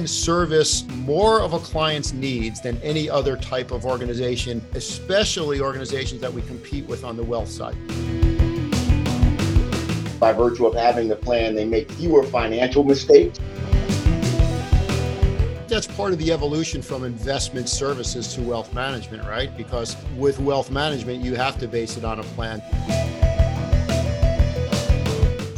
can 0.00 0.06
service 0.06 0.86
more 1.04 1.42
of 1.42 1.52
a 1.52 1.58
client's 1.58 2.14
needs 2.14 2.58
than 2.62 2.78
any 2.78 3.10
other 3.10 3.36
type 3.36 3.70
of 3.70 3.84
organization, 3.84 4.64
especially 4.72 5.60
organizations 5.60 6.22
that 6.22 6.32
we 6.32 6.40
compete 6.40 6.86
with 6.86 7.04
on 7.04 7.18
the 7.18 7.22
wealth 7.22 7.50
side. 7.50 7.76
By 10.18 10.32
virtue 10.32 10.64
of 10.64 10.74
having 10.74 11.06
the 11.06 11.16
plan, 11.16 11.54
they 11.54 11.66
make 11.66 11.90
fewer 11.92 12.22
financial 12.22 12.82
mistakes. 12.82 13.38
That's 15.68 15.86
part 15.86 16.14
of 16.14 16.18
the 16.18 16.32
evolution 16.32 16.80
from 16.80 17.04
investment 17.04 17.68
services 17.68 18.34
to 18.36 18.40
wealth 18.40 18.72
management, 18.72 19.24
right? 19.24 19.54
Because 19.54 19.98
with 20.16 20.38
wealth 20.38 20.70
management, 20.70 21.22
you 21.22 21.34
have 21.34 21.58
to 21.58 21.68
base 21.68 21.98
it 21.98 22.06
on 22.06 22.20
a 22.20 22.24
plan 22.24 22.62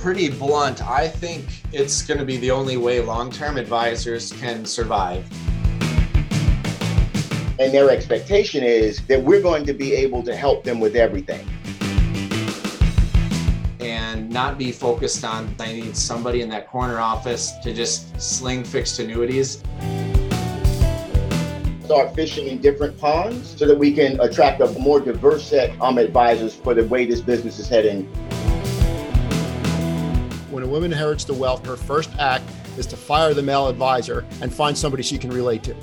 pretty 0.03 0.29
blunt, 0.29 0.83
I 0.83 1.07
think 1.07 1.63
it's 1.73 2.03
going 2.03 2.19
to 2.19 2.27
be 2.27 2.37
the 2.37 2.51
only 2.51 2.77
way 2.77 3.01
long 3.01 3.31
term 3.31 3.57
advisors 3.57 4.33
can 4.33 4.67
survive. 4.67 5.25
And 7.61 7.73
their 7.73 7.89
expectation 7.89 8.65
is 8.65 9.01
that 9.07 9.23
we're 9.23 9.41
going 9.41 9.65
to 9.65 9.73
be 9.73 9.93
able 9.93 10.25
to 10.25 10.35
help 10.35 10.65
them 10.65 10.81
with 10.81 10.97
everything. 10.97 11.47
And 13.79 14.29
not 14.29 14.59
be 14.59 14.73
focused 14.73 15.25
on, 15.25 15.55
I 15.61 15.73
need 15.73 15.97
somebody 15.97 16.41
in 16.41 16.49
that 16.49 16.67
corner 16.67 16.99
office 16.99 17.53
to 17.63 17.73
just 17.73 18.21
sling 18.21 18.65
fixed 18.65 18.99
annuities 18.99 19.63
start 21.85 22.15
fishing 22.15 22.47
in 22.47 22.59
different 22.59 22.97
ponds 22.99 23.59
so 23.59 23.67
that 23.67 23.77
we 23.77 23.93
can 23.93 24.19
attract 24.21 24.63
a 24.63 24.69
more 24.79 24.99
diverse 24.99 25.45
set 25.45 25.79
of 25.79 25.99
advisors 25.99 26.55
for 26.55 26.73
the 26.73 26.85
way 26.87 27.05
this 27.05 27.21
business 27.21 27.59
is 27.59 27.69
heading 27.69 28.11
when 30.63 30.69
a 30.69 30.73
woman 30.73 30.93
inherits 30.93 31.25
the 31.25 31.35
wealth, 31.35 31.67
her 31.67 31.77
first 31.77 32.09
act 32.21 32.49
is 32.79 32.87
to 32.87 32.97
fire 32.97 33.35
the 33.35 33.43
male 33.43 33.67
advisor 33.67 34.25
and 34.41 34.55
find 34.55 34.79
somebody 34.79 35.03
she 35.03 35.19
can 35.19 35.31
relate 35.31 35.65
to. 35.65 35.75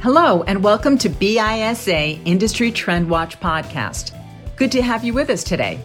Hello, 0.00 0.44
and 0.44 0.62
welcome 0.62 0.96
to 0.98 1.08
BISA 1.08 2.20
Industry 2.24 2.70
Trend 2.70 3.10
Watch 3.10 3.40
podcast. 3.40 4.16
Good 4.54 4.70
to 4.70 4.82
have 4.82 5.02
you 5.02 5.12
with 5.12 5.30
us 5.30 5.42
today. 5.42 5.80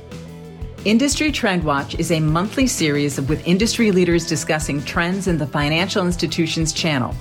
Industry 0.86 1.32
Trend 1.32 1.64
Watch 1.64 1.96
is 1.96 2.12
a 2.12 2.20
monthly 2.20 2.68
series 2.68 3.20
with 3.20 3.48
industry 3.48 3.92
leaders 3.92 4.28
discussing 4.28 4.84
trends 4.84 5.28
in 5.28 5.40
the 5.40 5.48
financial 5.48 6.06
institutions 6.06 6.72
channel. 6.72 7.16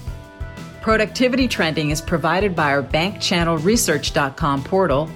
Productivity 0.83 1.49
trending 1.49 1.89
is 1.89 2.03
provided 2.03 2.55
by 2.55 2.71
our 2.71 2.83
bankchannelresearch.com 2.83 4.65
portal 4.65 5.09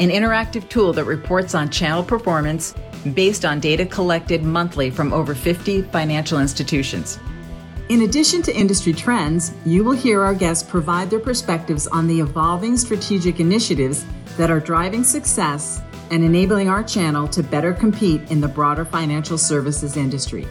an 0.00 0.10
interactive 0.10 0.68
tool 0.68 0.92
that 0.92 1.04
reports 1.04 1.54
on 1.54 1.70
channel 1.70 2.02
performance 2.02 2.74
based 3.14 3.44
on 3.44 3.60
data 3.60 3.86
collected 3.86 4.42
monthly 4.42 4.90
from 4.90 5.12
over 5.12 5.34
50 5.34 5.82
financial 5.82 6.40
institutions. 6.40 7.18
In 7.90 8.02
addition 8.02 8.40
to 8.42 8.56
industry 8.56 8.92
trends, 8.92 9.52
you 9.66 9.84
will 9.84 9.92
hear 9.92 10.22
our 10.22 10.34
guests 10.34 10.68
provide 10.68 11.10
their 11.10 11.20
perspectives 11.20 11.86
on 11.86 12.06
the 12.06 12.20
evolving 12.20 12.76
strategic 12.76 13.40
initiatives 13.40 14.04
that 14.36 14.50
are 14.50 14.58
driving 14.58 15.04
success 15.04 15.82
and 16.10 16.24
enabling 16.24 16.68
our 16.68 16.82
channel 16.82 17.28
to 17.28 17.42
better 17.42 17.72
compete 17.72 18.22
in 18.30 18.40
the 18.40 18.48
broader 18.48 18.84
financial 18.84 19.38
services 19.38 19.96
industry. 19.96 20.46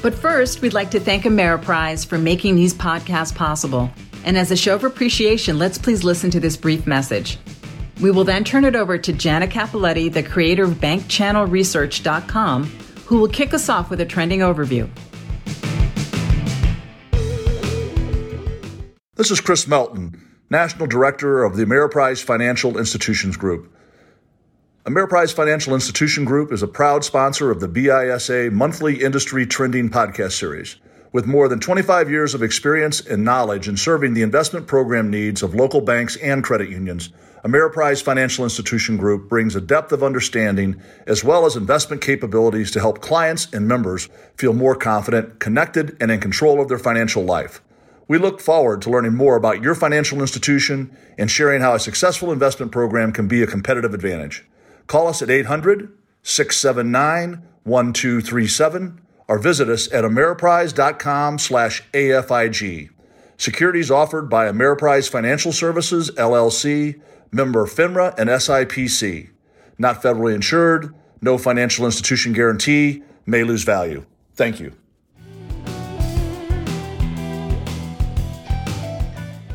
But 0.00 0.14
first, 0.14 0.60
we'd 0.60 0.74
like 0.74 0.90
to 0.92 1.00
thank 1.00 1.24
Ameriprise 1.24 2.06
for 2.06 2.18
making 2.18 2.56
these 2.56 2.74
podcasts 2.74 3.34
possible. 3.34 3.90
And 4.24 4.38
as 4.38 4.50
a 4.50 4.56
show 4.56 4.74
of 4.74 4.84
appreciation, 4.84 5.58
let's 5.58 5.76
please 5.76 6.04
listen 6.04 6.30
to 6.30 6.40
this 6.40 6.56
brief 6.56 6.86
message. 6.86 7.38
We 8.00 8.10
will 8.10 8.24
then 8.24 8.42
turn 8.44 8.64
it 8.64 8.74
over 8.74 8.98
to 8.98 9.12
Jana 9.12 9.46
Capoletti, 9.46 10.12
the 10.12 10.22
creator 10.22 10.64
of 10.64 10.72
BankChannelResearch.com, 10.74 12.64
who 13.06 13.18
will 13.18 13.28
kick 13.28 13.54
us 13.54 13.68
off 13.68 13.88
with 13.88 14.00
a 14.00 14.06
trending 14.06 14.40
overview. 14.40 14.90
This 19.14 19.30
is 19.30 19.40
Chris 19.40 19.68
Melton, 19.68 20.20
National 20.50 20.88
Director 20.88 21.44
of 21.44 21.56
the 21.56 21.64
Ameriprise 21.64 22.20
Financial 22.22 22.76
Institutions 22.76 23.36
Group. 23.36 23.72
Ameriprise 24.86 25.32
Financial 25.32 25.72
Institution 25.72 26.24
Group 26.24 26.52
is 26.52 26.62
a 26.62 26.68
proud 26.68 27.04
sponsor 27.04 27.52
of 27.52 27.60
the 27.60 27.68
BISA 27.68 28.50
monthly 28.50 29.02
industry 29.02 29.46
trending 29.46 29.88
podcast 29.88 30.32
series. 30.32 30.76
With 31.12 31.26
more 31.26 31.48
than 31.48 31.60
25 31.60 32.10
years 32.10 32.34
of 32.34 32.42
experience 32.42 33.00
and 33.00 33.24
knowledge 33.24 33.68
in 33.68 33.76
serving 33.76 34.14
the 34.14 34.22
investment 34.22 34.66
program 34.66 35.10
needs 35.10 35.44
of 35.44 35.54
local 35.54 35.80
banks 35.80 36.16
and 36.16 36.42
credit 36.42 36.68
unions, 36.68 37.10
Ameriprise 37.44 38.02
Financial 38.02 38.42
Institution 38.42 38.96
Group 38.96 39.28
brings 39.28 39.54
a 39.54 39.60
depth 39.60 39.92
of 39.92 40.02
understanding 40.02 40.80
as 41.06 41.22
well 41.22 41.44
as 41.44 41.56
investment 41.56 42.00
capabilities 42.00 42.70
to 42.70 42.80
help 42.80 43.02
clients 43.02 43.52
and 43.52 43.68
members 43.68 44.08
feel 44.38 44.54
more 44.54 44.74
confident, 44.74 45.40
connected, 45.40 45.94
and 46.00 46.10
in 46.10 46.20
control 46.20 46.58
of 46.58 46.68
their 46.68 46.78
financial 46.78 47.22
life. 47.22 47.60
We 48.08 48.16
look 48.16 48.40
forward 48.40 48.80
to 48.82 48.90
learning 48.90 49.14
more 49.14 49.36
about 49.36 49.62
your 49.62 49.74
financial 49.74 50.22
institution 50.22 50.96
and 51.18 51.30
sharing 51.30 51.60
how 51.60 51.74
a 51.74 51.80
successful 51.80 52.32
investment 52.32 52.72
program 52.72 53.12
can 53.12 53.28
be 53.28 53.42
a 53.42 53.46
competitive 53.46 53.92
advantage. 53.92 54.46
Call 54.86 55.08
us 55.08 55.20
at 55.20 55.28
800 55.28 55.92
679 56.22 57.42
1237 57.64 59.00
or 59.28 59.38
visit 59.38 59.68
us 59.68 59.92
at 59.92 60.04
ameriprise.com 60.04 61.38
slash 61.38 61.82
AFIG. 61.92 62.88
Securities 63.36 63.90
offered 63.90 64.30
by 64.30 64.46
Ameriprise 64.46 65.10
Financial 65.10 65.52
Services, 65.52 66.10
LLC, 66.12 67.00
member 67.34 67.66
FINRA 67.66 68.16
and 68.18 68.30
SIPC. 68.30 69.30
Not 69.78 70.00
federally 70.02 70.34
insured, 70.34 70.94
no 71.20 71.36
financial 71.36 71.84
institution 71.84 72.32
guarantee, 72.32 73.02
may 73.26 73.44
lose 73.44 73.64
value. 73.64 74.06
Thank 74.34 74.60
you. 74.60 74.72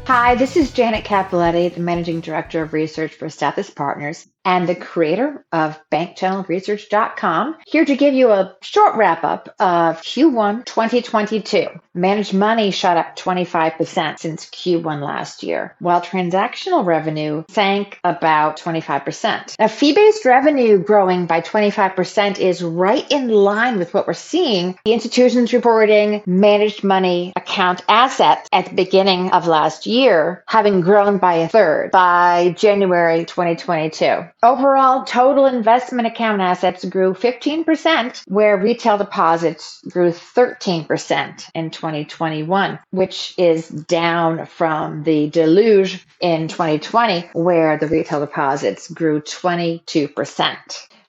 Hi, 0.06 0.34
this 0.34 0.57
is 0.57 0.72
Janet 0.72 1.06
Capoletti, 1.06 1.72
the 1.72 1.81
Managing 1.81 2.19
Director 2.19 2.63
of 2.63 2.73
Research 2.73 3.13
for 3.13 3.28
Stathis 3.28 3.73
Partners 3.73 4.28
and 4.45 4.67
the 4.67 4.75
creator 4.75 5.45
of 5.51 5.79
bankchannelresearch.com, 5.91 7.57
here 7.67 7.85
to 7.85 7.95
give 7.95 8.13
you 8.13 8.31
a 8.31 8.55
short 8.61 8.95
wrap 8.95 9.23
up 9.23 9.50
of 9.59 10.01
Q1 10.01 10.66
2022. 10.66 11.67
Managed 11.94 12.33
money 12.33 12.72
shot 12.72 12.97
up 12.97 13.16
25% 13.16 14.19
since 14.19 14.45
Q1 14.45 15.01
last 15.03 15.44
year, 15.44 15.75
while 15.79 16.01
transactional 16.01 16.85
revenue 16.85 17.44
sank 17.50 18.00
about 18.03 18.57
25%. 18.59 19.57
Now, 19.59 19.67
fee 19.67 19.94
based 19.94 20.25
revenue 20.25 20.77
growing 20.77 21.25
by 21.25 21.41
25% 21.41 22.39
is 22.39 22.63
right 22.63 23.09
in 23.11 23.27
line 23.29 23.77
with 23.77 23.94
what 23.94 24.07
we're 24.07 24.13
seeing. 24.13 24.77
The 24.85 24.94
institutions 24.94 25.53
reporting 25.53 26.23
managed 26.25 26.83
money 26.83 27.33
account 27.35 27.83
assets 27.88 28.47
at 28.51 28.66
the 28.66 28.75
beginning 28.75 29.31
of 29.31 29.47
last 29.47 29.85
year 29.85 30.44
having 30.47 30.81
grown 30.81 31.17
by 31.17 31.35
a 31.35 31.50
third 31.50 31.91
by 31.91 32.56
January 32.57 33.25
2022. 33.25 34.29
Overall, 34.41 35.03
total 35.03 35.47
investment 35.47 36.07
account 36.07 36.41
assets 36.41 36.85
grew 36.85 37.13
15%, 37.13 38.23
where 38.25 38.57
retail 38.57 38.97
deposits 38.97 39.81
grew 39.89 40.11
13% 40.11 41.50
in 41.53 41.69
2021, 41.69 42.79
which 42.91 43.33
is 43.38 43.67
down 43.67 44.45
from 44.45 45.03
the 45.03 45.29
deluge 45.29 46.07
in 46.22 46.47
2020, 46.47 47.31
where 47.33 47.77
the 47.77 47.88
retail 47.88 48.22
deposits 48.22 48.89
grew 48.89 49.19
22%. 49.19 50.56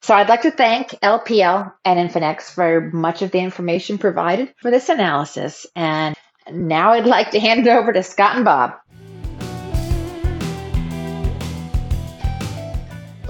So 0.02 0.14
I'd 0.14 0.28
like 0.28 0.42
to 0.42 0.50
thank 0.50 0.88
LPL 1.00 1.72
and 1.84 2.10
Infinex 2.10 2.50
for 2.50 2.90
much 2.92 3.22
of 3.22 3.30
the 3.30 3.38
information 3.38 3.98
provided 3.98 4.52
for 4.56 4.72
this 4.72 4.88
analysis. 4.88 5.66
And 5.76 6.16
now 6.50 6.94
I'd 6.94 7.06
like 7.06 7.30
to 7.30 7.40
hand 7.40 7.64
it 7.64 7.70
over 7.70 7.92
to 7.92 8.02
Scott 8.02 8.34
and 8.34 8.44
Bob. 8.44 8.72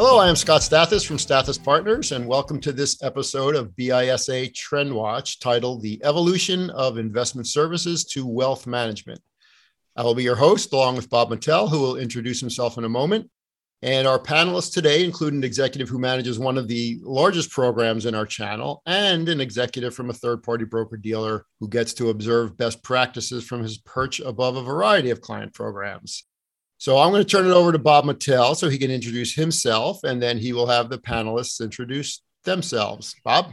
Hello, 0.03 0.19
I 0.19 0.31
am 0.31 0.35
Scott 0.35 0.63
Stathis 0.63 1.07
from 1.07 1.19
Stathis 1.19 1.63
Partners, 1.63 2.13
and 2.13 2.27
welcome 2.27 2.59
to 2.61 2.73
this 2.73 3.03
episode 3.03 3.55
of 3.55 3.77
BISA 3.77 4.55
Trend 4.55 4.95
Watch 4.95 5.41
titled 5.41 5.83
The 5.83 6.03
Evolution 6.03 6.71
of 6.71 6.97
Investment 6.97 7.47
Services 7.47 8.07
to 8.07 8.27
Wealth 8.27 8.67
Management. 8.67 9.21
I 9.95 10.03
will 10.03 10.15
be 10.15 10.23
your 10.23 10.37
host 10.37 10.73
along 10.73 10.97
with 10.97 11.11
Bob 11.11 11.29
Mattel, 11.29 11.69
who 11.69 11.81
will 11.81 11.97
introduce 11.97 12.41
himself 12.41 12.79
in 12.79 12.85
a 12.85 12.89
moment. 12.89 13.31
And 13.83 14.09
our 14.09 14.19
panelists 14.19 14.73
today 14.73 15.05
include 15.05 15.35
an 15.35 15.45
executive 15.45 15.91
who 15.91 15.99
manages 15.99 16.39
one 16.39 16.57
of 16.57 16.67
the 16.67 16.99
largest 17.03 17.51
programs 17.51 18.07
in 18.07 18.15
our 18.15 18.25
channel 18.25 18.81
and 18.87 19.29
an 19.29 19.43
executive 19.43 19.95
from 19.95 20.09
a 20.09 20.15
third 20.15 20.43
party 20.43 20.65
broker 20.65 20.97
dealer 20.97 21.45
who 21.61 21.69
gets 21.69 21.93
to 21.93 22.09
observe 22.09 22.57
best 22.57 22.83
practices 22.83 23.45
from 23.45 23.63
his 23.63 23.77
perch 23.77 24.19
above 24.21 24.57
a 24.57 24.63
variety 24.63 25.11
of 25.11 25.21
client 25.21 25.53
programs. 25.53 26.25
So 26.81 26.97
I'm 26.97 27.11
going 27.11 27.23
to 27.23 27.29
turn 27.29 27.47
it 27.47 27.53
over 27.53 27.73
to 27.73 27.79
Bob 27.79 28.07
Mattel 28.07 28.57
so 28.57 28.71
he 28.71 28.79
can 28.79 28.91
introduce 28.91 29.35
himself, 29.35 30.03
and 30.03 30.23
then 30.23 30.39
he 30.39 30.55
will 30.55 30.67
have 30.67 30.89
the 30.89 30.97
panelists 30.97 31.61
introduce 31.61 32.23
themselves. 32.45 33.15
Bob? 33.23 33.51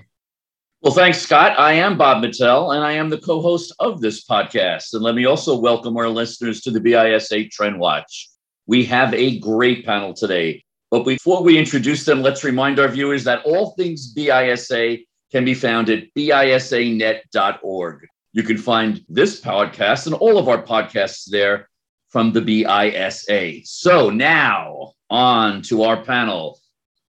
Well, 0.81 0.94
thanks, 0.94 1.18
Scott. 1.18 1.59
I 1.59 1.74
am 1.74 1.97
Bob 1.97 2.24
Mattel, 2.24 2.74
and 2.74 2.85
I 2.85 2.94
am 2.94 3.09
the 3.09 3.18
co 3.18 3.41
host 3.41 3.75
of 3.79 4.00
this 4.00 4.24
podcast. 4.24 4.94
And 4.94 5.03
let 5.03 5.13
me 5.13 5.25
also 5.25 5.59
welcome 5.59 5.97
our 5.97 6.07
listeners 6.07 6.62
to 6.62 6.71
the 6.71 6.79
BISA 6.79 7.51
Trend 7.51 7.77
Watch. 7.77 8.29
We 8.65 8.85
have 8.85 9.13
a 9.13 9.39
great 9.39 9.85
panel 9.85 10.13
today. 10.13 10.63
But 10.89 11.03
before 11.03 11.44
we 11.44 11.57
introduce 11.57 12.06
them, 12.06 12.21
let's 12.21 12.45
remind 12.45 12.80
our 12.80 12.88
viewers 12.88 13.25
that 13.25 13.44
all 13.44 13.71
things 13.71 14.13
BISA 14.13 15.00
can 15.33 15.44
be 15.44 15.53
found 15.53 15.89
at 15.89 16.06
bisanet.org. 16.18 18.07
You 18.31 18.44
can 18.44 18.57
find 18.57 19.03
this 19.09 19.41
podcast 19.41 20.06
and 20.06 20.15
all 20.15 20.38
of 20.38 20.47
our 20.47 20.63
podcasts 20.63 21.30
there 21.30 21.68
from 22.17 22.33
the 22.33 22.41
BISA. 22.41 23.61
So 23.63 24.09
now 24.09 24.93
on 25.07 25.61
to 25.61 25.83
our 25.83 26.03
panel. 26.03 26.59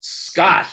Scott. 0.00 0.66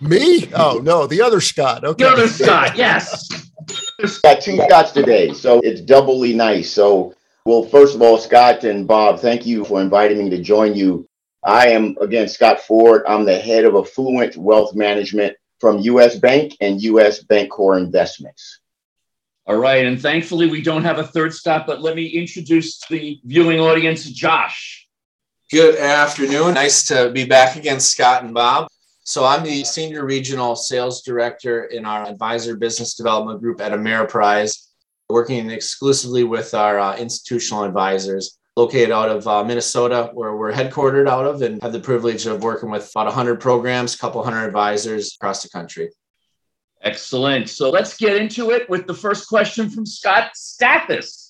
Me? 0.00 0.48
Oh, 0.54 0.80
no, 0.82 1.06
the 1.06 1.20
other 1.20 1.42
Scott. 1.42 1.84
Okay. 1.84 2.04
The 2.04 2.10
other 2.10 2.26
Scott, 2.26 2.74
yes. 2.74 3.50
Got 4.22 4.40
two 4.40 4.56
Scotts 4.64 4.92
today, 4.92 5.34
so 5.34 5.60
it's 5.60 5.82
doubly 5.82 6.32
nice. 6.32 6.70
So, 6.70 7.14
well, 7.44 7.64
first 7.64 7.94
of 7.94 8.00
all, 8.00 8.16
Scott 8.16 8.64
and 8.64 8.88
Bob, 8.88 9.20
thank 9.20 9.44
you 9.44 9.66
for 9.66 9.82
inviting 9.82 10.16
me 10.16 10.30
to 10.30 10.42
join 10.42 10.74
you. 10.74 11.06
I 11.44 11.68
am, 11.68 11.96
again, 12.00 12.28
Scott 12.28 12.60
Ford. 12.60 13.02
I'm 13.06 13.26
the 13.26 13.38
head 13.38 13.66
of 13.66 13.74
Affluent 13.74 14.38
Wealth 14.38 14.74
Management 14.74 15.36
from 15.60 15.80
US 15.80 16.16
Bank 16.16 16.56
and 16.62 16.80
US 16.80 17.22
Bancorp 17.22 17.76
Investments. 17.76 18.60
All 19.48 19.56
right. 19.56 19.86
And 19.86 20.00
thankfully, 20.00 20.48
we 20.48 20.60
don't 20.60 20.82
have 20.82 20.98
a 20.98 21.06
third 21.06 21.32
stop, 21.32 21.66
but 21.66 21.80
let 21.80 21.94
me 21.94 22.06
introduce 22.06 22.80
the 22.88 23.20
viewing 23.24 23.60
audience, 23.60 24.04
Josh. 24.10 24.88
Good 25.52 25.76
afternoon. 25.76 26.54
Nice 26.54 26.88
to 26.88 27.10
be 27.10 27.24
back 27.24 27.54
again, 27.54 27.78
Scott 27.78 28.24
and 28.24 28.34
Bob. 28.34 28.66
So, 29.04 29.24
I'm 29.24 29.44
the 29.44 29.62
Senior 29.62 30.04
Regional 30.04 30.56
Sales 30.56 31.02
Director 31.02 31.66
in 31.66 31.86
our 31.86 32.08
Advisor 32.08 32.56
Business 32.56 32.94
Development 32.94 33.40
Group 33.40 33.60
at 33.60 33.70
Ameriprise, 33.70 34.66
working 35.08 35.48
exclusively 35.50 36.24
with 36.24 36.52
our 36.52 36.80
uh, 36.80 36.96
institutional 36.96 37.62
advisors 37.62 38.36
located 38.56 38.90
out 38.90 39.10
of 39.10 39.28
uh, 39.28 39.44
Minnesota, 39.44 40.10
where 40.14 40.34
we're 40.34 40.52
headquartered 40.52 41.08
out 41.08 41.26
of, 41.26 41.42
and 41.42 41.62
have 41.62 41.72
the 41.72 41.78
privilege 41.78 42.26
of 42.26 42.42
working 42.42 42.70
with 42.70 42.90
about 42.90 43.06
100 43.06 43.38
programs, 43.38 43.94
a 43.94 43.98
couple 43.98 44.24
hundred 44.24 44.46
advisors 44.46 45.14
across 45.14 45.42
the 45.44 45.48
country. 45.50 45.90
Excellent. 46.82 47.48
So 47.48 47.70
let's 47.70 47.96
get 47.96 48.16
into 48.16 48.50
it 48.50 48.68
with 48.68 48.86
the 48.86 48.94
first 48.94 49.28
question 49.28 49.70
from 49.70 49.86
Scott 49.86 50.32
Stathis. 50.36 51.26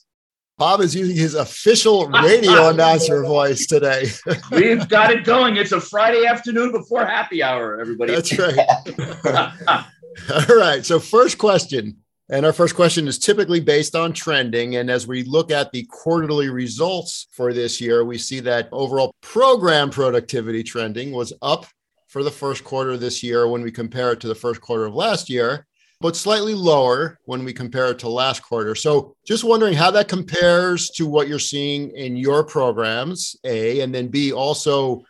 Bob 0.59 0.81
is 0.81 0.95
using 0.95 1.17
his 1.17 1.35
official 1.35 2.09
radio 2.09 2.69
announcer 2.71 3.23
voice 3.23 3.67
today. 3.67 4.07
We've 4.51 4.89
got 4.89 5.11
it 5.11 5.25
going. 5.25 5.57
It's 5.57 5.73
a 5.73 5.81
Friday 5.81 6.25
afternoon 6.25 6.73
before 6.73 7.05
happy 7.05 7.43
hour, 7.43 7.79
everybody. 7.79 8.15
That's 8.15 8.39
right. 8.39 9.85
All 10.31 10.57
right. 10.57 10.85
So, 10.85 10.99
first 10.99 11.37
question. 11.37 11.99
And 12.29 12.45
our 12.45 12.53
first 12.53 12.75
question 12.75 13.07
is 13.07 13.21
typically 13.21 13.61
based 13.61 13.95
on 13.95 14.13
trending. 14.13 14.77
And 14.77 14.91
as 14.91 15.07
we 15.07 15.23
look 15.23 15.53
at 15.53 15.71
the 15.71 15.85
quarterly 15.85 16.49
results 16.49 17.29
for 17.31 17.53
this 17.53 17.81
year, 17.81 18.05
we 18.05 18.19
see 18.19 18.41
that 18.41 18.69
overall 18.73 19.15
program 19.21 19.91
productivity 19.91 20.65
trending 20.65 21.13
was 21.13 21.33
up 21.41 21.67
for 22.07 22.23
the 22.23 22.31
first 22.31 22.65
quarter 22.65 22.93
of 22.93 23.01
this 23.01 23.23
year 23.23 23.49
when 23.49 23.63
we 23.63 23.73
compare 23.73 24.13
it 24.13 24.21
to 24.21 24.29
the 24.29 24.35
first 24.35 24.61
quarter 24.61 24.87
of 24.87 24.95
last 24.95 25.29
year, 25.29 25.67
but 26.01 26.17
slightly 26.17 26.55
lower 26.55 27.19
when 27.25 27.45
we 27.45 27.53
compare 27.53 27.91
it 27.91 27.99
to 28.01 28.09
last 28.09 28.43
quarter. 28.43 28.75
So 28.75 29.17
just 29.27 29.45
wondering 29.45 29.75
how 29.75 29.91
that 29.93 30.09
compares 30.09 30.91
to 30.91 31.07
what 31.07 31.29
you're 31.29 31.39
seeing 31.39 31.91
in 31.97 32.17
your 32.17 32.45
programs, 32.45 33.37
A, 33.45 33.81
and 33.81 33.95
then 33.95 34.09
B, 34.09 34.33
also 34.33 35.05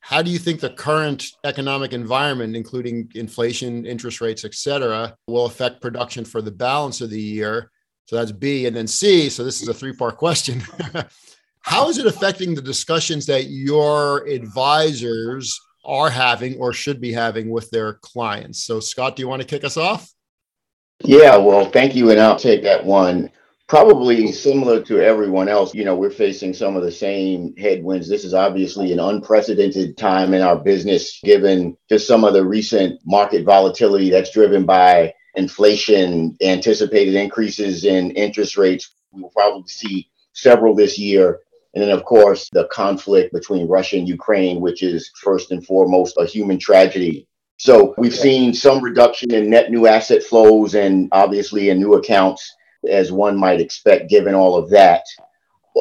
how 0.00 0.22
do 0.22 0.30
you 0.30 0.38
think 0.38 0.60
the 0.60 0.70
current 0.70 1.26
economic 1.44 1.92
environment, 1.92 2.56
including 2.56 3.10
inflation, 3.14 3.84
interest 3.84 4.20
rates, 4.20 4.44
et 4.44 4.54
cetera, 4.54 5.14
will 5.26 5.44
affect 5.44 5.82
production 5.82 6.24
for 6.24 6.40
the 6.40 6.50
balance 6.50 7.00
of 7.00 7.10
the 7.10 7.20
year? 7.20 7.70
So 8.06 8.16
that's 8.16 8.32
B. 8.32 8.66
And 8.66 8.74
then 8.74 8.86
C, 8.86 9.28
so 9.28 9.44
this 9.44 9.62
is 9.62 9.68
a 9.68 9.74
three 9.74 9.92
part 9.92 10.16
question. 10.16 10.62
how 11.60 11.88
is 11.90 11.98
it 11.98 12.06
affecting 12.06 12.54
the 12.54 12.62
discussions 12.62 13.26
that 13.26 13.50
your 13.50 14.26
advisors 14.26 15.60
are 15.84 16.10
having 16.10 16.58
or 16.58 16.72
should 16.72 17.00
be 17.00 17.12
having 17.12 17.50
with 17.50 17.70
their 17.70 17.94
clients? 17.94 18.64
So, 18.64 18.80
Scott, 18.80 19.16
do 19.16 19.22
you 19.22 19.28
want 19.28 19.42
to 19.42 19.48
kick 19.48 19.64
us 19.64 19.76
off? 19.76 20.12
Yeah, 21.02 21.36
well, 21.36 21.70
thank 21.70 21.94
you. 21.94 22.10
And 22.10 22.20
I'll 22.20 22.38
take 22.38 22.62
that 22.64 22.84
one 22.84 23.30
probably 23.70 24.32
similar 24.32 24.82
to 24.82 24.98
everyone 24.98 25.48
else, 25.48 25.72
you 25.76 25.84
know, 25.84 25.94
we're 25.94 26.10
facing 26.10 26.52
some 26.52 26.74
of 26.74 26.82
the 26.82 26.90
same 26.90 27.54
headwinds. 27.56 28.08
This 28.08 28.24
is 28.24 28.34
obviously 28.34 28.92
an 28.92 28.98
unprecedented 28.98 29.96
time 29.96 30.34
in 30.34 30.42
our 30.42 30.56
business, 30.56 31.20
given 31.22 31.76
just 31.88 32.08
some 32.08 32.24
of 32.24 32.32
the 32.32 32.44
recent 32.44 33.00
market 33.06 33.44
volatility 33.44 34.10
that's 34.10 34.32
driven 34.32 34.66
by 34.66 35.14
inflation, 35.36 36.36
anticipated 36.42 37.14
increases 37.14 37.84
in 37.84 38.10
interest 38.10 38.56
rates. 38.56 38.92
We 39.12 39.22
will 39.22 39.30
probably 39.30 39.68
see 39.68 40.10
several 40.32 40.74
this 40.74 40.98
year. 40.98 41.38
And 41.74 41.82
then, 41.82 41.90
of 41.90 42.04
course, 42.04 42.48
the 42.52 42.66
conflict 42.72 43.32
between 43.32 43.68
Russia 43.68 43.96
and 43.96 44.08
Ukraine, 44.08 44.60
which 44.60 44.82
is 44.82 45.10
first 45.22 45.52
and 45.52 45.64
foremost 45.64 46.16
a 46.18 46.26
human 46.26 46.58
tragedy. 46.58 47.26
So 47.58 47.94
we've 47.98 48.14
seen 48.14 48.54
some 48.54 48.82
reduction 48.82 49.32
in 49.32 49.50
net 49.50 49.70
new 49.70 49.86
asset 49.86 50.22
flows 50.22 50.74
and 50.74 51.08
obviously 51.12 51.70
in 51.70 51.78
new 51.78 51.94
accounts 51.94 52.50
as 52.88 53.12
one 53.12 53.36
might 53.36 53.60
expect 53.60 54.08
given 54.08 54.34
all 54.34 54.56
of 54.56 54.70
that. 54.70 55.04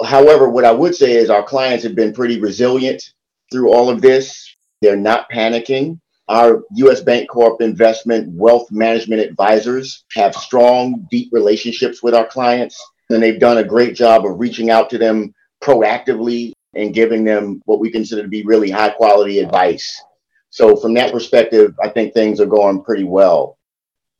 However, 0.05 0.49
what 0.49 0.65
I 0.65 0.71
would 0.71 0.93
say 0.93 1.13
is 1.13 1.29
our 1.29 1.43
clients 1.43 1.83
have 1.85 1.95
been 1.95 2.13
pretty 2.13 2.39
resilient 2.39 3.13
through 3.51 3.71
all 3.71 3.89
of 3.89 4.01
this. 4.01 4.55
They're 4.81 4.95
not 4.95 5.29
panicking. 5.31 5.99
Our 6.27 6.63
US 6.75 7.01
Bancorp 7.01 7.61
investment 7.61 8.31
wealth 8.35 8.71
management 8.71 9.21
advisors 9.21 10.03
have 10.13 10.35
strong, 10.35 11.07
deep 11.09 11.29
relationships 11.31 12.03
with 12.03 12.13
our 12.13 12.27
clients, 12.27 12.79
and 13.09 13.23
they've 13.23 13.39
done 13.39 13.57
a 13.57 13.63
great 13.63 13.95
job 13.95 14.25
of 14.25 14.39
reaching 14.39 14.69
out 14.69 14.89
to 14.91 14.99
them 14.99 15.33
proactively 15.61 16.53
and 16.75 16.93
giving 16.93 17.23
them 17.23 17.61
what 17.65 17.79
we 17.79 17.91
consider 17.91 18.21
to 18.21 18.27
be 18.27 18.43
really 18.43 18.69
high 18.69 18.89
quality 18.89 19.39
advice. 19.39 20.01
So, 20.51 20.75
from 20.75 20.93
that 20.95 21.11
perspective, 21.11 21.75
I 21.81 21.89
think 21.89 22.13
things 22.13 22.39
are 22.39 22.45
going 22.45 22.83
pretty 22.83 23.03
well 23.03 23.59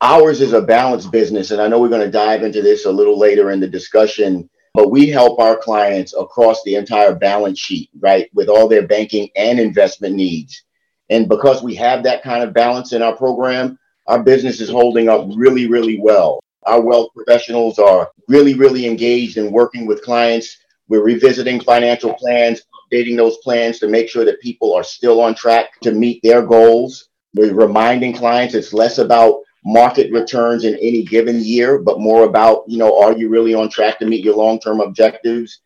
ours 0.02 0.42
is 0.42 0.54
a 0.54 0.62
balanced 0.62 1.12
business. 1.12 1.52
And 1.52 1.62
I 1.62 1.68
know 1.68 1.80
we're 1.80 1.90
going 1.90 2.02
to 2.02 2.12
dive 2.12 2.44
into 2.44 2.62
this 2.62 2.86
a 2.86 2.92
little 2.92 3.18
later 3.18 3.52
in 3.52 3.60
the 3.60 3.68
discussion, 3.68 4.50
but 4.74 4.92
we 4.92 5.10
help 5.10 5.40
our 5.40 5.58
clients 5.58 6.14
across 6.18 6.64
the 6.64 6.76
entire 6.76 7.16
balance 7.16 7.60
sheet, 7.60 7.90
right, 8.00 8.30
with 8.34 8.50
all 8.50 8.68
their 8.68 8.88
banking 8.88 9.30
and 9.36 9.60
investment 9.60 10.16
needs. 10.16 10.64
And 11.10 11.28
because 11.28 11.64
we 11.64 11.76
have 11.76 12.04
that 12.04 12.24
kind 12.24 12.44
of 12.44 12.54
balance 12.54 12.94
in 12.94 13.02
our 13.02 13.16
program, 13.16 13.78
our 14.08 14.24
business 14.24 14.62
is 14.62 14.70
holding 14.70 15.10
up 15.10 15.28
really, 15.36 15.68
really 15.68 16.00
well. 16.00 16.40
Our 16.64 16.82
wealth 16.82 17.10
professionals 17.16 17.80
are 17.80 18.10
really, 18.28 18.54
really 18.54 18.86
engaged 18.86 19.38
in 19.38 19.52
working 19.52 19.86
with 19.88 20.04
clients. 20.04 20.58
We're 20.90 21.04
revisiting 21.04 21.62
financial 21.62 22.14
plans, 22.16 22.64
updating 22.92 23.16
those 23.16 23.38
plans 23.38 23.80
to 23.80 23.88
make 23.88 24.10
sure 24.10 24.26
that 24.26 24.42
people 24.42 24.74
are 24.74 24.84
still 24.84 25.22
on 25.22 25.36
track 25.36 25.80
to 25.82 25.92
meet 25.92 26.20
their 26.24 26.42
goals. 26.42 27.10
We're 27.36 27.54
reminding 27.54 28.14
clients 28.14 28.56
it's 28.56 28.74
less 28.74 28.98
about 28.98 29.42
market 29.64 30.12
returns 30.12 30.66
in 30.66 30.74
any 30.76 31.04
given 31.04 31.44
year, 31.44 31.78
but 31.78 32.00
more 32.00 32.24
about, 32.24 32.64
you 32.68 32.80
know, 32.80 33.02
are 33.02 33.16
you 33.16 33.30
really 33.30 33.54
on 33.54 33.70
track 33.70 34.00
to 34.00 34.06
meet 34.06 34.26
your 34.26 34.36
long 34.36 34.60
term 34.60 34.82
objectives? 34.82 35.62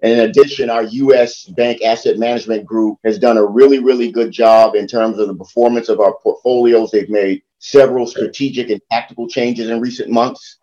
And 0.00 0.12
in 0.12 0.30
addition, 0.30 0.70
our 0.70 0.84
US 0.84 1.44
Bank 1.44 1.82
Asset 1.82 2.18
Management 2.18 2.64
Group 2.64 2.98
has 3.04 3.18
done 3.18 3.36
a 3.36 3.44
really, 3.44 3.80
really 3.80 4.12
good 4.12 4.30
job 4.30 4.76
in 4.76 4.86
terms 4.86 5.18
of 5.18 5.26
the 5.26 5.34
performance 5.34 5.88
of 5.88 5.98
our 5.98 6.14
portfolios. 6.22 6.92
They've 6.92 7.10
made 7.10 7.42
several 7.58 8.06
strategic 8.06 8.70
and 8.70 8.80
tactical 8.92 9.28
changes 9.28 9.70
in 9.70 9.80
recent 9.80 10.10
months. 10.10 10.58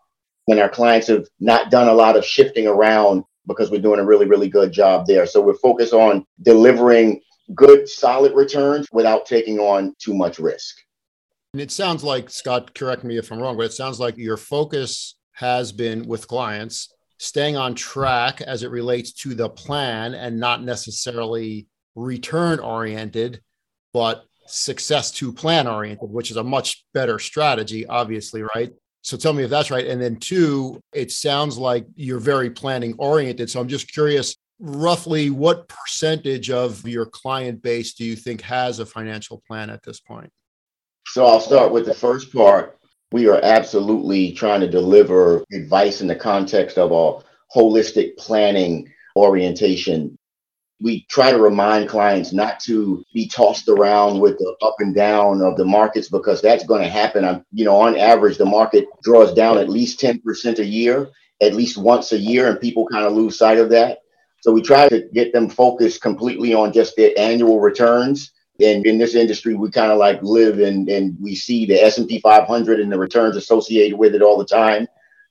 And 0.48 0.60
our 0.60 0.70
clients 0.70 1.08
have 1.08 1.26
not 1.42 1.70
done 1.70 1.90
a 1.90 1.94
lot 1.94 2.16
of 2.16 2.24
shifting 2.24 2.66
around 2.66 3.26
because 3.48 3.72
we're 3.72 3.82
doing 3.82 4.00
a 4.00 4.06
really, 4.06 4.26
really 4.26 4.50
good 4.50 4.72
job 4.72 5.06
there. 5.06 5.26
So 5.26 5.42
we're 5.42 5.56
focused 5.56 5.94
on 5.94 6.26
delivering 6.42 7.22
good, 7.54 7.88
solid 7.88 8.34
returns 8.34 8.88
without 8.92 9.26
taking 9.26 9.60
on 9.60 9.96
too 10.00 10.14
much 10.14 10.40
risk. 10.40 10.76
And 11.54 11.62
it 11.62 11.72
sounds 11.72 12.04
like, 12.04 12.30
Scott, 12.30 12.74
correct 12.74 13.04
me 13.04 13.18
if 13.18 13.32
I'm 13.32 13.40
wrong, 13.40 13.56
but 13.56 13.68
it 13.68 13.74
sounds 13.74 14.00
like 14.00 14.18
your 14.18 14.38
focus 14.38 15.16
has 15.34 15.72
been 15.72 16.08
with 16.08 16.28
clients 16.28 16.94
staying 17.18 17.56
on 17.56 17.76
track 17.76 18.42
as 18.42 18.64
it 18.64 18.72
relates 18.72 19.14
to 19.14 19.34
the 19.34 19.50
plan 19.50 20.14
and 20.14 20.40
not 20.40 20.64
necessarily 20.64 21.68
return 21.96 22.60
oriented, 22.60 23.42
but 23.94 24.26
success 24.48 25.12
to 25.12 25.32
plan 25.32 25.68
oriented, 25.68 26.10
which 26.10 26.30
is 26.30 26.38
a 26.38 26.44
much 26.44 26.86
better 26.94 27.20
strategy, 27.20 27.86
obviously, 27.86 28.44
right? 28.56 28.72
So 29.06 29.18
tell 29.18 29.34
me 29.34 29.44
if 29.44 29.52
that's 29.52 29.70
right. 29.70 29.86
And 29.86 30.02
then, 30.02 30.16
two, 30.16 30.82
it 30.92 31.12
sounds 31.12 31.60
like 31.60 31.86
you're 31.94 32.20
very 32.20 32.50
planning 32.50 32.96
oriented. 32.98 33.52
So 33.52 33.60
I'm 33.60 33.68
just 33.68 33.94
curious 33.94 34.36
roughly 34.58 35.30
what 35.30 35.68
percentage 35.68 36.50
of 36.50 36.88
your 36.88 37.06
client 37.06 37.62
base 37.62 37.94
do 37.94 38.04
you 38.04 38.16
think 38.16 38.42
has 38.42 38.80
a 38.80 38.86
financial 38.86 39.44
plan 39.48 39.70
at 39.70 39.84
this 39.84 40.00
point? 40.00 40.32
So 41.06 41.24
I'll 41.24 41.40
start 41.40 41.72
with 41.72 41.86
the 41.86 41.94
first 41.94 42.34
part. 42.34 42.80
We 43.12 43.28
are 43.28 43.40
absolutely 43.44 44.32
trying 44.32 44.62
to 44.62 44.68
deliver 44.68 45.44
advice 45.54 46.02
in 46.02 46.08
the 46.08 46.16
context 46.16 46.80
of 46.80 46.92
a 46.92 47.24
holistic 47.56 48.18
planning 48.18 48.92
orientation. 49.16 50.18
We 50.82 51.06
try 51.10 51.32
to 51.32 51.40
remind 51.40 51.90
clients 51.90 52.34
not 52.34 52.60
to 52.62 53.04
be 53.14 53.28
tossed 53.28 53.70
around 53.70 54.20
with 54.20 54.38
the 54.38 54.56
up 54.62 54.76
and 54.80 54.94
down 54.94 55.42
of 55.42 55.58
the 55.58 55.66
markets 55.66 56.10
because 56.10 56.42
that's 56.42 56.66
going 56.66 56.82
to 56.82 56.90
happen. 56.90 57.44
You 57.54 57.66
know, 57.66 57.78
on 57.78 57.98
average, 57.98 58.38
the 58.38 58.46
market 58.46 58.86
draws 59.04 59.34
down 59.34 59.58
at 59.58 59.70
least 59.70 60.02
10% 60.02 60.60
a 60.60 60.66
year, 60.66 61.10
at 61.42 61.54
least 61.54 61.78
once 61.78 62.12
a 62.12 62.18
year, 62.18 62.50
and 62.50 62.60
people 62.60 62.88
kind 62.88 63.06
of 63.06 63.14
lose 63.14 63.38
sight 63.38 63.58
of 63.58 63.70
that. 63.70 64.00
So 64.42 64.52
we 64.52 64.62
try 64.62 64.90
to 64.90 65.08
get 65.14 65.34
them 65.34 65.50
focused 65.50 66.02
completely 66.02 66.54
on 66.54 66.74
just 66.74 66.96
their 66.96 67.12
annual 67.18 67.60
returns 67.62 68.32
And 68.62 68.86
in 68.86 68.98
this 68.98 69.16
industry, 69.16 69.56
we 69.56 69.70
kind 69.72 69.92
of 69.92 69.98
like 69.98 70.22
live 70.22 70.60
and, 70.60 70.88
and 70.88 71.18
we 71.20 71.36
see 71.36 71.66
the 71.66 71.82
S&P 71.84 72.20
500 72.20 72.80
and 72.80 72.92
the 72.92 72.98
returns 72.98 73.36
associated 73.36 73.98
with 73.98 74.16
it 74.16 74.22
all 74.22 74.38
the 74.38 74.46
time. 74.46 74.88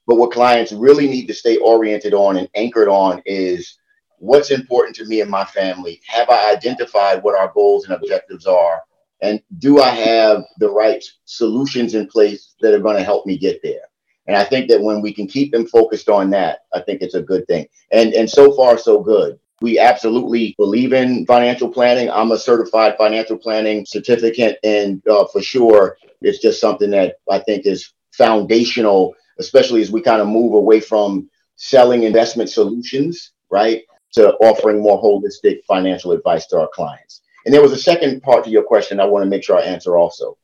But 0.06 0.16
what 0.16 0.32
clients 0.32 0.72
really 0.72 1.08
need 1.08 1.26
to 1.28 1.34
stay 1.34 1.56
oriented 1.56 2.12
on 2.12 2.36
and 2.36 2.48
anchored 2.54 2.88
on 2.88 3.22
is 3.24 3.78
what's 4.24 4.50
important 4.50 4.96
to 4.96 5.04
me 5.04 5.20
and 5.20 5.30
my 5.30 5.44
family. 5.44 6.00
Have 6.06 6.30
I 6.30 6.52
identified 6.52 7.22
what 7.22 7.38
our 7.38 7.52
goals 7.52 7.84
and 7.84 7.94
objectives 7.94 8.46
are? 8.46 8.82
And 9.20 9.40
do 9.58 9.80
I 9.80 9.90
have 9.90 10.44
the 10.58 10.70
right 10.70 11.02
solutions 11.24 11.94
in 11.94 12.06
place 12.06 12.54
that 12.60 12.74
are 12.74 12.80
going 12.80 12.96
to 12.96 13.04
help 13.04 13.26
me 13.26 13.38
get 13.38 13.60
there? 13.62 13.82
And 14.26 14.36
I 14.36 14.44
think 14.44 14.68
that 14.70 14.80
when 14.80 15.02
we 15.02 15.12
can 15.12 15.26
keep 15.26 15.52
them 15.52 15.66
focused 15.66 16.08
on 16.08 16.30
that, 16.30 16.60
I 16.72 16.80
think 16.80 17.02
it's 17.02 17.14
a 17.14 17.22
good 17.22 17.46
thing. 17.46 17.66
And 17.92 18.14
and 18.14 18.28
so 18.28 18.52
far 18.56 18.78
so 18.78 19.00
good. 19.00 19.38
We 19.60 19.78
absolutely 19.78 20.54
believe 20.58 20.92
in 20.92 21.26
financial 21.26 21.68
planning. 21.68 22.10
I'm 22.10 22.32
a 22.32 22.38
certified 22.38 22.96
financial 22.98 23.38
planning 23.38 23.86
certificate, 23.86 24.58
and 24.64 25.06
uh, 25.06 25.26
for 25.32 25.42
sure, 25.42 25.96
it's 26.22 26.40
just 26.40 26.60
something 26.60 26.90
that 26.90 27.16
I 27.30 27.38
think 27.38 27.66
is 27.66 27.92
foundational, 28.12 29.14
especially 29.38 29.82
as 29.82 29.90
we 29.90 30.00
kind 30.00 30.20
of 30.20 30.28
move 30.28 30.54
away 30.54 30.80
from 30.80 31.30
selling 31.56 32.02
investment 32.02 32.50
solutions, 32.50 33.32
right, 33.50 33.84
to 34.14 34.32
offering 34.34 34.82
more 34.82 35.02
holistic 35.02 35.64
financial 35.64 36.12
advice 36.12 36.46
to 36.46 36.60
our 36.60 36.68
clients. 36.68 37.22
And 37.44 37.52
there 37.52 37.62
was 37.62 37.72
a 37.72 37.78
second 37.78 38.22
part 38.22 38.44
to 38.44 38.50
your 38.50 38.62
question 38.62 39.00
I 39.00 39.04
want 39.04 39.24
to 39.24 39.28
make 39.28 39.44
sure 39.44 39.58
I 39.58 39.62
answer 39.62 39.96
also. 39.96 40.36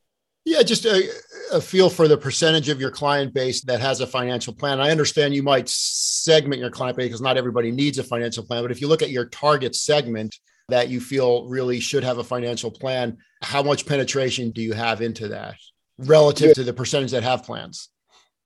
Yeah, 0.45 0.63
just 0.63 0.85
a, 0.87 1.09
a, 1.53 1.61
feel 1.61 1.91
for 1.91 2.09
the 2.09 2.17
percentage 2.17 2.71
of 2.71 2.81
your 2.81 2.91
client 2.91 3.35
base 3.35 3.63
that 3.65 3.81
has 3.81 4.01
a 4.01 4.07
financial 4.07 4.55
plan. 4.55 4.81
I 4.81 4.91
understand 4.91 5.35
you 5.35 5.43
might 5.43 5.69
segment 5.69 6.61
your 6.61 6.71
client 6.71 6.97
base 6.97 7.07
because 7.07 7.21
not 7.21 7.37
everybody 7.37 7.71
needs 7.71 7.99
a 7.99 8.05
financial 8.05 8.45
plan. 8.45 8.63
But 8.63 8.71
if 8.71 8.81
you 8.81 8.89
look 8.89 9.03
at 9.03 9.11
your 9.11 9.27
target 9.27 9.75
segment 9.75 10.35
that 10.71 10.89
you 10.89 10.99
feel 10.99 11.47
really 11.49 11.79
should 11.79 12.05
have 12.05 12.19
a 12.19 12.25
financial 12.25 12.71
plan, 12.71 13.19
how 13.43 13.63
much 13.63 13.85
penetration 13.85 14.51
do 14.51 14.63
you 14.63 14.73
have 14.73 15.03
into 15.03 15.29
that 15.29 15.57
relative 15.99 16.49
yeah. 16.49 16.55
to 16.55 16.65
the 16.65 16.73
percentage 16.73 17.11
that 17.11 17.23
have 17.23 17.45
plans? 17.45 17.91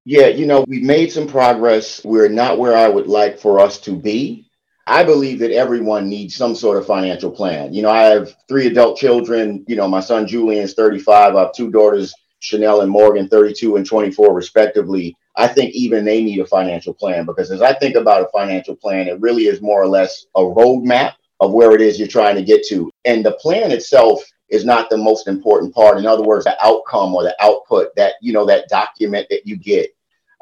Yeah, 0.04 0.26
you 0.26 0.46
know, 0.46 0.64
we've 0.68 0.82
made 0.82 1.12
some 1.12 1.28
progress. 1.28 2.04
We're 2.04 2.28
not 2.28 2.58
where 2.58 2.76
I 2.76 2.88
would 2.88 3.06
like 3.06 3.38
for 3.38 3.60
us 3.60 3.78
to 3.80 3.92
be. 3.92 4.43
I 4.86 5.02
believe 5.02 5.38
that 5.38 5.50
everyone 5.50 6.08
needs 6.10 6.36
some 6.36 6.54
sort 6.54 6.76
of 6.76 6.86
financial 6.86 7.30
plan. 7.30 7.72
You 7.72 7.82
know, 7.82 7.90
I 7.90 8.02
have 8.02 8.36
three 8.48 8.66
adult 8.66 8.98
children. 8.98 9.64
You 9.66 9.76
know, 9.76 9.88
my 9.88 10.00
son 10.00 10.26
Julian 10.26 10.62
is 10.62 10.74
35. 10.74 11.34
I 11.34 11.40
have 11.40 11.54
two 11.54 11.70
daughters, 11.70 12.14
Chanel 12.40 12.82
and 12.82 12.90
Morgan, 12.90 13.28
32 13.28 13.76
and 13.76 13.86
24, 13.86 14.34
respectively. 14.34 15.16
I 15.36 15.48
think 15.48 15.74
even 15.74 16.04
they 16.04 16.22
need 16.22 16.38
a 16.38 16.46
financial 16.46 16.92
plan 16.92 17.24
because 17.24 17.50
as 17.50 17.62
I 17.62 17.72
think 17.72 17.96
about 17.96 18.22
a 18.22 18.28
financial 18.30 18.76
plan, 18.76 19.08
it 19.08 19.20
really 19.20 19.46
is 19.46 19.62
more 19.62 19.82
or 19.82 19.88
less 19.88 20.26
a 20.36 20.40
roadmap 20.40 21.14
of 21.40 21.52
where 21.52 21.72
it 21.72 21.80
is 21.80 21.98
you're 21.98 22.06
trying 22.06 22.36
to 22.36 22.44
get 22.44 22.62
to. 22.68 22.90
And 23.06 23.24
the 23.24 23.32
plan 23.40 23.72
itself 23.72 24.22
is 24.50 24.66
not 24.66 24.90
the 24.90 24.98
most 24.98 25.26
important 25.28 25.74
part. 25.74 25.96
In 25.98 26.06
other 26.06 26.22
words, 26.22 26.44
the 26.44 26.56
outcome 26.64 27.14
or 27.14 27.22
the 27.22 27.34
output 27.40 27.88
that, 27.96 28.14
you 28.20 28.34
know, 28.34 28.44
that 28.44 28.68
document 28.68 29.26
that 29.30 29.46
you 29.46 29.56
get. 29.56 29.90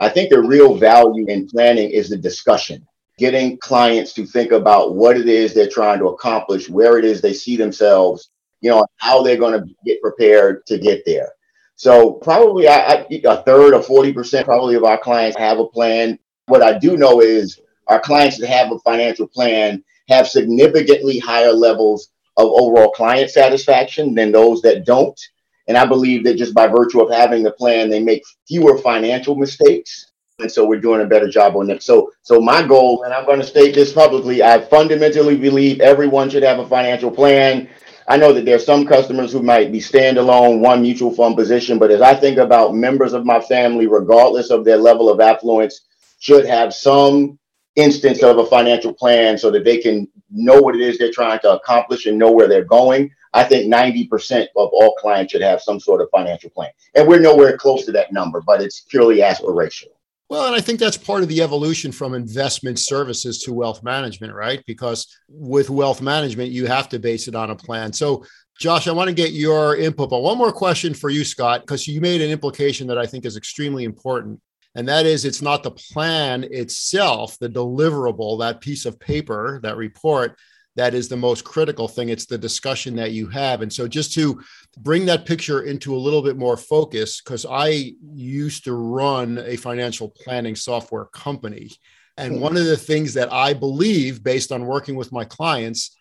I 0.00 0.08
think 0.08 0.30
the 0.30 0.42
real 0.42 0.74
value 0.74 1.26
in 1.28 1.46
planning 1.46 1.90
is 1.90 2.08
the 2.08 2.16
discussion 2.16 2.86
getting 3.18 3.58
clients 3.58 4.12
to 4.14 4.26
think 4.26 4.52
about 4.52 4.94
what 4.94 5.16
it 5.16 5.28
is 5.28 5.52
they're 5.54 5.68
trying 5.68 5.98
to 5.98 6.08
accomplish, 6.08 6.68
where 6.68 6.98
it 6.98 7.04
is 7.04 7.20
they 7.20 7.32
see 7.32 7.56
themselves, 7.56 8.30
you 8.60 8.70
know, 8.70 8.86
how 8.96 9.22
they're 9.22 9.36
going 9.36 9.58
to 9.60 9.74
get 9.84 10.00
prepared 10.00 10.64
to 10.66 10.78
get 10.78 11.02
there. 11.04 11.30
So 11.74 12.12
probably 12.12 12.68
I, 12.68 12.76
I, 12.76 13.06
a 13.24 13.42
third 13.42 13.74
or 13.74 13.80
40% 13.82 14.44
probably 14.44 14.74
of 14.76 14.84
our 14.84 14.98
clients 14.98 15.36
have 15.36 15.58
a 15.58 15.66
plan. 15.66 16.18
What 16.46 16.62
I 16.62 16.78
do 16.78 16.96
know 16.96 17.20
is 17.20 17.60
our 17.88 18.00
clients 18.00 18.38
that 18.38 18.48
have 18.48 18.70
a 18.72 18.78
financial 18.80 19.26
plan 19.26 19.82
have 20.08 20.28
significantly 20.28 21.18
higher 21.18 21.52
levels 21.52 22.10
of 22.36 22.48
overall 22.48 22.90
client 22.92 23.30
satisfaction 23.30 24.14
than 24.14 24.32
those 24.32 24.62
that 24.62 24.86
don't. 24.86 25.20
And 25.68 25.76
I 25.76 25.86
believe 25.86 26.24
that 26.24 26.36
just 26.36 26.54
by 26.54 26.66
virtue 26.66 27.00
of 27.00 27.12
having 27.12 27.42
the 27.42 27.52
plan, 27.52 27.88
they 27.88 28.02
make 28.02 28.22
fewer 28.48 28.78
financial 28.78 29.36
mistakes 29.36 30.11
and 30.42 30.52
so 30.52 30.66
we're 30.66 30.80
doing 30.80 31.00
a 31.00 31.06
better 31.06 31.28
job 31.28 31.56
on 31.56 31.70
it. 31.70 31.82
So, 31.82 32.12
so 32.22 32.40
my 32.40 32.66
goal, 32.66 33.04
and 33.04 33.14
I'm 33.14 33.24
going 33.24 33.40
to 33.40 33.46
state 33.46 33.74
this 33.74 33.92
publicly, 33.92 34.42
I 34.42 34.60
fundamentally 34.60 35.36
believe 35.36 35.80
everyone 35.80 36.30
should 36.30 36.42
have 36.42 36.58
a 36.58 36.68
financial 36.68 37.10
plan. 37.10 37.68
I 38.08 38.16
know 38.16 38.32
that 38.32 38.44
there's 38.44 38.66
some 38.66 38.86
customers 38.86 39.32
who 39.32 39.42
might 39.42 39.72
be 39.72 39.78
standalone, 39.78 40.60
one 40.60 40.82
mutual 40.82 41.14
fund 41.14 41.36
position, 41.36 41.78
but 41.78 41.90
as 41.90 42.00
I 42.00 42.14
think 42.14 42.38
about 42.38 42.74
members 42.74 43.12
of 43.12 43.24
my 43.24 43.40
family, 43.40 43.86
regardless 43.86 44.50
of 44.50 44.64
their 44.64 44.76
level 44.76 45.08
of 45.08 45.20
affluence, 45.20 45.82
should 46.18 46.46
have 46.46 46.74
some 46.74 47.38
instance 47.76 48.22
of 48.22 48.38
a 48.38 48.46
financial 48.46 48.92
plan 48.92 49.38
so 49.38 49.50
that 49.50 49.64
they 49.64 49.78
can 49.78 50.08
know 50.30 50.60
what 50.60 50.74
it 50.74 50.80
is 50.80 50.98
they're 50.98 51.12
trying 51.12 51.38
to 51.40 51.52
accomplish 51.52 52.06
and 52.06 52.18
know 52.18 52.30
where 52.30 52.48
they're 52.48 52.64
going. 52.64 53.10
I 53.34 53.44
think 53.44 53.72
90% 53.72 54.42
of 54.56 54.70
all 54.72 54.94
clients 54.96 55.32
should 55.32 55.42
have 55.42 55.62
some 55.62 55.80
sort 55.80 56.02
of 56.02 56.08
financial 56.10 56.50
plan. 56.50 56.70
And 56.94 57.08
we're 57.08 57.20
nowhere 57.20 57.56
close 57.56 57.84
to 57.86 57.92
that 57.92 58.12
number, 58.12 58.42
but 58.42 58.60
it's 58.60 58.80
purely 58.80 59.18
aspirational. 59.18 59.94
Well, 60.32 60.46
and 60.46 60.56
I 60.56 60.62
think 60.62 60.80
that's 60.80 60.96
part 60.96 61.22
of 61.22 61.28
the 61.28 61.42
evolution 61.42 61.92
from 61.92 62.14
investment 62.14 62.78
services 62.78 63.42
to 63.42 63.52
wealth 63.52 63.82
management, 63.82 64.32
right? 64.32 64.64
Because 64.66 65.06
with 65.28 65.68
wealth 65.68 66.00
management, 66.00 66.50
you 66.52 66.64
have 66.64 66.88
to 66.88 66.98
base 66.98 67.28
it 67.28 67.34
on 67.34 67.50
a 67.50 67.54
plan. 67.54 67.92
So, 67.92 68.24
Josh, 68.58 68.88
I 68.88 68.92
want 68.92 69.08
to 69.08 69.14
get 69.14 69.32
your 69.32 69.76
input. 69.76 70.08
But 70.08 70.22
one 70.22 70.38
more 70.38 70.50
question 70.50 70.94
for 70.94 71.10
you, 71.10 71.22
Scott, 71.22 71.60
because 71.60 71.86
you 71.86 72.00
made 72.00 72.22
an 72.22 72.30
implication 72.30 72.86
that 72.86 72.96
I 72.96 73.04
think 73.04 73.26
is 73.26 73.36
extremely 73.36 73.84
important. 73.84 74.40
And 74.74 74.88
that 74.88 75.04
is, 75.04 75.26
it's 75.26 75.42
not 75.42 75.62
the 75.62 75.72
plan 75.72 76.44
itself, 76.44 77.38
the 77.38 77.50
deliverable, 77.50 78.38
that 78.38 78.62
piece 78.62 78.86
of 78.86 78.98
paper, 78.98 79.60
that 79.64 79.76
report 79.76 80.38
that 80.76 80.94
is 80.94 81.08
the 81.08 81.16
most 81.16 81.44
critical 81.44 81.88
thing. 81.88 82.08
It's 82.08 82.26
the 82.26 82.38
discussion 82.38 82.96
that 82.96 83.12
you 83.12 83.28
have. 83.28 83.62
And 83.62 83.72
so, 83.72 83.86
just 83.86 84.12
to 84.14 84.40
bring 84.78 85.06
that 85.06 85.26
picture 85.26 85.62
into 85.62 85.94
a 85.94 85.98
little 85.98 86.22
bit 86.22 86.36
more 86.36 86.56
focus, 86.56 87.20
because 87.20 87.44
I 87.48 87.92
used 88.14 88.64
to 88.64 88.72
run 88.74 89.38
a 89.38 89.56
financial 89.56 90.08
planning 90.08 90.56
software 90.56 91.06
company. 91.06 91.70
And 92.16 92.36
hmm. 92.36 92.40
one 92.40 92.56
of 92.56 92.64
the 92.64 92.76
things 92.76 93.14
that 93.14 93.32
I 93.32 93.54
believe, 93.54 94.22
based 94.22 94.52
on 94.52 94.66
working 94.66 94.96
with 94.96 95.12
my 95.12 95.24
clients, 95.24 95.96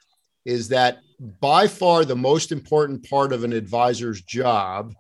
is 0.46 0.70
that 0.70 1.00
by 1.40 1.68
far 1.68 2.04
the 2.04 2.16
most 2.16 2.52
important 2.52 3.08
part 3.10 3.32
of 3.34 3.44
an 3.44 3.54
advisor's 3.54 4.22
job 4.22 4.94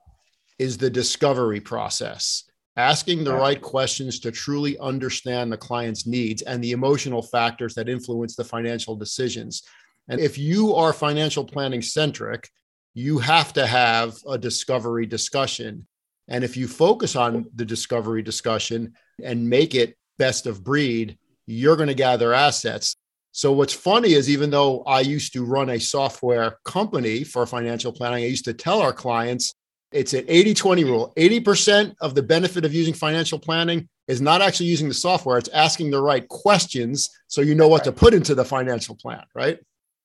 is 0.59 0.77
the 0.77 0.89
discovery 0.89 1.59
process 1.59 2.43
asking 2.77 3.23
the 3.23 3.33
right 3.33 3.61
questions 3.61 4.19
to 4.19 4.31
truly 4.31 4.77
understand 4.79 5.51
the 5.51 5.57
client's 5.57 6.07
needs 6.07 6.41
and 6.41 6.63
the 6.63 6.71
emotional 6.71 7.21
factors 7.21 7.73
that 7.75 7.89
influence 7.89 8.35
the 8.35 8.43
financial 8.43 8.95
decisions. 8.95 9.63
And 10.07 10.19
if 10.19 10.37
you 10.37 10.73
are 10.75 10.93
financial 10.93 11.43
planning 11.43 11.81
centric, 11.81 12.49
you 12.93 13.19
have 13.19 13.53
to 13.53 13.65
have 13.65 14.15
a 14.27 14.37
discovery 14.37 15.05
discussion. 15.05 15.87
And 16.27 16.43
if 16.43 16.55
you 16.55 16.67
focus 16.67 17.15
on 17.15 17.45
the 17.55 17.65
discovery 17.65 18.21
discussion 18.21 18.93
and 19.23 19.49
make 19.49 19.75
it 19.75 19.97
best 20.17 20.47
of 20.47 20.63
breed, 20.63 21.17
you're 21.45 21.75
going 21.75 21.87
to 21.87 21.93
gather 21.93 22.33
assets. 22.33 22.95
So, 23.33 23.51
what's 23.53 23.73
funny 23.73 24.13
is 24.13 24.29
even 24.29 24.49
though 24.49 24.83
I 24.83 25.01
used 25.01 25.33
to 25.33 25.45
run 25.45 25.69
a 25.69 25.79
software 25.79 26.57
company 26.65 27.23
for 27.23 27.45
financial 27.45 27.93
planning, 27.93 28.25
I 28.25 28.27
used 28.27 28.45
to 28.45 28.53
tell 28.53 28.81
our 28.81 28.93
clients 28.93 29.53
it's 29.91 30.13
an 30.13 30.25
80 30.27 30.53
20 30.53 30.83
rule. 30.83 31.13
80% 31.17 31.95
of 32.01 32.15
the 32.15 32.23
benefit 32.23 32.65
of 32.65 32.73
using 32.73 32.93
financial 32.93 33.39
planning 33.39 33.87
is 34.07 34.21
not 34.21 34.41
actually 34.41 34.67
using 34.67 34.87
the 34.87 34.93
software, 34.93 35.37
it's 35.37 35.49
asking 35.49 35.91
the 35.91 36.01
right 36.01 36.27
questions 36.27 37.09
so 37.27 37.41
you 37.41 37.55
know 37.55 37.67
what 37.67 37.83
to 37.83 37.91
put 37.91 38.13
into 38.13 38.35
the 38.35 38.45
financial 38.45 38.95
plan, 38.95 39.23
right? 39.35 39.59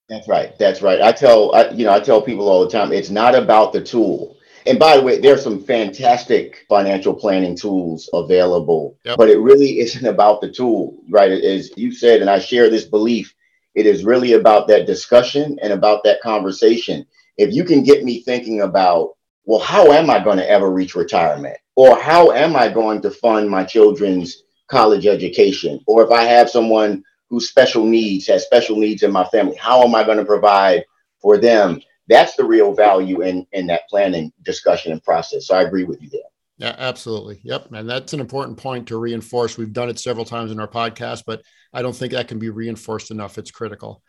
That's 0.09 0.29
right. 0.29 0.57
That's 0.59 0.83
right. 0.83 1.01
I 1.01 1.13
tell 1.13 1.55
I, 1.55 1.71
you 1.71 1.85
know, 1.85 1.93
I 1.93 2.01
tell 2.01 2.23
people 2.23 2.49
all 2.49 2.65
the 2.65 2.71
time 2.71 2.93
it's 2.93 3.11
not 3.11 3.35
about 3.35 3.73
the 3.73 3.83
tool. 3.83 4.37
And 4.67 4.79
by 4.81 4.97
the 4.97 5.03
way, 5.03 5.21
there's 5.21 5.45
some 5.45 5.63
fantastic 5.63 6.67
financial 6.69 7.15
planning 7.15 7.57
tools 7.57 8.11
available, 8.13 8.99
yep. 9.05 9.17
but 9.17 9.29
it 9.29 9.39
really 9.39 9.79
isn't 9.79 10.05
about 10.07 10.41
the 10.41 10.51
tool, 10.51 10.99
right? 11.09 11.31
As 11.31 11.71
you 11.77 11.93
said, 11.93 12.21
and 12.21 12.29
I 12.29 12.41
share 12.41 12.69
this 12.69 12.85
belief, 12.85 13.33
it 13.77 13.87
is 13.87 14.05
really 14.05 14.33
about 14.33 14.67
that 14.69 14.87
discussion 14.87 15.57
and 15.63 15.73
about 15.73 16.03
that 16.03 16.21
conversation. 16.21 17.07
If 17.37 17.55
you 17.55 17.63
can 17.63 17.85
get 17.85 18.03
me 18.03 18.23
thinking 18.23 18.63
about 18.63 19.16
well, 19.47 19.61
how 19.61 19.93
am 19.93 20.11
I 20.11 20.23
going 20.23 20.39
to 20.39 20.51
ever 20.51 20.71
reach 20.71 20.95
retirement? 20.95 21.57
Or 21.77 21.99
how 21.99 22.33
am 22.33 22.57
I 22.57 22.69
going 22.69 23.01
to 23.03 23.11
fund 23.11 23.49
my 23.49 23.65
children's 23.65 24.43
college 24.69 25.07
education? 25.07 25.81
Or 25.87 26.05
if 26.05 26.11
I 26.11 26.25
have 26.25 26.51
someone 26.51 27.05
who's 27.31 27.49
special 27.49 27.85
needs, 27.85 28.27
has 28.27 28.45
special 28.45 28.77
needs 28.77 29.03
in 29.03 29.13
my 29.13 29.25
family, 29.25 29.57
how 29.57 29.83
am 29.83 29.95
I 29.95 30.05
going 30.05 30.19
to 30.19 30.25
provide 30.25 30.85
for 31.21 31.39
them? 31.39 31.81
That's 32.09 32.35
the 32.37 32.45
real 32.45 32.75
value 32.75 33.23
in, 33.23 33.47
in 33.53 33.67
that 33.69 33.89
planning 33.89 34.33
discussion 34.43 34.93
and 34.93 35.03
process. 35.03 35.47
So 35.47 35.57
I 35.57 35.63
agree 35.63 35.85
with 35.85 36.03
you 36.03 36.11
there. 36.11 36.21
Yeah, 36.59 36.75
absolutely. 36.79 37.41
Yep. 37.45 37.73
And 37.73 37.89
that's 37.89 38.15
an 38.15 38.21
important 38.21 38.59
point 38.59 38.89
to 38.89 38.97
reinforce. 38.97 39.59
We've 39.59 39.73
done 39.73 39.91
it 39.91 39.99
several 39.99 40.25
times 40.25 40.51
in 40.51 40.59
our 40.59 40.69
podcast, 40.69 41.25
but 41.27 41.43
I 41.73 41.83
don't 41.83 41.95
think 41.95 42.13
that 42.13 42.29
can 42.29 42.39
be 42.39 42.49
reinforced 42.49 43.11
enough. 43.11 43.39
It's 43.39 43.51
critical. 43.51 44.03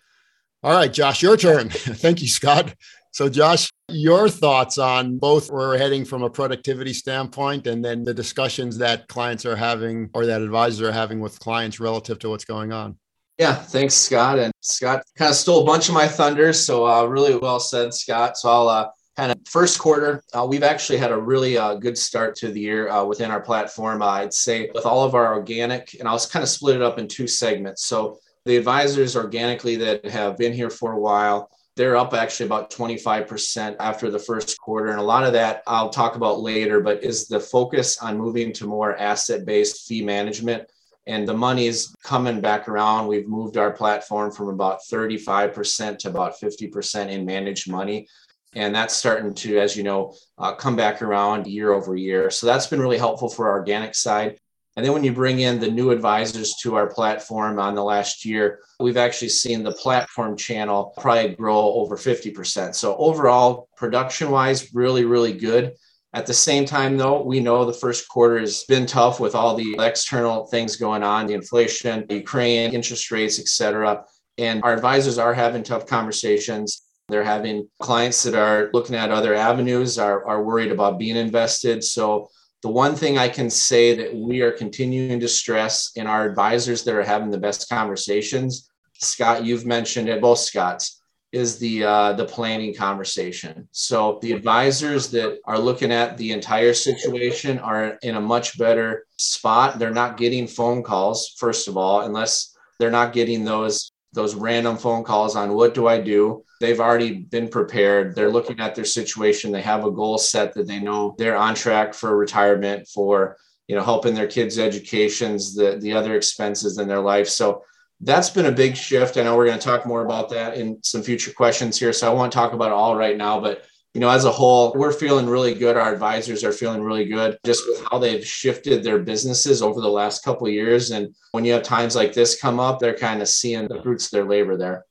All 0.63 0.71
right, 0.71 0.91
Josh, 0.91 1.21
your 1.21 1.37
turn. 1.37 1.69
Thank 1.71 2.21
you, 2.21 2.27
Scott. 2.27 2.73
So, 3.17 3.27
Josh, 3.27 3.71
your 3.89 4.29
thoughts 4.29 4.77
on 4.77 5.17
both 5.17 5.49
where 5.49 5.69
we're 5.69 5.77
heading 5.79 6.05
from 6.05 6.21
a 6.21 6.29
productivity 6.29 6.93
standpoint 6.93 7.65
and 7.65 7.83
then 7.83 8.03
the 8.03 8.13
discussions 8.13 8.77
that 8.77 9.07
clients 9.07 9.43
are 9.43 9.55
having 9.55 10.11
or 10.13 10.27
that 10.27 10.43
advisors 10.43 10.87
are 10.87 10.91
having 10.91 11.19
with 11.19 11.39
clients 11.39 11.79
relative 11.79 12.19
to 12.19 12.29
what's 12.29 12.45
going 12.45 12.71
on? 12.71 12.95
Yeah, 13.39 13.55
thanks, 13.55 13.95
Scott. 13.95 14.37
And 14.37 14.53
Scott 14.61 15.01
kind 15.17 15.31
of 15.31 15.35
stole 15.35 15.63
a 15.63 15.65
bunch 15.65 15.87
of 15.87 15.95
my 15.95 16.07
thunder. 16.07 16.53
So, 16.53 16.85
uh, 16.85 17.05
really 17.05 17.35
well 17.35 17.59
said, 17.59 17.91
Scott. 17.91 18.37
So, 18.37 18.51
I'll 18.51 18.69
uh, 18.69 18.89
kind 19.15 19.31
of 19.31 19.39
first 19.49 19.79
quarter, 19.79 20.21
uh, 20.37 20.45
we've 20.47 20.61
actually 20.61 20.99
had 20.99 21.11
a 21.11 21.17
really 21.17 21.57
uh, 21.57 21.73
good 21.73 21.97
start 21.97 22.35
to 22.35 22.51
the 22.51 22.59
year 22.59 22.87
uh, 22.87 23.03
within 23.03 23.31
our 23.31 23.41
platform. 23.41 24.03
I'd 24.03 24.31
say 24.31 24.69
with 24.75 24.85
all 24.85 25.03
of 25.03 25.15
our 25.15 25.33
organic, 25.33 25.95
and 25.97 26.07
I'll 26.07 26.19
kind 26.19 26.43
of 26.43 26.49
split 26.49 26.75
it 26.75 26.83
up 26.83 26.99
in 26.99 27.07
two 27.07 27.25
segments. 27.25 27.87
So, 27.87 28.19
the 28.45 28.57
advisors 28.57 29.15
organically 29.15 29.75
that 29.77 30.05
have 30.05 30.37
been 30.37 30.53
here 30.53 30.69
for 30.69 30.91
a 30.91 30.99
while, 30.99 31.49
they're 31.77 31.95
up 31.95 32.13
actually 32.15 32.47
about 32.47 32.71
25% 32.71 33.75
after 33.79 34.09
the 34.09 34.19
first 34.19 34.59
quarter. 34.59 34.89
And 34.89 34.99
a 34.99 35.03
lot 35.03 35.23
of 35.23 35.33
that 35.33 35.61
I'll 35.67 35.91
talk 35.91 36.15
about 36.15 36.41
later, 36.41 36.81
but 36.81 37.03
is 37.03 37.27
the 37.27 37.39
focus 37.39 37.99
on 37.99 38.17
moving 38.17 38.51
to 38.53 38.65
more 38.65 38.97
asset 38.97 39.45
based 39.45 39.87
fee 39.87 40.03
management. 40.03 40.69
And 41.05 41.25
the 41.25 41.35
money's 41.35 41.95
coming 42.03 42.41
back 42.41 42.67
around. 42.67 43.07
We've 43.07 43.29
moved 43.29 43.57
our 43.57 43.71
platform 43.71 44.31
from 44.31 44.49
about 44.49 44.79
35% 44.91 45.99
to 45.99 46.09
about 46.09 46.33
50% 46.41 47.09
in 47.09 47.25
managed 47.25 47.71
money. 47.71 48.07
And 48.53 48.73
that's 48.73 48.95
starting 48.95 49.33
to, 49.35 49.59
as 49.59 49.77
you 49.77 49.83
know, 49.83 50.15
uh, 50.37 50.55
come 50.55 50.75
back 50.75 51.01
around 51.01 51.45
year 51.45 51.71
over 51.71 51.95
year. 51.95 52.31
So 52.31 52.47
that's 52.47 52.67
been 52.67 52.81
really 52.81 52.97
helpful 52.97 53.29
for 53.29 53.47
our 53.47 53.59
organic 53.59 53.93
side. 53.93 54.39
And 54.77 54.85
then 54.85 54.93
when 54.93 55.03
you 55.03 55.11
bring 55.11 55.39
in 55.39 55.59
the 55.59 55.71
new 55.71 55.89
advisors 55.89 56.53
to 56.61 56.75
our 56.75 56.85
platform 56.85 57.57
on 57.57 57.73
the 57.73 57.83
last 57.83 58.23
year, 58.23 58.59
we've 58.79 58.95
actually 58.95 59.29
seen 59.29 59.63
the 59.63 59.71
platform 59.71 60.37
channel 60.37 60.93
probably 60.99 61.33
grow 61.33 61.57
over 61.57 61.97
50%. 61.97 62.75
So 62.75 62.95
overall, 62.97 63.69
production 63.75 64.29
wise, 64.29 64.71
really, 64.75 65.03
really 65.03 65.33
good. 65.33 65.73
At 66.13 66.27
the 66.27 66.33
same 66.35 66.63
time, 66.63 66.95
though, 66.95 67.23
we 67.23 67.39
know 67.39 67.65
the 67.65 67.73
first 67.73 68.07
quarter 68.07 68.39
has 68.39 68.65
been 68.65 68.85
tough 68.85 69.19
with 69.19 69.33
all 69.33 69.55
the 69.55 69.77
external 69.79 70.45
things 70.45 70.75
going 70.75 71.01
on, 71.01 71.25
the 71.25 71.33
inflation, 71.33 72.05
the 72.07 72.17
Ukraine, 72.17 72.71
interest 72.71 73.09
rates, 73.09 73.39
et 73.39 73.47
cetera. 73.47 74.05
And 74.37 74.61
our 74.63 74.73
advisors 74.73 75.17
are 75.17 75.33
having 75.33 75.63
tough 75.63 75.87
conversations. 75.87 76.83
They're 77.09 77.23
having 77.23 77.67
clients 77.79 78.21
that 78.23 78.35
are 78.35 78.69
looking 78.73 78.95
at 78.95 79.09
other 79.09 79.33
avenues, 79.33 79.97
are, 79.97 80.23
are 80.27 80.43
worried 80.43 80.71
about 80.71 80.99
being 80.99 81.15
invested. 81.15 81.83
So 81.83 82.29
the 82.63 82.69
one 82.69 82.95
thing 82.95 83.17
I 83.17 83.29
can 83.29 83.49
say 83.49 83.95
that 83.95 84.15
we 84.15 84.41
are 84.41 84.51
continuing 84.51 85.19
to 85.19 85.27
stress 85.27 85.91
in 85.95 86.07
our 86.07 86.25
advisors 86.25 86.83
that 86.83 86.95
are 86.95 87.03
having 87.03 87.29
the 87.29 87.37
best 87.37 87.69
conversations, 87.69 88.69
Scott, 88.93 89.45
you've 89.45 89.65
mentioned 89.65 90.09
it, 90.09 90.21
both 90.21 90.39
Scotts, 90.39 91.01
is 91.31 91.59
the 91.59 91.83
uh, 91.83 92.13
the 92.13 92.25
planning 92.25 92.73
conversation. 92.73 93.67
So 93.71 94.17
the 94.21 94.31
advisors 94.31 95.11
that 95.11 95.39
are 95.45 95.59
looking 95.59 95.91
at 95.91 96.17
the 96.17 96.31
entire 96.31 96.73
situation 96.73 97.59
are 97.59 97.97
in 98.01 98.15
a 98.15 98.21
much 98.21 98.57
better 98.57 99.05
spot. 99.17 99.77
They're 99.77 99.91
not 99.91 100.17
getting 100.17 100.47
phone 100.47 100.83
calls, 100.83 101.35
first 101.37 101.67
of 101.67 101.77
all, 101.77 102.01
unless 102.01 102.55
they're 102.79 102.91
not 102.91 103.13
getting 103.13 103.43
those 103.43 103.91
those 104.13 104.35
random 104.35 104.77
phone 104.77 105.03
calls 105.03 105.35
on 105.35 105.53
what 105.53 105.73
do 105.73 105.87
I 105.87 105.99
do? 105.99 106.43
They've 106.59 106.79
already 106.79 107.13
been 107.13 107.49
prepared. 107.49 108.15
They're 108.15 108.31
looking 108.31 108.59
at 108.59 108.73
their 108.73 108.85
situation. 108.85 109.51
They 109.51 109.61
have 109.61 109.85
a 109.85 109.91
goal 109.91 110.17
set 110.17 110.53
that 110.53 110.67
they 110.67 110.79
know 110.79 111.15
they're 111.17 111.35
on 111.35 111.55
track 111.55 111.93
for 111.93 112.17
retirement, 112.17 112.87
for 112.87 113.37
you 113.67 113.75
know, 113.75 113.83
helping 113.83 114.15
their 114.15 114.27
kids' 114.27 114.57
educations, 114.57 115.55
the 115.55 115.77
the 115.79 115.93
other 115.93 116.15
expenses 116.15 116.77
in 116.77 116.87
their 116.87 117.01
life. 117.01 117.27
So 117.27 117.63
that's 118.01 118.29
been 118.29 118.45
a 118.45 118.51
big 118.51 118.77
shift. 118.77 119.17
I 119.17 119.23
know 119.23 119.35
we're 119.35 119.47
going 119.47 119.59
to 119.59 119.65
talk 119.65 119.85
more 119.85 120.05
about 120.05 120.29
that 120.29 120.55
in 120.55 120.81
some 120.83 121.01
future 121.01 121.31
questions 121.31 121.79
here. 121.79 121.93
So 121.93 122.09
I 122.09 122.13
won't 122.13 122.31
talk 122.31 122.53
about 122.53 122.67
it 122.67 122.73
all 122.73 122.95
right 122.95 123.17
now, 123.17 123.39
but 123.39 123.65
you 123.97 124.01
know, 124.01 124.09
as 124.11 124.25
a 124.25 124.31
whole, 124.31 124.73
we're 124.75 124.91
feeling 124.91 125.25
really 125.25 125.55
good. 125.55 125.75
Our 125.75 125.91
advisors 125.91 126.43
are 126.43 126.51
feeling 126.51 126.83
really 126.83 127.05
good 127.05 127.39
just 127.43 127.63
with 127.67 127.83
how 127.89 127.97
they've 127.97 128.23
shifted 128.23 128.83
their 128.83 128.99
businesses 128.99 129.63
over 129.63 129.81
the 129.81 129.89
last 129.89 130.23
couple 130.23 130.47
years. 130.47 130.91
And 130.91 131.15
when 131.31 131.45
you 131.45 131.53
have 131.53 131.63
times 131.63 131.95
like 131.95 132.13
this 132.13 132.39
come 132.39 132.59
up, 132.59 132.79
they're 132.79 132.95
kind 132.95 133.23
of 133.23 133.27
seeing 133.27 133.67
the 133.67 133.81
fruits 133.81 134.05
of 134.05 134.11
their 134.11 134.25
labor 134.25 134.55
there. 134.55 134.85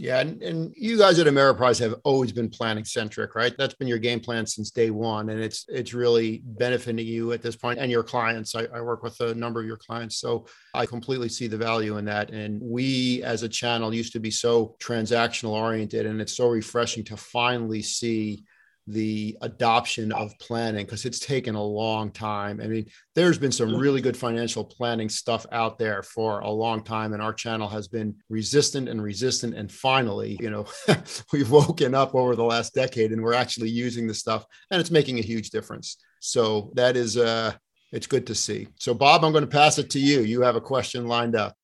Yeah, 0.00 0.20
and, 0.20 0.40
and 0.44 0.72
you 0.76 0.96
guys 0.96 1.18
at 1.18 1.26
Ameriprise 1.26 1.80
have 1.80 1.96
always 2.04 2.30
been 2.30 2.48
planning 2.48 2.84
centric, 2.84 3.34
right? 3.34 3.52
That's 3.58 3.74
been 3.74 3.88
your 3.88 3.98
game 3.98 4.20
plan 4.20 4.46
since 4.46 4.70
day 4.70 4.90
one, 4.90 5.28
and 5.28 5.40
it's 5.40 5.64
it's 5.68 5.92
really 5.92 6.40
benefiting 6.44 7.04
you 7.04 7.32
at 7.32 7.42
this 7.42 7.56
point 7.56 7.80
and 7.80 7.90
your 7.90 8.04
clients. 8.04 8.54
I, 8.54 8.68
I 8.72 8.80
work 8.80 9.02
with 9.02 9.18
a 9.20 9.34
number 9.34 9.58
of 9.58 9.66
your 9.66 9.76
clients, 9.76 10.18
so 10.18 10.46
I 10.72 10.86
completely 10.86 11.28
see 11.28 11.48
the 11.48 11.56
value 11.56 11.96
in 11.96 12.04
that. 12.04 12.30
And 12.30 12.62
we, 12.62 13.24
as 13.24 13.42
a 13.42 13.48
channel, 13.48 13.92
used 13.92 14.12
to 14.12 14.20
be 14.20 14.30
so 14.30 14.76
transactional 14.78 15.50
oriented, 15.50 16.06
and 16.06 16.20
it's 16.20 16.36
so 16.36 16.48
refreshing 16.48 17.02
to 17.06 17.16
finally 17.16 17.82
see 17.82 18.44
the 18.88 19.36
adoption 19.42 20.12
of 20.12 20.32
planning 20.40 20.86
because 20.86 21.04
it's 21.04 21.18
taken 21.18 21.54
a 21.54 21.62
long 21.62 22.10
time. 22.10 22.58
I 22.60 22.66
mean, 22.66 22.86
there's 23.14 23.38
been 23.38 23.52
some 23.52 23.76
really 23.76 24.00
good 24.00 24.16
financial 24.16 24.64
planning 24.64 25.10
stuff 25.10 25.44
out 25.52 25.78
there 25.78 26.02
for 26.02 26.40
a 26.40 26.50
long 26.50 26.82
time, 26.82 27.12
and 27.12 27.22
our 27.22 27.34
channel 27.34 27.68
has 27.68 27.86
been 27.86 28.16
resistant 28.30 28.88
and 28.88 29.02
resistant. 29.02 29.54
And 29.54 29.70
finally, 29.70 30.38
you 30.40 30.48
know, 30.48 30.66
we've 31.32 31.50
woken 31.50 31.94
up 31.94 32.14
over 32.14 32.34
the 32.34 32.44
last 32.44 32.74
decade 32.74 33.12
and 33.12 33.22
we're 33.22 33.34
actually 33.34 33.68
using 33.68 34.06
the 34.06 34.14
stuff, 34.14 34.46
and 34.70 34.80
it's 34.80 34.90
making 34.90 35.18
a 35.18 35.22
huge 35.22 35.50
difference. 35.50 35.98
So 36.20 36.72
that 36.74 36.96
is, 36.96 37.18
uh, 37.18 37.52
it's 37.92 38.06
good 38.06 38.26
to 38.28 38.34
see. 38.34 38.68
So, 38.78 38.94
Bob, 38.94 39.22
I'm 39.22 39.32
going 39.32 39.44
to 39.44 39.48
pass 39.48 39.78
it 39.78 39.90
to 39.90 40.00
you. 40.00 40.20
You 40.20 40.40
have 40.42 40.56
a 40.56 40.60
question 40.62 41.06
lined 41.06 41.36
up. 41.36 41.54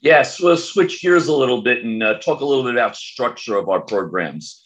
Yes, 0.00 0.40
we'll 0.40 0.56
switch 0.56 1.00
gears 1.00 1.28
a 1.28 1.36
little 1.36 1.62
bit 1.62 1.84
and 1.84 2.02
uh, 2.02 2.18
talk 2.18 2.40
a 2.40 2.44
little 2.44 2.64
bit 2.64 2.74
about 2.74 2.96
structure 2.96 3.56
of 3.56 3.68
our 3.68 3.80
programs. 3.80 4.61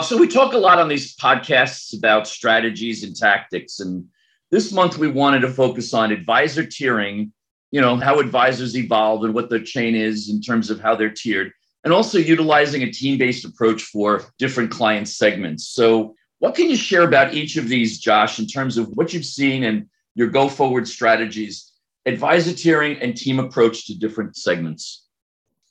So 0.00 0.16
we 0.16 0.26
talk 0.26 0.54
a 0.54 0.58
lot 0.58 0.78
on 0.78 0.88
these 0.88 1.14
podcasts 1.16 1.96
about 1.96 2.26
strategies 2.26 3.04
and 3.04 3.14
tactics. 3.14 3.80
And 3.80 4.06
this 4.50 4.72
month 4.72 4.96
we 4.96 5.08
wanted 5.08 5.40
to 5.40 5.50
focus 5.50 5.92
on 5.92 6.12
advisor 6.12 6.64
tiering, 6.64 7.30
you 7.70 7.80
know, 7.80 7.96
how 7.96 8.18
advisors 8.18 8.76
evolve 8.76 9.24
and 9.24 9.34
what 9.34 9.50
their 9.50 9.62
chain 9.62 9.94
is 9.94 10.30
in 10.30 10.40
terms 10.40 10.70
of 10.70 10.80
how 10.80 10.94
they're 10.94 11.10
tiered, 11.10 11.52
and 11.84 11.92
also 11.92 12.18
utilizing 12.18 12.82
a 12.82 12.90
team-based 12.90 13.44
approach 13.44 13.82
for 13.82 14.24
different 14.38 14.70
client 14.70 15.08
segments. 15.08 15.68
So 15.68 16.14
what 16.38 16.54
can 16.54 16.70
you 16.70 16.76
share 16.76 17.02
about 17.02 17.34
each 17.34 17.56
of 17.56 17.68
these, 17.68 17.98
Josh, 17.98 18.38
in 18.38 18.46
terms 18.46 18.78
of 18.78 18.88
what 18.94 19.12
you've 19.12 19.24
seen 19.24 19.64
and 19.64 19.88
your 20.14 20.28
go-forward 20.28 20.88
strategies, 20.88 21.70
advisor 22.06 22.52
tiering 22.52 22.98
and 23.02 23.16
team 23.16 23.38
approach 23.38 23.86
to 23.86 23.98
different 23.98 24.36
segments? 24.36 25.06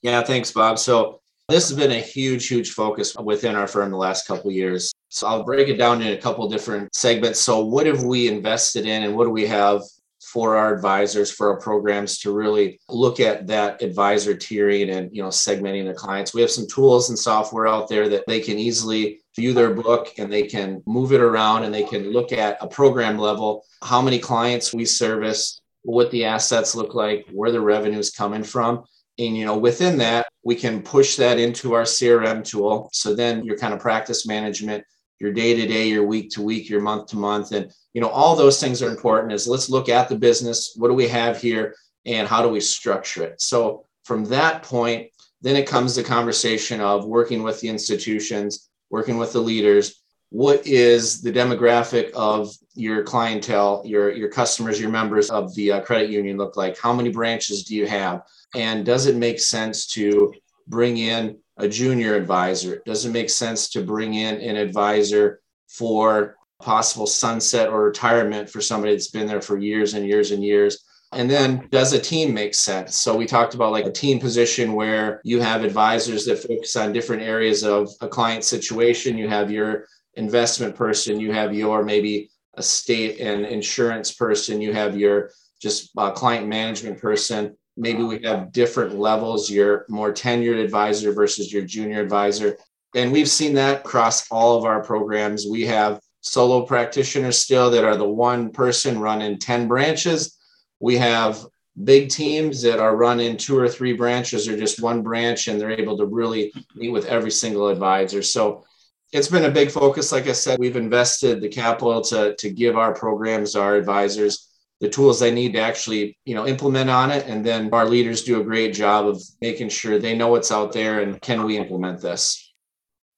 Yeah, 0.02 0.24
thanks, 0.24 0.52
Bob. 0.52 0.80
So 0.80 1.21
this 1.50 1.70
has 1.70 1.78
been 1.78 1.92
a 1.92 2.00
huge, 2.00 2.48
huge 2.48 2.72
focus 2.72 3.16
within 3.16 3.56
our 3.56 3.68
firm 3.68 3.92
the 3.92 3.98
last 3.98 4.28
couple 4.28 4.52
years. 4.52 4.94
So 5.10 5.28
I'll 5.28 5.44
break 5.44 5.68
it 5.68 5.78
down 5.78 6.02
in 6.02 6.14
a 6.14 6.22
couple 6.22 6.48
different 6.48 6.96
segments. 6.96 7.40
So 7.40 7.66
what 7.66 7.86
have 7.86 8.04
we 8.04 8.30
invested 8.30 8.86
in 8.86 9.04
and 9.04 9.16
what 9.16 9.26
do 9.26 9.32
we 9.32 9.46
have 9.48 9.82
for 10.22 10.56
our 10.56 10.74
advisors 10.74 11.32
for 11.32 11.50
our 11.50 11.60
programs 11.60 12.20
to 12.20 12.32
really 12.32 12.80
look 12.88 13.20
at 13.20 13.48
that 13.48 13.82
advisor 13.82 14.36
tiering 14.36 14.96
and 14.96 15.10
you 15.16 15.22
know 15.22 15.30
segmenting 15.30 15.86
the 15.86 15.94
clients 15.94 16.32
we 16.32 16.42
have 16.42 16.52
some 16.52 16.68
tools 16.68 17.10
and 17.10 17.18
software 17.18 17.68
out 17.68 17.90
there 17.90 18.08
that 18.08 18.24
they 18.28 18.40
can 18.40 18.60
easily 18.60 19.20
view 19.36 19.52
their 19.52 19.74
book 19.74 20.14
and 20.20 20.32
they 20.32 20.44
can 20.44 20.82
move 20.86 21.12
it 21.12 21.22
around 21.22 21.64
and 21.64 21.74
they 21.74 21.84
can 21.84 22.12
look 22.12 22.32
at 22.32 22.58
a 22.62 22.68
program 22.68 23.18
level 23.18 23.66
how 23.84 24.00
many 24.00 24.20
clients 24.20 24.74
we 24.74 24.86
service 24.86 25.60
what 25.82 26.12
the 26.12 26.24
assets 26.24 26.76
look 26.76 26.94
like 26.94 27.26
where 27.32 27.52
the 27.52 27.60
revenue 27.60 27.98
is 27.98 28.12
coming 28.12 28.44
from 28.44 28.84
and 29.22 29.38
you 29.38 29.46
know 29.46 29.58
within 29.58 29.98
that 29.98 30.26
we 30.44 30.56
can 30.56 30.82
push 30.82 31.16
that 31.16 31.38
into 31.40 31.74
our 31.74 31.84
crm 31.84 32.44
tool. 32.44 32.90
So 32.94 33.14
then 33.16 33.46
your 33.46 33.58
kind 33.58 33.74
of 33.74 33.80
practice 33.80 34.26
management 34.26 34.84
your 35.20 35.32
day 35.32 35.54
to 35.56 35.68
day 35.68 35.88
your 35.88 36.06
week 36.06 36.32
to 36.32 36.42
week 36.42 36.68
your 36.68 36.82
month 36.82 37.08
to 37.10 37.18
month 37.18 37.52
and 37.52 37.72
you 37.94 38.02
know 38.02 38.10
all 38.10 38.36
those 38.36 38.60
things 38.60 38.82
are 38.82 38.90
important 38.90 39.32
is 39.32 39.48
let's 39.48 39.70
look 39.70 39.88
at 39.90 40.10
the 40.10 40.18
business. 40.18 40.74
What 40.76 40.88
do 40.88 40.94
we 40.94 41.08
have 41.08 41.40
here? 41.40 41.76
And 42.06 42.28
how 42.28 42.42
do 42.42 42.50
we 42.50 42.60
structure 42.60 43.24
it? 43.24 43.42
So 43.42 43.86
from 44.04 44.26
that 44.26 44.64
point 44.64 45.08
then 45.42 45.56
it 45.56 45.68
comes 45.68 45.96
the 45.96 46.04
conversation 46.04 46.82
of 46.82 47.06
working 47.06 47.44
with 47.44 47.60
the 47.62 47.70
institutions 47.70 48.70
working 48.90 49.18
with 49.18 49.32
the 49.32 49.40
leaders. 49.40 50.04
What 50.30 50.68
is 50.68 51.22
the 51.22 51.32
demographic 51.32 52.12
of 52.12 52.54
your 52.74 53.04
clientele 53.04 53.84
your 53.86 54.12
your 54.12 54.30
customers 54.30 54.80
your 54.80 54.90
members 54.90 55.30
of 55.30 55.54
the 55.56 55.74
uh, 55.74 55.82
credit 55.82 56.10
union 56.10 56.38
look 56.38 56.58
like? 56.58 56.80
How 56.80 56.94
many 56.94 57.10
branches 57.10 57.64
do 57.66 57.76
you 57.76 57.86
have 57.86 58.24
and 58.56 58.86
does 58.86 59.06
it 59.06 59.16
make 59.16 59.40
sense 59.40 59.88
to 59.88 60.34
bring 60.68 60.98
in 60.98 61.38
a 61.58 61.68
junior 61.68 62.16
advisor? 62.16 62.82
Does 62.86 63.06
it 63.06 63.12
make 63.12 63.30
sense 63.30 63.70
to 63.70 63.84
bring 63.84 64.16
in 64.16 64.36
an 64.42 64.58
advisor 64.58 65.42
for 65.70 66.36
possible 66.62 67.08
sunset 67.08 67.70
or 67.70 67.84
retirement 67.84 68.50
for 68.50 68.62
somebody 68.62 68.94
that's 68.94 69.10
been 69.10 69.28
there 69.28 69.42
for 69.42 69.58
years 69.58 69.94
and 69.94 70.06
years 70.06 70.32
and 70.32 70.44
years? 70.44 70.84
And 71.14 71.30
then 71.30 71.68
does 71.72 71.92
a 71.92 72.00
team 72.00 72.34
make 72.34 72.56
sense? 72.56 72.96
So 72.96 73.16
we 73.16 73.26
talked 73.26 73.54
about 73.54 73.74
like 73.74 73.86
a 73.86 73.92
team 73.92 74.20
position 74.20 74.74
where 74.74 75.20
you 75.26 75.42
have 75.42 75.64
advisors 75.64 76.26
that 76.26 76.40
focus 76.40 76.76
on 76.78 76.94
different 76.94 77.22
areas 77.22 77.64
of 77.64 77.90
a 78.00 78.08
client 78.08 78.46
situation. 78.46 79.18
You 79.18 79.28
have 79.28 79.52
your 79.52 79.88
investment 80.16 80.76
person, 80.76 81.20
you 81.20 81.34
have 81.34 81.54
your 81.54 81.84
maybe 81.84 82.30
a 82.56 82.64
state 82.64 83.20
and 83.20 83.46
insurance 83.46 84.14
person, 84.14 84.62
you 84.62 84.74
have 84.74 84.98
your 84.98 85.32
just 85.62 85.92
uh, 85.98 86.12
client 86.12 86.48
management 86.48 87.00
person 87.00 87.56
maybe 87.78 88.04
we 88.04 88.22
have 88.24 88.52
different 88.52 88.98
levels 88.98 89.50
your 89.50 89.86
more 89.90 90.12
tenured 90.12 90.64
advisor 90.64 91.12
versus 91.14 91.52
your 91.52 91.64
junior 91.64 92.02
advisor 92.02 92.58
and 92.96 93.12
we've 93.12 93.30
seen 93.30 93.54
that 93.54 93.82
across 93.82 94.30
all 94.30 94.58
of 94.58 94.66
our 94.66 94.84
programs 94.84 95.46
we 95.48 95.66
have 95.66 96.00
solo 96.22 96.66
practitioners 96.66 97.38
still 97.38 97.72
that 97.72 97.84
are 97.84 97.98
the 97.98 98.08
one 98.08 98.52
person 98.52 99.00
running 99.00 99.40
10 99.40 99.68
branches 99.68 100.38
we 100.80 100.98
have 100.98 101.46
big 101.84 102.10
teams 102.10 102.62
that 102.62 102.80
are 102.80 102.96
running 102.96 103.38
two 103.38 103.58
or 103.58 103.68
three 103.68 103.94
branches 103.94 104.48
or 104.48 104.58
just 104.58 104.82
one 104.82 105.02
branch 105.02 105.48
and 105.48 105.60
they're 105.60 105.72
able 105.72 105.98
to 105.98 106.06
really 106.06 106.52
meet 106.76 106.90
with 106.90 107.06
every 107.06 107.32
single 107.32 107.70
advisor. 107.70 108.22
So 108.22 108.66
it's 109.14 109.30
been 109.30 109.46
a 109.46 109.52
big 109.52 109.72
focus. 109.72 110.12
Like 110.12 110.28
I 110.28 110.34
said, 110.34 110.60
we've 110.60 110.76
invested 110.76 111.42
the 111.42 111.50
capital 111.50 112.02
to, 112.02 112.36
to 112.36 112.50
give 112.50 112.78
our 112.78 112.94
programs, 112.94 113.56
our 113.56 113.76
advisors, 113.76 114.51
the 114.82 114.90
tools 114.90 115.20
they 115.20 115.32
need 115.32 115.54
to 115.54 115.60
actually, 115.60 116.18
you 116.26 116.34
know, 116.34 116.48
implement 116.48 116.90
on 116.90 117.12
it. 117.12 117.28
And 117.28 117.46
then 117.46 117.70
our 117.72 117.86
leaders 117.86 118.24
do 118.24 118.42
a 118.42 118.44
great 118.44 118.74
job 118.74 119.08
of 119.08 119.22
making 119.40 119.70
sure 119.70 120.00
they 120.00 120.18
know 120.18 120.30
what's 120.30 120.52
out 120.52 120.74
there 120.74 121.02
and 121.02 121.22
can 121.22 121.44
we 121.44 121.58
implement 121.58 122.02
this. 122.02 122.52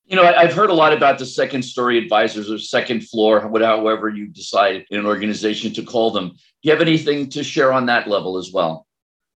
You 0.05 0.17
know, 0.17 0.23
I've 0.23 0.53
heard 0.53 0.69
a 0.69 0.73
lot 0.73 0.91
about 0.91 1.17
the 1.17 1.25
second 1.25 1.63
story 1.63 1.97
advisors 1.97 2.51
or 2.51 2.59
second 2.59 3.07
floor, 3.07 3.39
however 3.39 4.09
you 4.09 4.27
decide 4.27 4.85
in 4.91 4.99
an 4.99 5.05
organization 5.05 5.73
to 5.73 5.83
call 5.83 6.11
them. 6.11 6.29
Do 6.29 6.35
you 6.63 6.71
have 6.71 6.81
anything 6.81 7.29
to 7.29 7.43
share 7.43 7.71
on 7.71 7.85
that 7.85 8.09
level 8.09 8.37
as 8.37 8.51
well? 8.51 8.85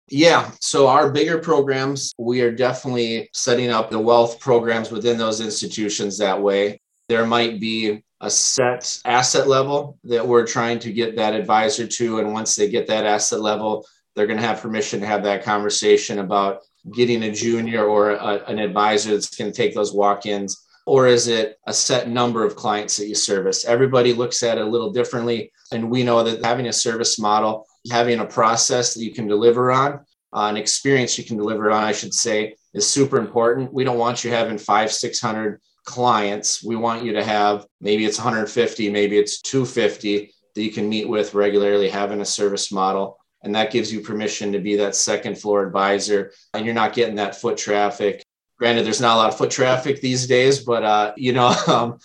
Yeah. 0.08 0.50
So 0.60 0.86
our 0.86 1.10
bigger 1.10 1.38
programs, 1.38 2.12
we 2.18 2.40
are 2.40 2.50
definitely 2.50 3.28
setting 3.34 3.70
up 3.70 3.90
the 3.90 3.98
wealth 3.98 4.40
programs 4.40 4.90
within 4.90 5.18
those 5.18 5.42
institutions 5.42 6.16
that 6.18 6.40
way. 6.40 6.80
There 7.08 7.26
might 7.26 7.60
be 7.60 8.02
a 8.20 8.30
set 8.30 9.00
asset 9.04 9.46
level 9.46 9.98
that 10.04 10.26
we're 10.26 10.46
trying 10.46 10.78
to 10.80 10.92
get 10.92 11.16
that 11.16 11.34
advisor 11.34 11.86
to. 11.86 12.18
And 12.18 12.32
once 12.32 12.54
they 12.54 12.68
get 12.70 12.86
that 12.86 13.04
asset 13.04 13.40
level, 13.40 13.86
they're 14.14 14.26
going 14.26 14.38
to 14.38 14.46
have 14.46 14.62
permission 14.62 15.00
to 15.00 15.06
have 15.06 15.22
that 15.24 15.44
conversation 15.44 16.20
about 16.20 16.60
getting 16.92 17.24
a 17.24 17.32
junior 17.32 17.84
or 17.84 18.12
a, 18.12 18.44
an 18.46 18.58
advisor 18.58 19.10
that's 19.10 19.36
going 19.36 19.50
to 19.50 19.56
take 19.56 19.74
those 19.74 19.92
walk 19.92 20.26
ins. 20.26 20.64
Or 20.86 21.06
is 21.06 21.28
it 21.28 21.58
a 21.66 21.72
set 21.72 22.08
number 22.08 22.44
of 22.44 22.56
clients 22.56 22.96
that 22.98 23.08
you 23.08 23.14
service? 23.14 23.64
Everybody 23.64 24.12
looks 24.12 24.42
at 24.42 24.58
it 24.58 24.64
a 24.64 24.68
little 24.68 24.92
differently. 24.92 25.50
And 25.72 25.90
we 25.90 26.02
know 26.02 26.22
that 26.22 26.44
having 26.44 26.66
a 26.66 26.72
service 26.72 27.18
model 27.18 27.66
having 27.90 28.20
a 28.20 28.26
process 28.26 28.94
that 28.94 29.02
you 29.02 29.12
can 29.12 29.26
deliver 29.26 29.70
on, 29.70 30.00
uh, 30.32 30.48
an 30.48 30.56
experience 30.56 31.18
you 31.18 31.24
can 31.24 31.36
deliver 31.36 31.70
on, 31.70 31.84
I 31.84 31.92
should 31.92 32.14
say, 32.14 32.54
is 32.72 32.88
super 32.88 33.18
important. 33.18 33.72
We 33.72 33.84
don't 33.84 33.98
want 33.98 34.24
you 34.24 34.30
having 34.30 34.58
five, 34.58 34.90
600 34.90 35.60
clients. 35.84 36.64
We 36.64 36.76
want 36.76 37.04
you 37.04 37.12
to 37.14 37.24
have 37.24 37.66
maybe 37.80 38.04
it's 38.04 38.18
150, 38.18 38.90
maybe 38.90 39.18
it's 39.18 39.40
250 39.40 40.32
that 40.54 40.62
you 40.62 40.70
can 40.70 40.88
meet 40.88 41.08
with 41.08 41.34
regularly, 41.34 41.88
having 41.88 42.20
a 42.20 42.24
service 42.24 42.72
model. 42.72 43.18
And 43.42 43.54
that 43.54 43.70
gives 43.70 43.92
you 43.92 44.00
permission 44.00 44.52
to 44.52 44.58
be 44.58 44.76
that 44.76 44.94
second 44.94 45.38
floor 45.38 45.66
advisor. 45.66 46.32
And 46.54 46.64
you're 46.64 46.74
not 46.74 46.94
getting 46.94 47.16
that 47.16 47.36
foot 47.36 47.58
traffic. 47.58 48.22
Granted, 48.58 48.86
there's 48.86 49.00
not 49.00 49.14
a 49.14 49.18
lot 49.18 49.28
of 49.28 49.36
foot 49.36 49.50
traffic 49.50 50.00
these 50.00 50.26
days, 50.26 50.64
but, 50.64 50.82
uh, 50.82 51.12
you 51.16 51.32
know, 51.32 51.54
um, 51.66 51.98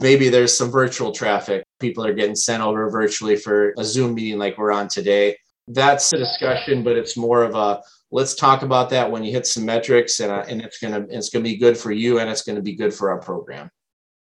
maybe 0.00 0.28
there's 0.28 0.56
some 0.56 0.70
virtual 0.70 1.12
traffic. 1.12 1.64
People 1.80 2.06
are 2.06 2.14
getting 2.14 2.36
sent 2.36 2.62
over 2.62 2.88
virtually 2.88 3.36
for 3.36 3.74
a 3.76 3.84
Zoom 3.84 4.14
meeting 4.14 4.38
like 4.38 4.56
we're 4.56 4.72
on 4.72 4.88
today. 4.88 5.36
That's 5.68 6.12
a 6.12 6.18
discussion, 6.18 6.82
but 6.82 6.96
it's 6.96 7.16
more 7.16 7.42
of 7.42 7.54
a 7.54 7.82
let's 8.16 8.34
talk 8.34 8.62
about 8.62 8.88
that 8.88 9.10
when 9.10 9.22
you 9.22 9.30
hit 9.30 9.46
some 9.46 9.66
metrics, 9.66 10.20
and, 10.20 10.32
uh, 10.32 10.42
and 10.48 10.62
it's 10.62 10.78
gonna 10.78 11.06
it's 11.10 11.28
gonna 11.28 11.42
be 11.42 11.58
good 11.58 11.76
for 11.76 11.92
you, 11.92 12.18
and 12.18 12.30
it's 12.30 12.42
gonna 12.42 12.62
be 12.62 12.74
good 12.74 12.92
for 12.92 13.10
our 13.10 13.20
program. 13.20 13.70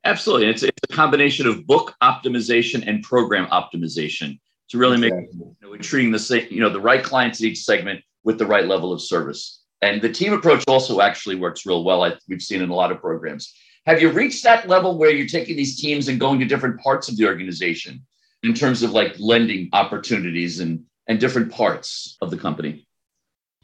Absolutely, 0.03 0.47
it's, 0.49 0.63
it's 0.63 0.77
a 0.83 0.93
combination 0.93 1.47
of 1.47 1.65
book 1.65 1.95
optimization 2.03 2.85
and 2.85 3.01
program 3.03 3.47
optimization 3.47 4.37
to 4.69 4.77
really 4.77 4.97
make 4.97 5.13
you 5.13 5.55
know, 5.61 5.69
we're 5.69 5.77
treating 5.77 6.11
the 6.11 6.19
same 6.19 6.45
you 6.51 6.59
know 6.59 6.69
the 6.69 6.79
right 6.79 7.03
clients 7.03 7.39
in 7.39 7.47
each 7.47 7.63
segment 7.63 8.01
with 8.25 8.37
the 8.37 8.45
right 8.45 8.67
level 8.67 8.91
of 8.91 9.01
service. 9.01 9.63
And 9.81 10.01
the 10.01 10.11
team 10.11 10.33
approach 10.33 10.65
also 10.67 10.99
actually 10.99 11.35
works 11.35 11.65
real 11.65 11.85
well. 11.85 12.03
I, 12.03 12.15
we've 12.27 12.41
seen 12.41 12.61
in 12.61 12.69
a 12.69 12.75
lot 12.75 12.91
of 12.91 12.99
programs. 12.99 13.53
Have 13.85 14.01
you 14.01 14.11
reached 14.11 14.43
that 14.43 14.67
level 14.67 14.97
where 14.97 15.09
you're 15.09 15.25
taking 15.25 15.55
these 15.55 15.79
teams 15.79 16.09
and 16.09 16.19
going 16.19 16.39
to 16.39 16.45
different 16.45 16.81
parts 16.81 17.07
of 17.07 17.15
the 17.15 17.25
organization 17.25 18.05
in 18.43 18.53
terms 18.53 18.83
of 18.83 18.91
like 18.91 19.15
lending 19.19 19.69
opportunities 19.71 20.59
and, 20.59 20.83
and 21.07 21.17
different 21.17 21.49
parts 21.49 22.17
of 22.21 22.29
the 22.29 22.35
company? 22.35 22.85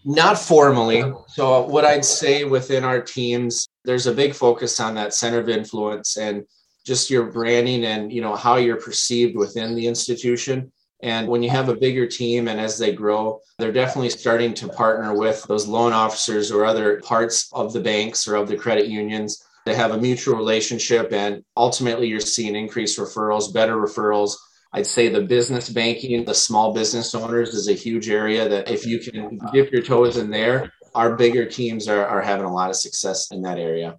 Not 0.05 0.37
formally. 0.37 1.03
So, 1.27 1.65
what 1.65 1.83
I'd 1.83 2.05
say 2.05 2.43
within 2.43 2.83
our 2.83 3.01
teams, 3.01 3.67
there's 3.83 4.07
a 4.07 4.13
big 4.13 4.33
focus 4.33 4.79
on 4.79 4.95
that 4.95 5.13
center 5.13 5.39
of 5.39 5.49
influence 5.49 6.17
and 6.17 6.45
just 6.85 7.09
your 7.09 7.31
branding 7.31 7.85
and 7.85 8.13
you 8.13 8.21
know 8.21 8.35
how 8.35 8.57
you're 8.57 8.79
perceived 8.79 9.35
within 9.35 9.75
the 9.75 9.87
institution 9.87 10.71
and 11.05 11.27
when 11.27 11.43
you 11.43 11.49
have 11.49 11.69
a 11.69 11.75
bigger 11.75 12.07
team 12.07 12.47
and 12.47 12.59
as 12.59 12.77
they 12.77 12.93
grow, 12.93 13.39
they're 13.59 13.71
definitely 13.71 14.09
starting 14.09 14.53
to 14.55 14.67
partner 14.67 15.13
with 15.13 15.43
those 15.43 15.67
loan 15.67 15.93
officers 15.93 16.51
or 16.51 16.65
other 16.65 16.99
parts 17.01 17.49
of 17.53 17.73
the 17.73 17.79
banks 17.79 18.27
or 18.27 18.35
of 18.35 18.47
the 18.47 18.57
credit 18.57 18.87
unions 18.87 19.43
to 19.65 19.75
have 19.75 19.91
a 19.91 19.97
mutual 19.97 20.35
relationship. 20.35 21.11
And 21.11 21.43
ultimately, 21.57 22.07
you're 22.07 22.19
seeing 22.19 22.55
increased 22.55 22.97
referrals, 22.97 23.53
better 23.53 23.75
referrals. 23.75 24.35
I'd 24.73 24.87
say 24.87 25.07
the 25.07 25.21
business 25.21 25.69
banking, 25.69 26.25
the 26.25 26.33
small 26.33 26.73
business 26.73 27.15
owners 27.15 27.53
is 27.53 27.69
a 27.69 27.73
huge 27.73 28.09
area 28.09 28.49
that 28.49 28.69
if 28.69 28.85
you 28.85 28.99
can 28.99 29.39
dip 29.53 29.71
your 29.71 29.81
toes 29.81 30.17
in 30.17 30.29
there, 30.29 30.71
our 30.93 31.15
bigger 31.15 31.45
teams 31.45 31.87
are, 31.87 32.05
are 32.05 32.21
having 32.21 32.45
a 32.45 32.53
lot 32.53 32.69
of 32.69 32.75
success 32.75 33.31
in 33.31 33.41
that 33.43 33.57
area. 33.57 33.97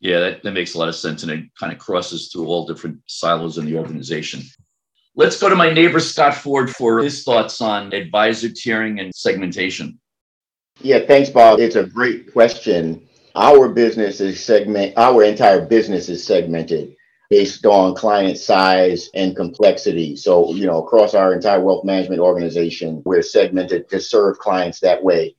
Yeah, 0.00 0.20
that, 0.20 0.42
that 0.42 0.52
makes 0.52 0.74
a 0.74 0.78
lot 0.78 0.88
of 0.88 0.96
sense. 0.96 1.22
And 1.22 1.30
it 1.30 1.44
kind 1.58 1.72
of 1.72 1.78
crosses 1.78 2.30
through 2.32 2.46
all 2.46 2.66
different 2.66 3.00
silos 3.06 3.58
in 3.58 3.66
the 3.66 3.78
organization. 3.78 4.42
Let's 5.14 5.38
go 5.40 5.48
to 5.48 5.56
my 5.56 5.72
neighbor, 5.72 6.00
Scott 6.00 6.34
Ford, 6.34 6.70
for 6.70 7.00
his 7.00 7.22
thoughts 7.22 7.60
on 7.60 7.92
advisor 7.92 8.48
tiering 8.48 9.00
and 9.00 9.14
segmentation. 9.14 10.00
Yeah, 10.80 11.00
thanks, 11.06 11.28
Bob. 11.28 11.60
It's 11.60 11.76
a 11.76 11.84
great 11.84 12.32
question. 12.32 13.06
Our 13.34 13.68
business 13.68 14.20
is 14.20 14.42
segment, 14.42 14.94
our 14.96 15.22
entire 15.22 15.66
business 15.66 16.08
is 16.08 16.24
segmented 16.24 16.96
based 17.30 17.64
on 17.64 17.94
client 17.94 18.36
size 18.36 19.08
and 19.14 19.36
complexity. 19.36 20.16
So, 20.16 20.52
you 20.52 20.66
know, 20.66 20.82
across 20.82 21.14
our 21.14 21.32
entire 21.32 21.60
wealth 21.60 21.84
management 21.84 22.20
organization, 22.20 23.02
we're 23.06 23.22
segmented 23.22 23.88
to 23.88 24.00
serve 24.00 24.38
clients 24.38 24.80
that 24.80 25.02
way. 25.02 25.36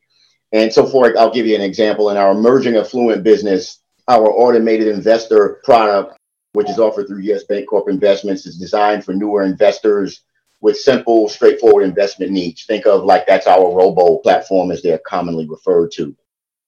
And 0.54 0.74
so, 0.74 0.88
for 0.88 1.18
I'll 1.18 1.34
give 1.34 1.46
you 1.46 1.56
an 1.56 1.62
example 1.62 2.10
in 2.10 2.18
our 2.18 2.32
emerging 2.32 2.78
affluent 2.78 3.24
business, 3.24 3.80
our 4.08 4.30
automated 4.32 4.88
investor 4.88 5.60
product, 5.64 6.18
which 6.54 6.70
is 6.70 6.80
offered 6.80 7.08
through 7.08 7.22
US 7.34 7.44
Bancorp 7.50 7.90
Investments, 7.90 8.46
is 8.46 8.58
designed 8.58 9.04
for 9.04 9.14
newer 9.14 9.44
investors 9.44 10.24
with 10.62 10.78
simple, 10.78 11.28
straightforward 11.28 11.84
investment 11.84 12.32
needs. 12.32 12.66
Think 12.66 12.86
of 12.86 13.04
like 13.04 13.28
that's 13.28 13.48
our 13.48 13.76
robo 13.76 14.18
platform, 14.18 14.72
as 14.72 14.82
they're 14.82 15.02
commonly 15.06 15.48
referred 15.48 15.92
to. 15.94 16.16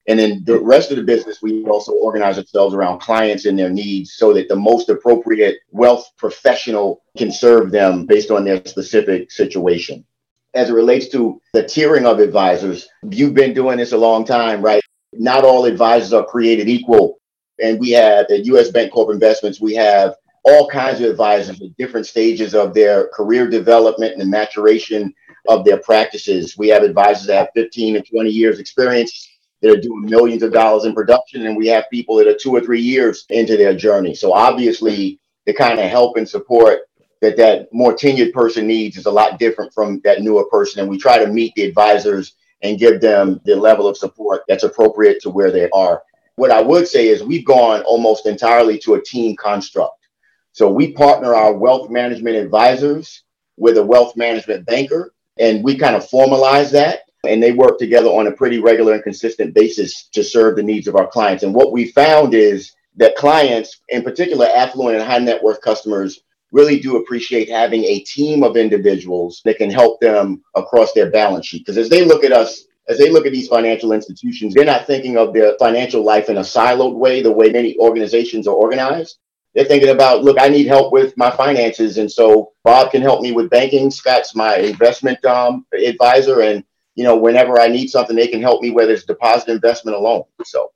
And 0.06 0.18
then 0.18 0.42
the 0.44 0.60
rest 0.60 0.90
of 0.90 0.98
the 0.98 1.02
business, 1.02 1.40
we 1.40 1.64
also 1.64 1.92
organize 1.92 2.36
ourselves 2.38 2.74
around 2.74 3.00
clients 3.00 3.46
and 3.46 3.58
their 3.58 3.70
needs 3.70 4.14
so 4.14 4.34
that 4.34 4.48
the 4.48 4.56
most 4.56 4.90
appropriate 4.90 5.56
wealth 5.70 6.10
professional 6.18 7.02
can 7.16 7.32
serve 7.32 7.70
them 7.70 8.04
based 8.04 8.30
on 8.30 8.44
their 8.44 8.64
specific 8.66 9.30
situation. 9.30 10.04
As 10.52 10.68
it 10.68 10.74
relates 10.74 11.08
to 11.08 11.40
the 11.54 11.64
tiering 11.64 12.04
of 12.04 12.20
advisors, 12.20 12.86
you've 13.10 13.34
been 13.34 13.54
doing 13.54 13.78
this 13.78 13.92
a 13.92 13.98
long 13.98 14.24
time, 14.24 14.60
right? 14.60 14.82
Not 15.14 15.44
all 15.44 15.64
advisors 15.64 16.12
are 16.12 16.24
created 16.24 16.68
equal. 16.68 17.18
And 17.62 17.80
we 17.80 17.90
have 17.90 18.26
at 18.30 18.44
US 18.44 18.70
Bancorp 18.70 19.12
Investments, 19.12 19.60
we 19.60 19.74
have 19.74 20.14
all 20.44 20.68
kinds 20.68 21.00
of 21.00 21.10
advisors 21.10 21.60
at 21.62 21.76
different 21.78 22.06
stages 22.06 22.54
of 22.54 22.74
their 22.74 23.08
career 23.08 23.48
development 23.48 24.20
and 24.20 24.30
maturation 24.30 25.14
of 25.48 25.64
their 25.64 25.78
practices. 25.78 26.56
We 26.58 26.68
have 26.68 26.82
advisors 26.82 27.26
that 27.28 27.36
have 27.36 27.48
15 27.54 27.96
and 27.96 28.06
20 28.06 28.30
years 28.30 28.58
experience 28.58 29.33
that 29.64 29.78
are 29.78 29.80
doing 29.80 30.04
millions 30.04 30.42
of 30.42 30.52
dollars 30.52 30.84
in 30.84 30.94
production, 30.94 31.46
and 31.46 31.56
we 31.56 31.66
have 31.66 31.88
people 31.90 32.16
that 32.16 32.28
are 32.28 32.36
two 32.36 32.54
or 32.54 32.60
three 32.60 32.82
years 32.82 33.24
into 33.30 33.56
their 33.56 33.74
journey. 33.74 34.14
So 34.14 34.34
obviously, 34.34 35.18
the 35.46 35.54
kind 35.54 35.80
of 35.80 35.88
help 35.88 36.18
and 36.18 36.28
support 36.28 36.80
that 37.22 37.38
that 37.38 37.72
more 37.72 37.94
tenured 37.94 38.34
person 38.34 38.66
needs 38.66 38.98
is 38.98 39.06
a 39.06 39.10
lot 39.10 39.38
different 39.38 39.72
from 39.72 40.02
that 40.04 40.20
newer 40.20 40.44
person, 40.50 40.80
and 40.80 40.90
we 40.90 40.98
try 40.98 41.16
to 41.16 41.32
meet 41.32 41.54
the 41.54 41.62
advisors 41.62 42.34
and 42.60 42.78
give 42.78 43.00
them 43.00 43.40
the 43.46 43.56
level 43.56 43.88
of 43.88 43.96
support 43.96 44.42
that's 44.48 44.64
appropriate 44.64 45.22
to 45.22 45.30
where 45.30 45.50
they 45.50 45.70
are. 45.70 46.02
What 46.36 46.50
I 46.50 46.60
would 46.60 46.86
say 46.86 47.08
is 47.08 47.22
we've 47.22 47.46
gone 47.46 47.80
almost 47.84 48.26
entirely 48.26 48.78
to 48.80 48.94
a 48.94 49.02
team 49.02 49.34
construct. 49.34 50.06
So 50.52 50.70
we 50.70 50.92
partner 50.92 51.34
our 51.34 51.54
wealth 51.54 51.88
management 51.88 52.36
advisors 52.36 53.22
with 53.56 53.78
a 53.78 53.82
wealth 53.82 54.14
management 54.14 54.66
banker, 54.66 55.14
and 55.38 55.64
we 55.64 55.78
kind 55.78 55.96
of 55.96 56.06
formalize 56.06 56.70
that 56.72 57.04
and 57.26 57.42
they 57.42 57.52
work 57.52 57.78
together 57.78 58.08
on 58.08 58.26
a 58.26 58.32
pretty 58.32 58.58
regular 58.58 58.94
and 58.94 59.02
consistent 59.02 59.54
basis 59.54 60.08
to 60.12 60.22
serve 60.22 60.56
the 60.56 60.62
needs 60.62 60.88
of 60.88 60.96
our 60.96 61.06
clients. 61.06 61.42
And 61.42 61.54
what 61.54 61.72
we 61.72 61.90
found 61.92 62.34
is 62.34 62.72
that 62.96 63.16
clients, 63.16 63.80
in 63.88 64.02
particular 64.02 64.46
affluent 64.46 64.96
and 64.96 65.04
high 65.04 65.18
net 65.18 65.42
worth 65.42 65.60
customers, 65.60 66.20
really 66.52 66.78
do 66.78 66.96
appreciate 66.96 67.48
having 67.48 67.84
a 67.84 68.00
team 68.00 68.44
of 68.44 68.56
individuals 68.56 69.42
that 69.44 69.58
can 69.58 69.70
help 69.70 70.00
them 70.00 70.42
across 70.54 70.92
their 70.92 71.10
balance 71.10 71.46
sheet. 71.46 71.64
Because 71.66 71.76
as 71.76 71.88
they 71.88 72.04
look 72.04 72.22
at 72.22 72.32
us, 72.32 72.64
as 72.88 72.98
they 72.98 73.10
look 73.10 73.26
at 73.26 73.32
these 73.32 73.48
financial 73.48 73.92
institutions, 73.92 74.54
they're 74.54 74.64
not 74.64 74.86
thinking 74.86 75.16
of 75.16 75.32
their 75.32 75.56
financial 75.58 76.04
life 76.04 76.28
in 76.28 76.36
a 76.36 76.42
siloed 76.42 76.94
way, 76.94 77.22
the 77.22 77.32
way 77.32 77.50
many 77.50 77.76
organizations 77.78 78.46
are 78.46 78.54
organized. 78.54 79.18
They're 79.54 79.64
thinking 79.64 79.90
about, 79.90 80.22
look, 80.22 80.38
I 80.40 80.48
need 80.48 80.66
help 80.66 80.92
with 80.92 81.16
my 81.16 81.30
finances. 81.30 81.98
And 81.98 82.10
so 82.10 82.52
Bob 82.64 82.90
can 82.90 83.02
help 83.02 83.20
me 83.20 83.32
with 83.32 83.50
banking. 83.50 83.90
Scott's 83.90 84.34
my 84.34 84.56
investment 84.56 85.24
um, 85.24 85.64
advisor. 85.72 86.40
And 86.40 86.64
you 86.94 87.04
know, 87.04 87.16
whenever 87.16 87.60
I 87.60 87.68
need 87.68 87.88
something, 87.88 88.16
they 88.16 88.28
can 88.28 88.40
help 88.40 88.62
me, 88.62 88.70
whether 88.70 88.92
it's 88.92 89.04
deposit 89.04 89.48
investment 89.48 89.96
alone. 89.96 90.24
So 90.44 90.70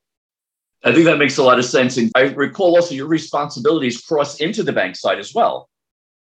I 0.84 0.92
think 0.92 1.04
that 1.06 1.18
makes 1.18 1.38
a 1.38 1.42
lot 1.42 1.58
of 1.58 1.64
sense. 1.64 1.96
And 1.96 2.10
I 2.14 2.22
recall 2.22 2.76
also 2.76 2.94
your 2.94 3.06
responsibilities 3.06 4.00
cross 4.00 4.40
into 4.40 4.62
the 4.62 4.72
bank 4.72 4.96
side 4.96 5.18
as 5.18 5.34
well. 5.34 5.68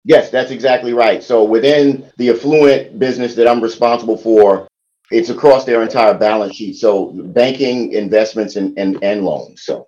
Yes, 0.04 0.30
that's 0.30 0.52
exactly 0.52 0.94
right. 0.94 1.22
So 1.22 1.44
within 1.44 2.10
the 2.18 2.30
affluent 2.30 2.98
business 2.98 3.36
that 3.36 3.48
I'm 3.48 3.62
responsible 3.62 4.18
for, 4.18 4.68
it's 5.12 5.30
across 5.30 5.66
their 5.66 5.82
entire 5.82 6.14
balance 6.14 6.56
sheet. 6.56 6.78
So 6.78 7.12
banking, 7.12 7.94
investments, 7.94 8.56
and, 8.56 8.78
and, 8.78 9.02
and 9.04 9.24
loans. 9.24 9.64
So 9.64 9.88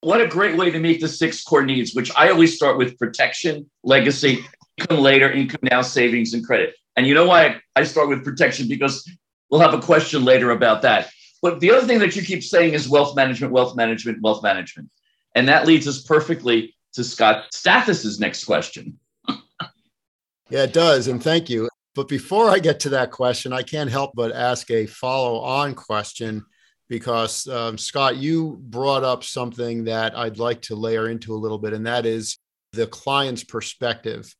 what 0.00 0.20
a 0.20 0.26
great 0.26 0.56
way 0.56 0.70
to 0.70 0.78
meet 0.80 1.00
the 1.00 1.08
six 1.08 1.42
core 1.42 1.64
needs, 1.64 1.94
which 1.94 2.10
I 2.16 2.30
always 2.30 2.54
start 2.54 2.76
with 2.76 2.98
protection, 2.98 3.70
legacy, 3.84 4.44
income 4.78 4.98
later, 4.98 5.30
income 5.30 5.60
now, 5.62 5.82
savings, 5.82 6.34
and 6.34 6.44
credit. 6.44 6.74
And 6.96 7.06
you 7.06 7.14
know 7.14 7.26
why 7.26 7.60
I 7.74 7.84
start 7.84 8.08
with 8.08 8.24
protection? 8.24 8.68
Because 8.68 9.08
we'll 9.50 9.60
have 9.60 9.74
a 9.74 9.80
question 9.80 10.24
later 10.24 10.50
about 10.50 10.82
that. 10.82 11.10
But 11.40 11.60
the 11.60 11.70
other 11.72 11.86
thing 11.86 11.98
that 11.98 12.14
you 12.14 12.22
keep 12.22 12.42
saying 12.42 12.74
is 12.74 12.88
wealth 12.88 13.16
management, 13.16 13.52
wealth 13.52 13.74
management, 13.74 14.22
wealth 14.22 14.42
management. 14.42 14.90
And 15.34 15.48
that 15.48 15.66
leads 15.66 15.88
us 15.88 16.02
perfectly 16.02 16.74
to 16.94 17.02
Scott 17.02 17.46
Stathis's 17.52 18.20
next 18.20 18.44
question. 18.44 18.98
yeah, 19.28 20.64
it 20.64 20.72
does. 20.72 21.08
And 21.08 21.22
thank 21.22 21.50
you. 21.50 21.68
But 21.94 22.08
before 22.08 22.48
I 22.48 22.58
get 22.58 22.80
to 22.80 22.90
that 22.90 23.10
question, 23.10 23.52
I 23.52 23.62
can't 23.62 23.90
help 23.90 24.12
but 24.14 24.32
ask 24.32 24.70
a 24.70 24.86
follow 24.86 25.40
on 25.40 25.74
question 25.74 26.44
because, 26.88 27.46
um, 27.48 27.76
Scott, 27.76 28.16
you 28.16 28.58
brought 28.60 29.04
up 29.04 29.24
something 29.24 29.84
that 29.84 30.16
I'd 30.16 30.38
like 30.38 30.62
to 30.62 30.74
layer 30.74 31.08
into 31.08 31.34
a 31.34 31.36
little 31.36 31.58
bit, 31.58 31.72
and 31.72 31.86
that 31.86 32.06
is 32.06 32.38
the 32.72 32.86
client's 32.86 33.44
perspective. 33.44 34.34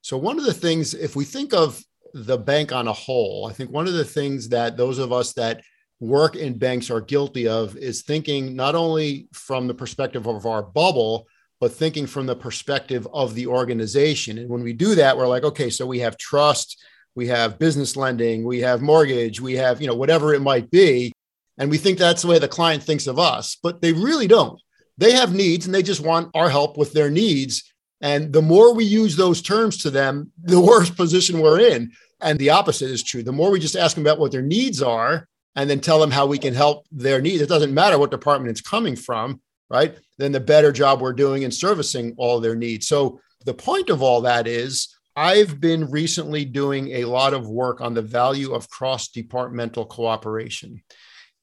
So, 0.00 0.16
one 0.16 0.38
of 0.38 0.44
the 0.44 0.54
things, 0.54 0.94
if 0.94 1.16
we 1.16 1.24
think 1.24 1.52
of 1.52 1.82
the 2.14 2.38
bank 2.38 2.72
on 2.72 2.88
a 2.88 2.92
whole, 2.92 3.46
I 3.50 3.52
think 3.52 3.70
one 3.70 3.88
of 3.88 3.92
the 3.94 4.04
things 4.04 4.48
that 4.50 4.76
those 4.76 4.98
of 4.98 5.12
us 5.12 5.32
that 5.34 5.62
work 6.00 6.36
in 6.36 6.56
banks 6.56 6.90
are 6.90 7.00
guilty 7.00 7.48
of 7.48 7.76
is 7.76 8.02
thinking 8.02 8.54
not 8.54 8.74
only 8.74 9.28
from 9.32 9.66
the 9.66 9.74
perspective 9.74 10.26
of 10.26 10.46
our 10.46 10.62
bubble, 10.62 11.26
but 11.60 11.72
thinking 11.72 12.06
from 12.06 12.26
the 12.26 12.36
perspective 12.36 13.06
of 13.12 13.34
the 13.34 13.46
organization. 13.46 14.38
And 14.38 14.48
when 14.48 14.62
we 14.62 14.72
do 14.72 14.94
that, 14.94 15.16
we're 15.16 15.26
like, 15.26 15.44
okay, 15.44 15.70
so 15.70 15.86
we 15.86 15.98
have 16.00 16.16
trust, 16.16 16.80
we 17.16 17.26
have 17.28 17.58
business 17.58 17.96
lending, 17.96 18.44
we 18.44 18.60
have 18.60 18.80
mortgage, 18.80 19.40
we 19.40 19.54
have, 19.54 19.80
you 19.80 19.86
know, 19.86 19.94
whatever 19.94 20.34
it 20.34 20.42
might 20.42 20.70
be. 20.70 21.12
And 21.58 21.70
we 21.70 21.78
think 21.78 21.98
that's 21.98 22.22
the 22.22 22.28
way 22.28 22.38
the 22.38 22.48
client 22.48 22.82
thinks 22.82 23.06
of 23.06 23.18
us, 23.18 23.56
but 23.62 23.80
they 23.80 23.92
really 23.92 24.26
don't. 24.26 24.60
They 24.98 25.12
have 25.12 25.34
needs 25.34 25.66
and 25.66 25.74
they 25.74 25.82
just 25.82 26.00
want 26.00 26.30
our 26.34 26.48
help 26.48 26.76
with 26.76 26.92
their 26.92 27.10
needs. 27.10 27.73
And 28.00 28.32
the 28.32 28.42
more 28.42 28.74
we 28.74 28.84
use 28.84 29.16
those 29.16 29.40
terms 29.40 29.78
to 29.78 29.90
them, 29.90 30.30
the 30.42 30.60
worse 30.60 30.90
position 30.90 31.40
we're 31.40 31.60
in. 31.60 31.92
And 32.20 32.38
the 32.38 32.50
opposite 32.50 32.90
is 32.90 33.02
true. 33.02 33.22
The 33.22 33.32
more 33.32 33.50
we 33.50 33.60
just 33.60 33.76
ask 33.76 33.94
them 33.94 34.04
about 34.04 34.18
what 34.18 34.32
their 34.32 34.42
needs 34.42 34.82
are 34.82 35.28
and 35.56 35.68
then 35.68 35.80
tell 35.80 36.00
them 36.00 36.10
how 36.10 36.26
we 36.26 36.38
can 36.38 36.54
help 36.54 36.86
their 36.90 37.20
needs, 37.20 37.42
it 37.42 37.48
doesn't 37.48 37.74
matter 37.74 37.98
what 37.98 38.10
department 38.10 38.50
it's 38.50 38.60
coming 38.60 38.96
from, 38.96 39.40
right? 39.70 39.96
Then 40.18 40.32
the 40.32 40.40
better 40.40 40.72
job 40.72 41.00
we're 41.00 41.12
doing 41.12 41.42
in 41.42 41.50
servicing 41.50 42.14
all 42.16 42.40
their 42.40 42.56
needs. 42.56 42.88
So 42.88 43.20
the 43.44 43.54
point 43.54 43.90
of 43.90 44.02
all 44.02 44.22
that 44.22 44.46
is 44.46 44.94
I've 45.16 45.60
been 45.60 45.90
recently 45.90 46.44
doing 46.44 46.88
a 46.92 47.04
lot 47.04 47.34
of 47.34 47.48
work 47.48 47.80
on 47.80 47.94
the 47.94 48.02
value 48.02 48.52
of 48.52 48.68
cross 48.68 49.08
departmental 49.08 49.84
cooperation. 49.84 50.82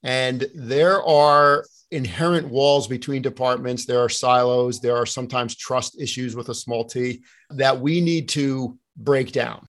And 0.04 0.46
there 0.54 1.02
are 1.04 1.66
inherent 1.92 2.48
walls 2.48 2.88
between 2.88 3.22
departments, 3.22 3.86
there 3.86 4.00
are 4.00 4.10
silos, 4.10 4.80
there 4.80 4.96
are 4.96 5.06
sometimes 5.06 5.56
trust 5.56 6.00
issues 6.00 6.36
with 6.36 6.50
a 6.50 6.56
small 6.56 6.86
t 6.86 7.22
that 7.50 7.80
we 7.80 8.02
need 8.02 8.30
to 8.30 8.78
break 8.98 9.32
down. 9.32 9.68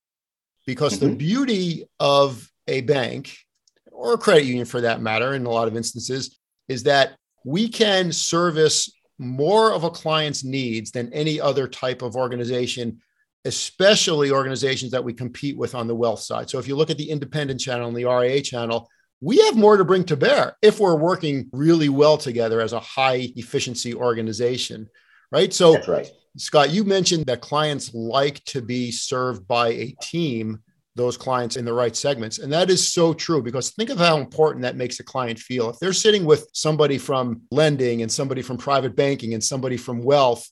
Because 0.66 0.98
mm-hmm. 0.98 1.10
the 1.10 1.16
beauty 1.16 1.84
of 1.98 2.48
a 2.68 2.82
bank 2.82 3.36
or 3.90 4.14
a 4.14 4.18
credit 4.18 4.44
union 4.44 4.66
for 4.66 4.80
that 4.80 5.02
matter, 5.02 5.34
in 5.34 5.44
a 5.44 5.50
lot 5.50 5.68
of 5.68 5.76
instances, 5.76 6.38
is 6.68 6.84
that 6.84 7.16
we 7.44 7.68
can 7.68 8.12
service 8.12 8.90
more 9.18 9.72
of 9.72 9.84
a 9.84 9.90
client's 9.90 10.44
needs 10.44 10.92
than 10.92 11.12
any 11.12 11.40
other 11.40 11.66
type 11.66 12.02
of 12.02 12.16
organization 12.16 13.00
especially 13.44 14.30
organizations 14.30 14.92
that 14.92 15.02
we 15.02 15.12
compete 15.12 15.56
with 15.56 15.74
on 15.74 15.86
the 15.86 15.94
wealth 15.94 16.20
side. 16.20 16.48
So 16.48 16.58
if 16.58 16.68
you 16.68 16.76
look 16.76 16.90
at 16.90 16.98
the 16.98 17.10
independent 17.10 17.60
channel 17.60 17.88
and 17.88 17.96
the 17.96 18.04
RIA 18.04 18.40
channel, 18.40 18.88
we 19.22 19.38
have 19.46 19.56
more 19.56 19.76
to 19.76 19.84
bring 19.84 20.04
to 20.04 20.16
bear 20.16 20.56
if 20.62 20.80
we're 20.80 20.96
working 20.96 21.48
really 21.52 21.88
well 21.88 22.18
together 22.18 22.60
as 22.60 22.72
a 22.72 22.80
high 22.80 23.32
efficiency 23.36 23.94
organization, 23.94 24.90
right? 25.30 25.54
So, 25.54 25.80
right. 25.86 26.10
Scott, 26.36 26.70
you 26.70 26.82
mentioned 26.82 27.26
that 27.26 27.40
clients 27.40 27.94
like 27.94 28.42
to 28.46 28.60
be 28.60 28.90
served 28.90 29.46
by 29.46 29.68
a 29.68 29.94
team, 30.02 30.58
those 30.96 31.16
clients 31.16 31.56
in 31.56 31.64
the 31.64 31.72
right 31.72 31.94
segments. 31.94 32.40
And 32.40 32.52
that 32.52 32.68
is 32.68 32.92
so 32.92 33.14
true 33.14 33.40
because 33.42 33.70
think 33.70 33.90
of 33.90 33.98
how 33.98 34.16
important 34.16 34.62
that 34.62 34.76
makes 34.76 34.98
a 34.98 35.04
client 35.04 35.38
feel. 35.38 35.70
If 35.70 35.78
they're 35.78 35.92
sitting 35.92 36.24
with 36.24 36.48
somebody 36.52 36.98
from 36.98 37.42
lending 37.52 38.02
and 38.02 38.10
somebody 38.10 38.42
from 38.42 38.56
private 38.56 38.96
banking 38.96 39.34
and 39.34 39.44
somebody 39.44 39.76
from 39.76 40.02
wealth, 40.02 40.50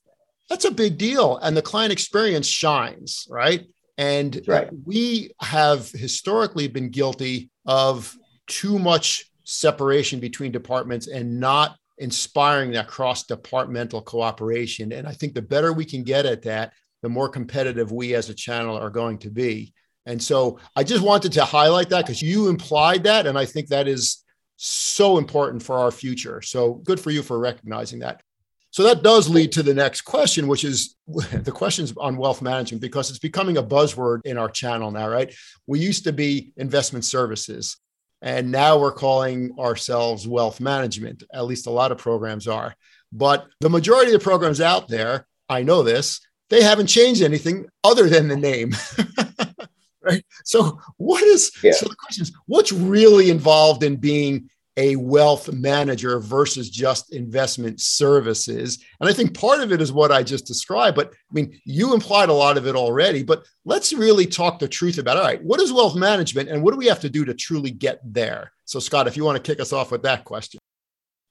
that's 0.49 0.65
a 0.65 0.71
big 0.71 0.97
deal. 0.97 1.39
And 1.39 1.57
the 1.57 1.63
client 1.63 1.93
experience 1.93 2.47
shines, 2.47 3.27
right? 3.29 3.67
And 3.99 4.41
right. 4.47 4.69
we 4.87 5.33
have 5.41 5.91
historically 5.91 6.69
been 6.69 6.91
guilty 6.91 7.51
of 7.67 8.17
too 8.51 8.79
much 8.79 9.25
separation 9.45 10.21
between 10.21 10.53
departments 10.53 11.07
and 11.07 11.41
not 11.41 11.77
inspiring 11.99 12.73
that 12.73 12.89
cross 12.89 13.25
departmental 13.25 14.03
cooperation. 14.03 14.93
And 14.93 15.07
I 15.07 15.13
think 15.13 15.35
the 15.35 15.43
better 15.43 15.73
we 15.73 15.85
can 15.85 16.03
get 16.03 16.27
at 16.27 16.43
that, 16.43 16.73
the 17.03 17.09
more 17.09 17.29
competitive 17.29 17.93
we 17.93 18.15
as 18.15 18.29
a 18.29 18.35
channel 18.35 18.77
are 18.77 18.91
going 18.91 19.19
to 19.19 19.31
be. 19.31 19.73
And 20.07 20.21
so 20.21 20.59
I 20.75 20.83
just 20.83 21.03
wanted 21.03 21.33
to 21.33 21.45
highlight 21.45 21.91
that 21.91 22.07
because 22.07 22.23
you 22.23 22.49
implied 22.49 23.05
that. 23.05 23.27
And 23.27 23.39
I 23.39 23.45
think 23.45 23.69
that 23.69 23.87
is 23.87 24.25
so 24.57 25.19
important 25.19 25.63
for 25.63 25.79
our 25.79 25.91
future. 25.91 26.43
So 26.43 26.75
good 26.75 26.99
for 26.99 27.11
you 27.11 27.23
for 27.23 27.39
recognizing 27.39 28.01
that. 28.01 28.23
So 28.73 28.85
that 28.85 29.03
does 29.03 29.29
lead 29.29 29.53
to 29.53 29.63
the 29.63 29.75
next 29.75 30.03
question, 30.03 30.47
which 30.47 30.65
is 30.65 30.97
the 31.07 31.53
questions 31.53 31.93
on 31.97 32.17
wealth 32.17 32.41
management, 32.41 32.81
because 32.81 33.11
it's 33.11 33.19
becoming 33.19 33.59
a 33.59 33.63
buzzword 33.63 34.21
in 34.25 34.39
our 34.39 34.49
channel 34.49 34.91
now, 34.91 35.09
right? 35.09 35.35
We 35.67 35.81
used 35.81 36.05
to 36.05 36.13
be 36.13 36.53
investment 36.57 37.05
services, 37.05 37.77
and 38.23 38.51
now 38.51 38.79
we're 38.79 38.93
calling 38.93 39.53
ourselves 39.59 40.29
wealth 40.29 40.61
management. 40.61 41.23
At 41.33 41.47
least 41.47 41.67
a 41.67 41.71
lot 41.71 41.93
of 41.93 41.99
programs 41.99 42.47
are. 42.47 42.75
But 43.13 43.47
the 43.61 43.71
majority 43.71 44.13
of 44.13 44.21
the 44.21 44.25
programs 44.25 44.61
out 44.61 44.89
there, 44.89 45.27
I 45.49 45.63
know 45.63 45.83
this, 45.83 46.21
they 46.49 46.63
haven't 46.63 46.87
changed 46.87 47.23
anything 47.23 47.67
other 47.83 48.09
than 48.09 48.29
the 48.29 48.37
name. 48.37 48.73
right? 50.03 50.25
So, 50.45 50.79
what 50.97 51.23
is 51.23 51.51
yeah. 51.63 51.73
so 51.73 51.87
the 51.89 51.97
question 51.97 52.23
is 52.23 52.33
what's 52.47 52.73
really 52.73 53.31
involved 53.31 53.83
in 53.83 53.97
being 53.97 54.51
a 54.81 54.97
wealth 54.97 55.53
manager 55.53 56.19
versus 56.19 56.71
just 56.71 57.13
investment 57.13 57.79
services. 57.83 58.83
And 58.99 59.11
I 59.11 59.13
think 59.13 59.39
part 59.39 59.61
of 59.61 59.73
it 59.73 59.83
is 59.83 59.93
what 59.93 60.11
I 60.11 60.23
just 60.23 60.47
described. 60.47 60.97
But 60.97 61.13
I 61.13 61.33
mean, 61.35 61.61
you 61.67 61.93
implied 61.93 62.31
a 62.31 62.33
lot 62.33 62.57
of 62.57 62.67
it 62.67 62.75
already, 62.75 63.23
but 63.23 63.45
let's 63.67 63.93
really 63.93 64.25
talk 64.25 64.59
the 64.59 64.67
truth 64.67 64.97
about 64.97 65.19
all 65.19 65.25
right, 65.25 65.43
what 65.45 65.61
is 65.61 65.71
wealth 65.71 65.97
management 65.97 66.49
and 66.49 66.63
what 66.63 66.73
do 66.73 66.79
we 66.79 66.87
have 66.87 67.01
to 67.01 67.11
do 67.11 67.27
to 67.27 67.35
truly 67.35 67.71
get 67.71 68.01
there? 68.03 68.53
So, 68.65 68.81
Scott, 68.81 69.07
if 69.07 69.19
you 69.19 69.25
want 69.25 69.37
to 69.37 69.53
kick 69.53 69.61
us 69.61 69.75
off 69.75 69.91
with 69.91 70.03
that 70.05 70.25
question. 70.25 70.59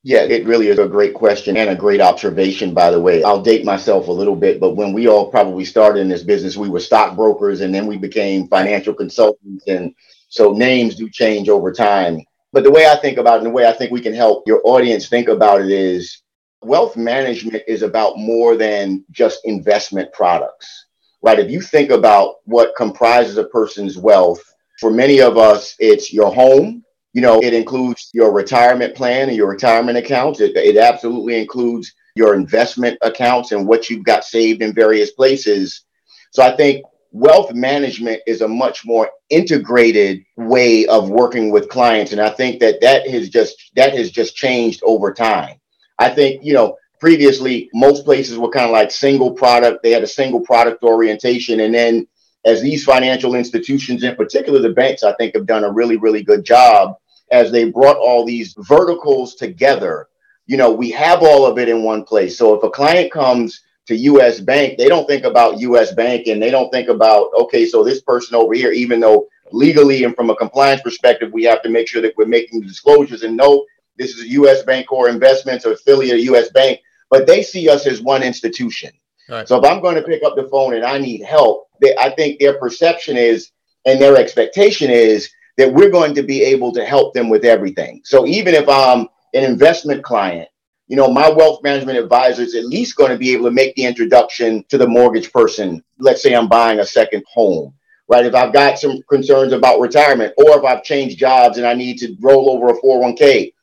Yeah, 0.04 0.22
it 0.22 0.46
really 0.46 0.68
is 0.68 0.78
a 0.78 0.88
great 0.88 1.16
question 1.16 1.58
and 1.58 1.72
a 1.72 1.76
great 1.76 2.02
observation, 2.02 2.76
by 2.76 2.92
the 2.92 3.02
way. 3.02 3.24
I'll 3.24 3.42
date 3.42 3.66
myself 3.66 4.10
a 4.10 4.12
little 4.12 4.36
bit, 4.36 4.60
but 4.60 4.76
when 4.76 4.94
we 4.94 5.08
all 5.08 5.32
probably 5.32 5.66
started 5.66 6.02
in 6.02 6.08
this 6.08 6.24
business, 6.24 6.56
we 6.56 6.70
were 6.70 6.80
stockbrokers 6.80 7.62
and 7.62 7.74
then 7.74 7.88
we 7.88 7.98
became 7.98 8.48
financial 8.48 8.94
consultants. 8.94 9.68
And 9.68 9.96
so 10.30 10.54
names 10.54 10.96
do 10.96 11.10
change 11.10 11.50
over 11.50 11.74
time. 11.74 12.22
But 12.52 12.64
the 12.64 12.72
way 12.72 12.88
I 12.88 12.96
think 12.96 13.18
about 13.18 13.36
it 13.36 13.38
and 13.40 13.48
the 13.48 13.52
way 13.52 13.68
I 13.68 13.74
think 13.74 13.92
we 13.92 14.02
can 14.02 14.14
help 14.14 14.44
your 14.48 14.62
audience 14.64 15.08
think 15.08 15.28
about 15.28 15.62
it 15.62 15.70
is 15.70 16.24
wealth 16.62 16.98
management 16.98 17.64
is 17.68 17.84
about 17.84 18.18
more 18.18 18.58
than 18.58 19.06
just 19.12 19.46
investment 19.46 20.12
products, 20.14 20.88
right? 21.22 21.40
If 21.40 21.52
you 21.52 21.62
think 21.62 21.92
about 21.92 22.36
what 22.46 22.76
comprises 22.76 23.38
a 23.38 23.46
person's 23.46 23.98
wealth, 23.98 24.42
for 24.80 24.90
many 24.90 25.22
of 25.22 25.38
us, 25.38 25.76
it's 25.80 26.14
your 26.14 26.34
home. 26.34 26.84
You 27.14 27.22
know, 27.22 27.42
it 27.42 27.54
includes 27.54 28.10
your 28.14 28.32
retirement 28.32 28.96
plan 28.96 29.28
and 29.28 29.38
your 29.38 29.50
retirement 29.50 29.98
accounts. 29.98 30.40
It, 30.40 30.56
it 30.56 30.78
absolutely 30.78 31.40
includes 31.40 31.92
your 32.16 32.34
investment 32.34 32.98
accounts 33.02 33.52
and 33.52 33.68
what 33.68 33.90
you've 33.90 34.06
got 34.06 34.24
saved 34.24 34.62
in 34.62 34.74
various 34.74 35.12
places. 35.12 35.86
So 36.32 36.44
I 36.44 36.56
think 36.56 36.86
wealth 37.12 37.54
management 37.54 38.22
is 38.28 38.42
a 38.42 38.48
much 38.48 38.86
more 38.86 39.10
integrated 39.30 40.24
way 40.38 40.86
of 40.88 41.10
working 41.10 41.50
with 41.50 41.70
clients 41.70 42.12
and 42.12 42.22
i 42.22 42.30
think 42.30 42.60
that 42.60 42.80
that 42.82 43.08
has 43.10 43.30
just 43.30 43.72
that 43.76 43.96
has 43.96 44.12
just 44.12 44.36
changed 44.36 44.82
over 44.84 45.14
time. 45.14 45.56
I 45.98 46.10
think 46.10 46.44
you 46.44 46.54
know 46.54 46.78
previously 47.00 47.70
most 47.74 48.06
places 48.06 48.38
were 48.38 48.50
kind 48.50 48.66
of 48.66 48.72
like 48.72 48.92
single 48.92 49.32
product 49.32 49.84
they 49.84 49.92
had 49.92 50.04
a 50.04 50.08
single 50.08 50.42
product 50.42 50.84
orientation 50.84 51.62
and 51.62 51.74
then 51.74 52.08
as 52.46 52.62
these 52.62 52.84
financial 52.84 53.36
institutions 53.36 54.04
in 54.04 54.16
particular 54.16 54.60
the 54.60 54.70
banks 54.70 55.04
i 55.04 55.14
think 55.14 55.34
have 55.34 55.46
done 55.46 55.64
a 55.64 55.72
really 55.72 55.98
really 55.98 56.24
good 56.24 56.44
job 56.44 56.96
as 57.32 57.52
they 57.52 57.70
brought 57.70 57.98
all 57.98 58.26
these 58.26 58.54
verticals 58.60 59.36
together 59.36 60.08
you 60.50 60.58
know 60.58 60.72
we 60.72 60.90
have 60.90 61.22
all 61.22 61.46
of 61.46 61.60
it 61.60 61.70
in 61.70 61.84
one 61.84 62.04
place. 62.04 62.36
So 62.36 62.56
if 62.56 62.64
a 62.64 62.72
client 62.72 63.12
comes 63.12 63.62
to 63.90 63.96
US 63.96 64.40
Bank, 64.40 64.78
they 64.78 64.88
don't 64.88 65.08
think 65.08 65.26
about 65.26 65.60
US 65.62 65.92
Bank 65.94 66.28
and 66.28 66.40
they 66.40 66.52
don't 66.52 66.70
think 66.70 66.90
about, 66.90 67.32
okay, 67.34 67.66
so 67.66 67.84
this 67.84 68.02
person 68.02 68.36
over 68.36 68.54
here, 68.54 68.72
even 68.72 69.00
though 69.00 69.28
legally 69.52 70.04
and 70.04 70.16
from 70.16 70.30
a 70.30 70.36
compliance 70.36 70.82
perspective, 70.82 71.34
we 71.34 71.44
have 71.46 71.64
to 71.64 71.70
make 71.70 71.88
sure 71.88 72.00
that 72.04 72.14
we're 72.16 72.28
making 72.28 72.62
disclosures 72.62 73.24
and 73.24 73.36
know 73.36 73.66
this 73.98 74.16
is 74.16 74.26
a 74.26 74.28
US 74.28 74.62
Bank 74.62 74.92
or 74.92 75.10
investments 75.10 75.66
or 75.66 75.72
affiliate 75.72 76.20
of 76.20 76.36
US 76.36 76.52
Bank, 76.52 76.80
but 77.10 77.26
they 77.26 77.42
see 77.42 77.68
us 77.68 77.88
as 77.88 78.00
one 78.00 78.22
institution. 78.22 78.92
Right. 79.28 79.48
So 79.48 79.58
if 79.58 79.66
I'm 79.66 79.82
going 79.82 79.96
to 79.96 80.04
pick 80.04 80.24
up 80.24 80.36
the 80.36 80.48
phone 80.50 80.76
and 80.76 80.86
I 80.86 81.00
need 81.00 81.24
help, 81.24 81.68
they, 81.82 81.96
I 81.98 82.12
think 82.12 82.40
their 82.40 82.60
perception 82.60 83.18
is 83.18 83.50
and 83.88 84.00
their 84.00 84.18
expectation 84.18 84.92
is 84.92 85.32
that 85.58 85.74
we're 85.74 85.90
going 85.90 86.14
to 86.14 86.22
be 86.22 86.44
able 86.44 86.72
to 86.74 86.86
help 86.86 87.16
them 87.16 87.28
with 87.28 87.44
everything. 87.44 88.02
So 88.04 88.28
even 88.28 88.54
if 88.54 88.70
I'm 88.70 89.08
an 89.34 89.44
investment 89.44 90.04
client, 90.04 90.48
you 90.90 90.96
know, 90.96 91.08
my 91.08 91.30
wealth 91.30 91.62
management 91.62 92.00
advisor 92.00 92.42
is 92.42 92.56
at 92.56 92.66
least 92.66 92.96
going 92.96 93.12
to 93.12 93.18
be 93.18 93.32
able 93.32 93.46
to 93.46 93.52
make 93.52 93.76
the 93.76 93.86
introduction 93.86 94.66
to 94.70 94.78
the 94.78 94.88
mortgage 94.88 95.32
person. 95.32 95.84
Let's 96.00 96.22
say 96.22 96.34
I'm 96.36 96.50
buying 96.50 96.80
a 96.80 96.86
second 96.86 97.24
home, 97.32 97.76
right? 98.08 98.26
If 98.26 98.34
I've 98.34 98.52
got 98.52 98.80
some 98.80 99.00
concerns 99.08 99.54
about 99.54 99.80
retirement 99.80 100.34
or 100.38 100.58
if 100.58 100.66
I've 100.66 100.84
changed 100.84 101.20
jobs 101.20 101.60
and 101.60 101.68
I 101.68 101.76
need 101.76 102.00
to 102.00 102.16
roll 102.20 102.50
over 102.50 102.70
a 102.70 102.82
401k, 102.82 103.54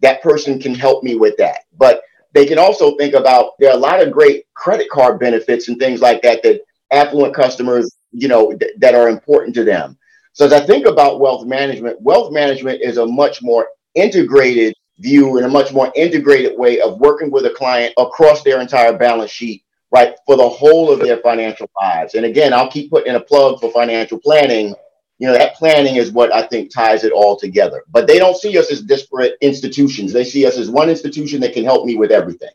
that 0.00 0.22
person 0.22 0.58
can 0.58 0.74
help 0.74 1.04
me 1.04 1.16
with 1.16 1.36
that. 1.36 1.64
But 1.76 2.00
they 2.32 2.46
can 2.46 2.58
also 2.58 2.96
think 2.96 3.12
about 3.12 3.52
there 3.58 3.70
are 3.70 3.76
a 3.76 3.80
lot 3.80 4.00
of 4.00 4.10
great 4.10 4.46
credit 4.54 4.88
card 4.88 5.20
benefits 5.20 5.68
and 5.68 5.78
things 5.78 6.00
like 6.00 6.22
that 6.22 6.42
that 6.44 6.62
affluent 6.90 7.34
customers, 7.34 7.94
you 8.10 8.28
know, 8.28 8.54
th- 8.56 8.72
that 8.78 8.94
are 8.94 9.10
important 9.10 9.54
to 9.56 9.64
them. 9.64 9.98
So 10.32 10.46
as 10.46 10.52
I 10.54 10.60
think 10.60 10.86
about 10.86 11.20
wealth 11.20 11.46
management, 11.46 12.00
wealth 12.00 12.32
management 12.32 12.80
is 12.80 12.96
a 12.96 13.04
much 13.04 13.42
more 13.42 13.68
integrated 13.94 14.72
view 15.00 15.38
in 15.38 15.44
a 15.44 15.48
much 15.48 15.72
more 15.72 15.92
integrated 15.96 16.56
way 16.58 16.80
of 16.80 16.98
working 16.98 17.30
with 17.30 17.46
a 17.46 17.50
client 17.50 17.92
across 17.98 18.42
their 18.42 18.60
entire 18.60 18.96
balance 18.96 19.30
sheet, 19.30 19.64
right, 19.90 20.14
for 20.26 20.36
the 20.36 20.48
whole 20.48 20.90
of 20.92 21.00
their 21.00 21.18
financial 21.18 21.68
lives. 21.80 22.14
And 22.14 22.26
again, 22.26 22.52
I'll 22.52 22.70
keep 22.70 22.90
putting 22.90 23.14
a 23.14 23.20
plug 23.20 23.60
for 23.60 23.70
financial 23.72 24.18
planning. 24.18 24.74
You 25.18 25.26
know, 25.26 25.32
that 25.34 25.56
planning 25.56 25.96
is 25.96 26.12
what 26.12 26.32
I 26.32 26.46
think 26.46 26.72
ties 26.72 27.04
it 27.04 27.12
all 27.12 27.36
together. 27.36 27.82
But 27.90 28.06
they 28.06 28.18
don't 28.18 28.36
see 28.36 28.56
us 28.58 28.70
as 28.70 28.82
disparate 28.82 29.36
institutions. 29.40 30.12
They 30.12 30.24
see 30.24 30.46
us 30.46 30.56
as 30.56 30.70
one 30.70 30.88
institution 30.88 31.40
that 31.40 31.52
can 31.52 31.64
help 31.64 31.84
me 31.84 31.96
with 31.96 32.10
everything. 32.10 32.50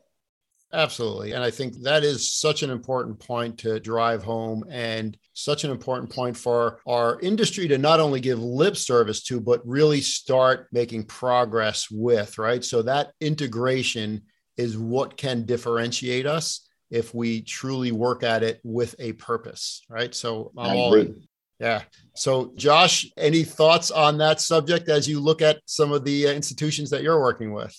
Absolutely. 0.73 1.31
And 1.31 1.43
I 1.43 1.51
think 1.51 1.81
that 1.83 2.03
is 2.03 2.31
such 2.31 2.63
an 2.63 2.69
important 2.69 3.19
point 3.19 3.59
to 3.59 3.79
drive 3.79 4.23
home 4.23 4.63
and 4.69 5.17
such 5.33 5.63
an 5.63 5.71
important 5.71 6.11
point 6.11 6.35
for 6.35 6.79
our 6.85 7.19
industry 7.21 7.67
to 7.69 7.77
not 7.77 7.99
only 7.99 8.19
give 8.19 8.39
lip 8.39 8.75
service 8.75 9.23
to, 9.23 9.39
but 9.39 9.65
really 9.65 10.01
start 10.01 10.67
making 10.71 11.05
progress 11.05 11.89
with, 11.89 12.37
right? 12.37 12.63
So 12.63 12.81
that 12.81 13.11
integration 13.21 14.23
is 14.57 14.77
what 14.77 15.17
can 15.17 15.45
differentiate 15.45 16.25
us 16.25 16.67
if 16.89 17.13
we 17.13 17.41
truly 17.41 17.91
work 17.91 18.23
at 18.23 18.43
it 18.43 18.59
with 18.63 18.95
a 18.99 19.13
purpose, 19.13 19.81
right? 19.89 20.13
So 20.13 20.51
I'm 20.57 20.75
all. 20.75 21.05
Yeah. 21.59 21.83
So, 22.15 22.51
Josh, 22.55 23.07
any 23.17 23.43
thoughts 23.43 23.89
on 23.89 24.17
that 24.17 24.41
subject 24.41 24.89
as 24.89 25.07
you 25.07 25.21
look 25.21 25.41
at 25.41 25.59
some 25.65 25.93
of 25.93 26.03
the 26.03 26.27
uh, 26.27 26.31
institutions 26.31 26.89
that 26.89 27.01
you're 27.01 27.21
working 27.21 27.53
with? 27.53 27.73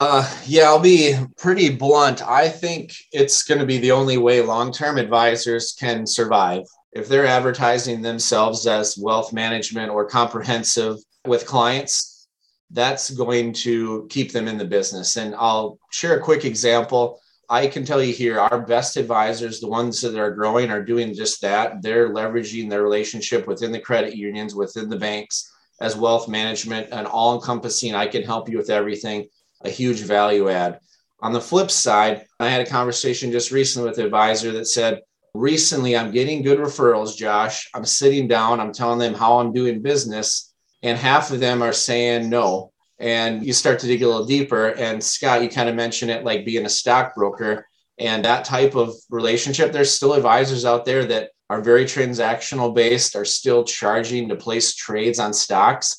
Uh, 0.00 0.28
yeah, 0.44 0.64
I'll 0.64 0.80
be 0.80 1.16
pretty 1.38 1.70
blunt. 1.70 2.20
I 2.22 2.48
think 2.48 2.92
it's 3.12 3.44
going 3.44 3.60
to 3.60 3.66
be 3.66 3.78
the 3.78 3.92
only 3.92 4.18
way 4.18 4.42
long 4.42 4.72
term 4.72 4.98
advisors 4.98 5.76
can 5.78 6.06
survive. 6.06 6.62
If 6.92 7.08
they're 7.08 7.26
advertising 7.26 8.02
themselves 8.02 8.66
as 8.66 8.98
wealth 8.98 9.32
management 9.32 9.90
or 9.90 10.06
comprehensive 10.06 10.96
with 11.26 11.46
clients, 11.46 12.26
that's 12.70 13.10
going 13.10 13.52
to 13.52 14.06
keep 14.10 14.32
them 14.32 14.48
in 14.48 14.58
the 14.58 14.64
business. 14.64 15.16
And 15.16 15.34
I'll 15.36 15.78
share 15.90 16.18
a 16.18 16.22
quick 16.22 16.44
example. 16.44 17.20
I 17.48 17.68
can 17.68 17.84
tell 17.84 18.02
you 18.02 18.12
here, 18.12 18.40
our 18.40 18.60
best 18.66 18.96
advisors, 18.96 19.60
the 19.60 19.68
ones 19.68 20.00
that 20.00 20.18
are 20.18 20.30
growing, 20.32 20.70
are 20.70 20.82
doing 20.82 21.14
just 21.14 21.40
that. 21.42 21.82
They're 21.82 22.08
leveraging 22.08 22.68
their 22.68 22.82
relationship 22.82 23.46
within 23.46 23.70
the 23.70 23.80
credit 23.80 24.16
unions, 24.16 24.56
within 24.56 24.88
the 24.88 24.98
banks, 24.98 25.52
as 25.80 25.96
wealth 25.96 26.28
management, 26.28 26.88
and 26.90 27.06
all 27.06 27.34
encompassing. 27.36 27.94
I 27.94 28.06
can 28.06 28.22
help 28.22 28.48
you 28.48 28.56
with 28.56 28.70
everything 28.70 29.28
a 29.64 29.70
huge 29.70 30.00
value 30.00 30.48
add. 30.48 30.78
On 31.20 31.32
the 31.32 31.40
flip 31.40 31.70
side, 31.70 32.26
I 32.38 32.48
had 32.48 32.60
a 32.60 32.70
conversation 32.70 33.32
just 33.32 33.50
recently 33.50 33.88
with 33.88 33.98
an 33.98 34.04
advisor 34.04 34.52
that 34.52 34.66
said, 34.66 35.00
Recently, 35.34 35.96
I'm 35.96 36.12
getting 36.12 36.42
good 36.42 36.60
referrals, 36.60 37.16
Josh. 37.16 37.68
I'm 37.74 37.84
sitting 37.84 38.28
down, 38.28 38.60
I'm 38.60 38.72
telling 38.72 39.00
them 39.00 39.14
how 39.14 39.40
I'm 39.40 39.52
doing 39.52 39.82
business, 39.82 40.54
and 40.84 40.96
half 40.96 41.32
of 41.32 41.40
them 41.40 41.60
are 41.60 41.72
saying 41.72 42.30
no. 42.30 42.72
And 43.00 43.44
you 43.44 43.52
start 43.52 43.80
to 43.80 43.88
dig 43.88 44.02
a 44.02 44.06
little 44.06 44.26
deeper. 44.26 44.68
And 44.68 45.02
Scott, 45.02 45.42
you 45.42 45.48
kind 45.48 45.68
of 45.68 45.74
mentioned 45.74 46.12
it 46.12 46.24
like 46.24 46.44
being 46.44 46.66
a 46.66 46.68
stockbroker 46.68 47.66
and 47.98 48.24
that 48.24 48.44
type 48.44 48.76
of 48.76 48.94
relationship. 49.10 49.72
There's 49.72 49.92
still 49.92 50.14
advisors 50.14 50.64
out 50.64 50.84
there 50.84 51.04
that 51.06 51.30
are 51.50 51.60
very 51.60 51.84
transactional 51.84 52.72
based, 52.72 53.16
are 53.16 53.24
still 53.24 53.64
charging 53.64 54.28
to 54.28 54.36
place 54.36 54.76
trades 54.76 55.18
on 55.18 55.32
stocks. 55.32 55.96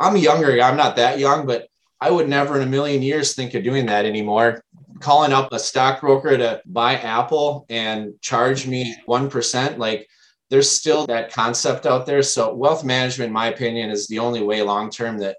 I'm 0.00 0.16
younger, 0.16 0.60
I'm 0.62 0.76
not 0.76 0.96
that 0.96 1.18
young, 1.18 1.46
but 1.46 1.68
I 2.00 2.10
would 2.10 2.28
never 2.28 2.56
in 2.56 2.66
a 2.66 2.70
million 2.70 3.02
years 3.02 3.34
think 3.34 3.54
of 3.54 3.64
doing 3.64 3.86
that 3.86 4.04
anymore. 4.04 4.62
Calling 5.00 5.32
up 5.32 5.52
a 5.52 5.58
stockbroker 5.58 6.36
to 6.36 6.60
buy 6.66 6.96
Apple 6.96 7.66
and 7.68 8.12
charge 8.20 8.66
me 8.66 8.96
1%, 9.08 9.78
like 9.78 10.08
there's 10.50 10.70
still 10.70 11.06
that 11.06 11.32
concept 11.32 11.86
out 11.86 12.06
there. 12.06 12.22
So 12.22 12.54
wealth 12.54 12.84
management, 12.84 13.28
in 13.28 13.32
my 13.32 13.48
opinion, 13.48 13.90
is 13.90 14.06
the 14.06 14.18
only 14.18 14.42
way 14.42 14.62
long 14.62 14.90
term 14.90 15.18
that 15.18 15.36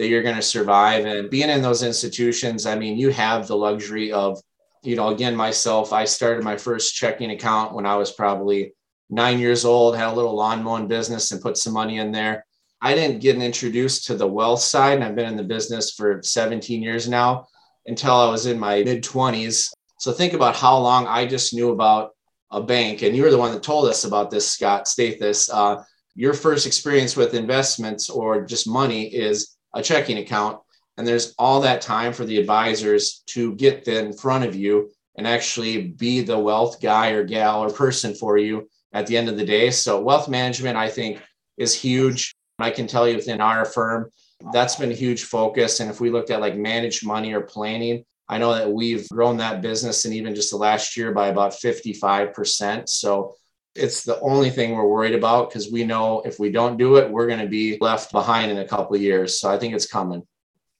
that 0.00 0.08
you're 0.08 0.22
going 0.22 0.36
to 0.36 0.42
survive. 0.42 1.04
And 1.04 1.28
being 1.28 1.50
in 1.50 1.60
those 1.60 1.82
institutions, 1.82 2.64
I 2.64 2.74
mean, 2.74 2.96
you 2.96 3.10
have 3.10 3.46
the 3.46 3.56
luxury 3.56 4.10
of, 4.12 4.40
you 4.82 4.96
know, 4.96 5.08
again, 5.08 5.36
myself, 5.36 5.92
I 5.92 6.06
started 6.06 6.42
my 6.42 6.56
first 6.56 6.94
checking 6.94 7.32
account 7.32 7.74
when 7.74 7.84
I 7.84 7.96
was 7.96 8.10
probably 8.10 8.72
nine 9.10 9.38
years 9.38 9.66
old, 9.66 9.94
had 9.94 10.08
a 10.08 10.14
little 10.14 10.34
lawn 10.34 10.62
mowing 10.62 10.88
business 10.88 11.32
and 11.32 11.42
put 11.42 11.58
some 11.58 11.74
money 11.74 11.98
in 11.98 12.12
there. 12.12 12.46
I 12.82 12.94
didn't 12.94 13.20
get 13.20 13.36
introduced 13.36 14.06
to 14.06 14.14
the 14.14 14.26
wealth 14.26 14.60
side, 14.60 14.94
and 14.94 15.04
I've 15.04 15.14
been 15.14 15.28
in 15.28 15.36
the 15.36 15.42
business 15.42 15.92
for 15.92 16.20
17 16.22 16.82
years 16.82 17.08
now 17.08 17.46
until 17.86 18.14
I 18.14 18.30
was 18.30 18.46
in 18.46 18.58
my 18.58 18.82
mid 18.82 19.04
20s. 19.04 19.70
So 19.98 20.12
think 20.12 20.32
about 20.32 20.56
how 20.56 20.78
long 20.78 21.06
I 21.06 21.26
just 21.26 21.52
knew 21.52 21.70
about 21.70 22.12
a 22.50 22.62
bank. 22.62 23.02
And 23.02 23.14
you 23.14 23.22
were 23.22 23.30
the 23.30 23.38
one 23.38 23.52
that 23.52 23.62
told 23.62 23.88
us 23.88 24.04
about 24.04 24.30
this, 24.30 24.50
Scott 24.50 24.86
Stathis. 24.86 25.50
Uh, 25.52 25.82
your 26.14 26.32
first 26.34 26.66
experience 26.66 27.16
with 27.16 27.34
investments 27.34 28.10
or 28.10 28.44
just 28.44 28.66
money 28.66 29.06
is 29.14 29.56
a 29.74 29.82
checking 29.82 30.18
account. 30.18 30.58
And 30.96 31.06
there's 31.06 31.34
all 31.38 31.60
that 31.60 31.80
time 31.80 32.12
for 32.12 32.24
the 32.24 32.38
advisors 32.38 33.22
to 33.26 33.54
get 33.54 33.86
in 33.88 34.12
front 34.12 34.44
of 34.44 34.54
you 34.54 34.90
and 35.16 35.26
actually 35.26 35.88
be 35.88 36.22
the 36.22 36.38
wealth 36.38 36.80
guy 36.80 37.10
or 37.10 37.24
gal 37.24 37.62
or 37.62 37.70
person 37.70 38.14
for 38.14 38.38
you 38.38 38.68
at 38.92 39.06
the 39.06 39.16
end 39.16 39.28
of 39.28 39.36
the 39.36 39.44
day. 39.44 39.70
So, 39.70 40.00
wealth 40.00 40.28
management, 40.28 40.76
I 40.76 40.88
think, 40.88 41.22
is 41.56 41.74
huge. 41.74 42.34
I 42.62 42.70
can 42.70 42.86
tell 42.86 43.08
you 43.08 43.16
within 43.16 43.40
our 43.40 43.64
firm, 43.64 44.10
that's 44.52 44.76
been 44.76 44.90
a 44.90 44.94
huge 44.94 45.24
focus. 45.24 45.80
And 45.80 45.90
if 45.90 46.00
we 46.00 46.10
looked 46.10 46.30
at 46.30 46.40
like 46.40 46.56
managed 46.56 47.06
money 47.06 47.32
or 47.32 47.42
planning, 47.42 48.04
I 48.28 48.38
know 48.38 48.54
that 48.54 48.70
we've 48.70 49.08
grown 49.08 49.38
that 49.38 49.60
business 49.60 50.04
and 50.04 50.14
even 50.14 50.34
just 50.34 50.50
the 50.50 50.56
last 50.56 50.96
year 50.96 51.12
by 51.12 51.28
about 51.28 51.52
55%. 51.52 52.88
So 52.88 53.34
it's 53.74 54.04
the 54.04 54.20
only 54.20 54.50
thing 54.50 54.74
we're 54.74 54.86
worried 54.86 55.14
about 55.14 55.48
because 55.48 55.70
we 55.70 55.84
know 55.84 56.22
if 56.24 56.38
we 56.38 56.50
don't 56.50 56.76
do 56.76 56.96
it, 56.96 57.10
we're 57.10 57.26
going 57.26 57.40
to 57.40 57.48
be 57.48 57.76
left 57.80 58.12
behind 58.12 58.50
in 58.50 58.58
a 58.58 58.68
couple 58.68 58.96
years. 58.96 59.40
So 59.40 59.50
I 59.50 59.58
think 59.58 59.74
it's 59.74 59.86
coming. 59.86 60.26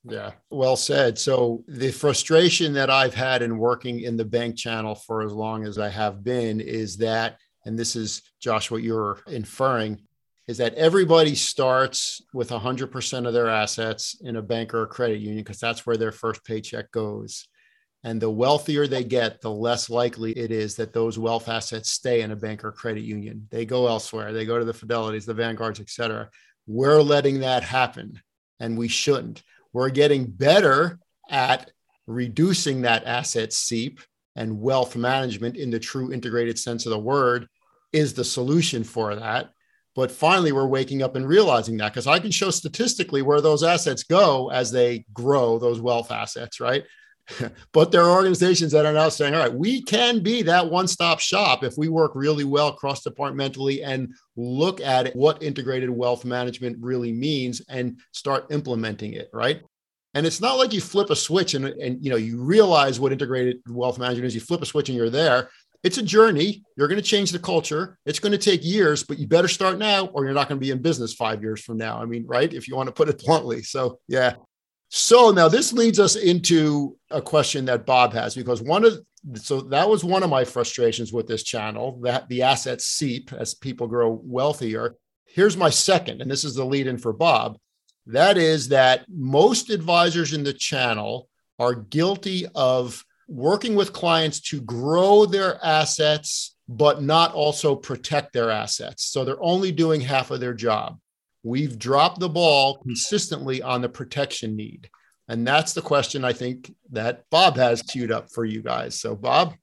Yeah, 0.05 0.33
well 0.49 0.77
said. 0.77 1.19
So 1.19 1.63
the 1.69 1.91
frustration 1.91 2.73
that 2.75 2.89
I've 2.89 3.15
had 3.15 3.43
in 3.43 3.59
working 3.59 4.01
in 4.01 4.17
the 4.17 4.25
bank 4.25 4.57
channel 4.57 4.95
for 4.95 5.23
as 5.23 5.33
long 5.33 5.67
as 5.67 5.79
I 5.79 5.89
have 5.89 6.25
been 6.25 6.61
is 6.61 6.97
that, 6.99 7.39
and 7.67 7.79
this 7.79 7.97
is 7.97 8.23
Josh, 8.41 8.71
what 8.71 8.83
you're 8.83 9.21
inferring, 9.27 10.01
is 10.51 10.59
that 10.59 10.75
everybody 10.75 11.37
starts 11.37 12.21
with 12.35 12.51
100% 12.51 13.27
of 13.27 13.33
their 13.33 13.49
assets 13.49 14.17
in 14.21 14.35
a 14.35 14.43
bank 14.43 14.75
or 14.75 14.83
a 14.83 14.89
credit 14.89 15.21
union 15.21 15.45
because 15.45 15.61
that's 15.61 15.87
where 15.87 15.97
their 15.97 16.11
first 16.11 16.45
paycheck 16.45 16.91
goes. 16.91 17.47
And 18.03 18.21
the 18.21 18.31
wealthier 18.31 18.89
they 18.89 19.05
get, 19.05 19.41
the 19.41 19.51
less 19.53 19.89
likely 19.89 20.33
it 20.33 20.51
is 20.51 20.75
that 20.75 20.93
those 20.93 21.21
wealth 21.21 21.49
assets 21.49 21.93
stay 21.93 22.23
in 22.23 22.33
a 22.33 22.37
bank 22.37 22.65
or 22.65 22.73
credit 22.73 23.03
union. 23.03 23.47
They 23.53 23.65
go 23.65 23.87
elsewhere. 23.87 24.33
They 24.33 24.45
go 24.45 24.59
to 24.59 24.65
the 24.65 24.73
Fidelities, 24.73 25.25
the 25.25 25.35
Vanguards, 25.35 25.79
et 25.79 25.89
cetera. 25.89 26.29
We're 26.67 27.01
letting 27.01 27.39
that 27.41 27.63
happen, 27.63 28.21
and 28.59 28.77
we 28.77 28.89
shouldn't. 28.89 29.45
We're 29.73 29.91
getting 29.91 30.25
better 30.25 30.99
at 31.31 31.71
reducing 32.09 32.83
that 32.83 33.07
asset 33.07 33.53
seep, 33.53 34.01
and 34.35 34.61
wealth 34.61 34.97
management, 34.97 35.57
in 35.57 35.71
the 35.71 35.79
true 35.79 36.13
integrated 36.13 36.59
sense 36.59 36.87
of 36.87 36.91
the 36.91 36.99
word, 36.99 37.47
is 37.93 38.15
the 38.15 38.25
solution 38.25 38.83
for 38.83 39.15
that. 39.15 39.53
But 39.97 40.13
finally, 40.13 40.53
we're 40.53 40.67
waking 40.67 41.03
up 41.03 41.17
and 41.17 41.27
realizing 41.27 41.77
that 41.79 41.93
because 41.93 42.07
I 42.07 42.21
can 42.21 42.31
show 42.31 42.51
statistically 42.51 43.23
where 43.23 43.41
those 43.41 43.63
assets 43.63 44.05
go 44.05 44.51
as 44.51 44.71
they 44.71 45.05
grow, 45.13 45.59
those 45.59 45.81
wealth 45.81 46.13
assets, 46.13 46.61
right? 46.61 46.85
but 47.73 47.91
there 47.91 48.03
are 48.03 48.17
organizations 48.17 48.73
that 48.73 48.87
are 48.87 48.93
now 48.93 49.09
saying, 49.09 49.35
all 49.35 49.41
right, 49.41 49.53
we 49.53 49.83
can 49.83 50.21
be 50.21 50.43
that 50.43 50.71
one 50.71 50.87
stop 50.87 51.21
shop 51.21 51.65
if 51.65 51.75
we 51.77 51.89
work 51.89 52.13
really 52.15 52.45
well 52.45 52.73
cross 52.73 53.03
departmentally 53.03 53.83
and 53.85 54.15
look 54.37 54.81
at 54.81 55.15
what 55.15 55.43
integrated 55.43 55.91
wealth 55.91 56.25
management 56.25 56.77
really 56.81 57.13
means 57.13 57.61
and 57.69 57.99
start 58.13 58.47
implementing 58.51 59.15
it, 59.15 59.29
right? 59.33 59.63
And 60.15 60.27
it's 60.27 60.41
not 60.41 60.59
like 60.59 60.73
you 60.73 60.81
flip 60.81 61.11
a 61.11 61.17
switch 61.17 61.55
and, 61.55 61.67
and 61.67 62.05
you 62.05 62.11
know 62.11 62.17
you 62.17 62.43
realize 62.43 62.99
what 62.99 63.13
integrated 63.13 63.59
wealth 63.69 63.99
management 63.99 64.27
is. 64.27 64.35
You 64.35 64.41
flip 64.41 64.63
a 64.63 64.67
switch 64.67 64.89
and 64.89 64.99
you're 64.99 65.11
there 65.11 65.51
it's 65.83 65.99
a 65.99 66.03
journey. 66.03 66.63
You're 66.77 66.89
going 66.89 67.01
to 67.01 67.07
change 67.07 67.31
the 67.31 67.39
culture. 67.39 67.99
It's 68.05 68.19
going 68.19 68.33
to 68.33 68.39
take 68.39 68.65
years, 68.65 69.03
but 69.03 69.19
you 69.19 69.27
better 69.27 69.49
start 69.49 69.79
now 69.79 70.07
or 70.07 70.25
you're 70.25 70.35
not 70.35 70.49
going 70.49 70.61
to 70.61 70.65
be 70.65 70.71
in 70.71 70.83
business 70.83 71.15
five 71.15 71.43
years 71.43 71.63
from 71.63 71.79
now. 71.79 72.01
I 72.01 72.05
mean, 72.05 72.27
right? 72.27 72.53
If 72.53 72.69
you 72.69 72.77
want 72.77 72.89
to 72.89 72.93
put 72.93 73.09
it 73.09 73.19
bluntly. 73.25 73.63
So, 73.63 73.99
yeah. 74.09 74.35
So 74.89 75.31
now 75.31 75.49
this 75.49 75.73
leads 75.73 76.01
us 76.01 76.17
into 76.17 76.97
a 77.11 77.23
question 77.23 77.65
that 77.67 77.87
Bob 77.87 78.13
has 78.13 78.35
because 78.35 78.61
one 78.61 78.85
of 78.85 78.95
so 79.35 79.61
that 79.61 79.89
was 79.89 80.03
one 80.03 80.23
of 80.23 80.31
my 80.31 80.45
frustrations 80.45 81.13
with 81.13 81.29
this 81.29 81.43
channel 81.43 82.01
that 82.03 82.27
the 82.29 82.43
assets 82.43 82.87
seep 82.87 83.33
as 83.35 83.53
people 83.55 83.87
grow 83.87 84.19
wealthier 84.25 84.97
Here's 85.33 85.57
my 85.57 85.71
second, 85.71 86.21
and 86.21 86.29
this 86.29 86.43
is 86.43 86.57
the 86.57 86.65
lead 86.65 86.89
in 86.89 86.99
for 86.99 87.13
Bob. 87.13 87.57
That 88.07 88.37
is 88.37 88.69
that 88.69 89.05
most 89.09 89.71
advisors 89.71 90.33
in 90.33 90.43
the 90.43 90.53
channel 90.53 91.29
are 91.61 91.75
guilty 91.75 92.47
of 92.53 93.05
working 93.31 93.77
with 93.77 93.93
clients 93.93 94.41
to 94.41 94.61
grow 94.61 95.25
their 95.25 95.65
assets, 95.65 96.57
but 96.69 97.01
not 97.01 97.33
also 97.33 97.77
protect 97.77 98.33
their 98.33 98.51
assets. 98.51 99.05
So 99.05 99.25
they're 99.25 99.43
only 99.43 99.71
doing 99.71 100.01
half 100.01 100.31
of 100.31 100.41
their 100.41 100.53
job. 100.53 100.99
We've 101.43 101.79
dropped 101.79 102.19
the 102.19 102.29
ball 102.29 102.79
consistently 102.79 103.63
on 103.63 103.81
the 103.81 103.89
protection 103.89 104.57
need. 104.57 104.91
And 105.29 105.47
that's 105.47 105.73
the 105.73 105.81
question 105.81 106.25
I 106.25 106.33
think 106.33 106.75
that 106.91 107.25
Bob 107.31 107.57
has 107.57 107.83
queued 107.83 108.11
up 108.11 108.33
for 108.33 108.45
you 108.45 108.63
guys. 108.63 109.01
So, 109.01 109.15
Bob? 109.15 109.55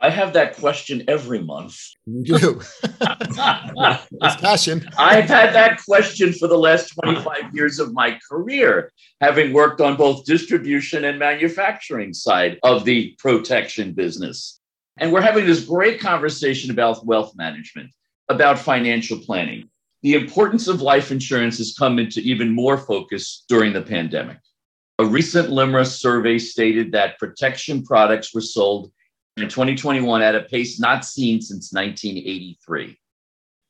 I 0.00 0.10
have 0.10 0.34
that 0.34 0.56
question 0.56 1.04
every 1.08 1.42
month. 1.42 1.80
You 2.06 2.38
do. 2.38 2.60
it's 2.82 4.36
passion. 4.40 4.86
I've 4.98 5.24
had 5.24 5.54
that 5.54 5.82
question 5.84 6.34
for 6.34 6.48
the 6.48 6.58
last 6.58 6.90
25 7.02 7.54
years 7.54 7.78
of 7.78 7.94
my 7.94 8.18
career, 8.28 8.92
having 9.22 9.54
worked 9.54 9.80
on 9.80 9.96
both 9.96 10.26
distribution 10.26 11.04
and 11.04 11.18
manufacturing 11.18 12.12
side 12.12 12.58
of 12.62 12.84
the 12.84 13.16
protection 13.18 13.92
business. 13.92 14.60
And 14.98 15.12
we're 15.12 15.22
having 15.22 15.46
this 15.46 15.64
great 15.64 15.98
conversation 15.98 16.70
about 16.70 17.06
wealth 17.06 17.32
management, 17.34 17.90
about 18.28 18.58
financial 18.58 19.18
planning. 19.18 19.70
The 20.02 20.14
importance 20.14 20.68
of 20.68 20.82
life 20.82 21.10
insurance 21.10 21.56
has 21.56 21.74
come 21.76 21.98
into 21.98 22.20
even 22.20 22.50
more 22.50 22.76
focus 22.76 23.44
during 23.48 23.72
the 23.72 23.82
pandemic. 23.82 24.38
A 24.98 25.04
recent 25.04 25.48
LIMRA 25.48 25.86
survey 25.86 26.38
stated 26.38 26.92
that 26.92 27.18
protection 27.18 27.82
products 27.82 28.34
were 28.34 28.40
sold 28.40 28.92
in 29.36 29.48
2021 29.48 30.22
at 30.22 30.34
a 30.34 30.42
pace 30.42 30.80
not 30.80 31.04
seen 31.04 31.40
since 31.40 31.72
1983. 31.72 32.98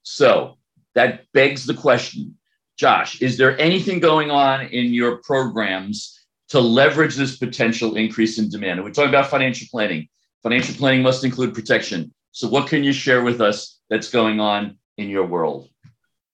So 0.03 0.59
that 0.95 1.31
begs 1.33 1.67
the 1.67 1.75
question 1.75 2.37
Josh, 2.77 3.23
is 3.23 3.39
there 3.39 3.59
anything 3.59 4.01
going 4.01 4.31
on 4.31 4.67
in 4.67 4.93
your 4.93 5.17
programs 5.19 6.21
to 6.51 6.61
leverage 6.61 7.17
this 7.17 7.39
potential 7.39 7.97
increase 7.97 8.39
in 8.39 8.51
demand? 8.51 8.79
And 8.79 8.85
we're 8.85 8.93
talking 8.93 9.09
about 9.09 9.31
financial 9.31 9.67
planning. 9.71 10.09
Financial 10.43 10.75
planning 10.75 11.03
must 11.03 11.25
include 11.25 11.55
protection. 11.55 12.13
So, 12.33 12.49
what 12.49 12.69
can 12.69 12.85
you 12.85 12.93
share 12.93 13.23
with 13.23 13.41
us 13.41 13.81
that's 13.89 14.11
going 14.11 14.41
on 14.41 14.77
in 14.99 15.09
your 15.09 15.25
world? 15.25 15.71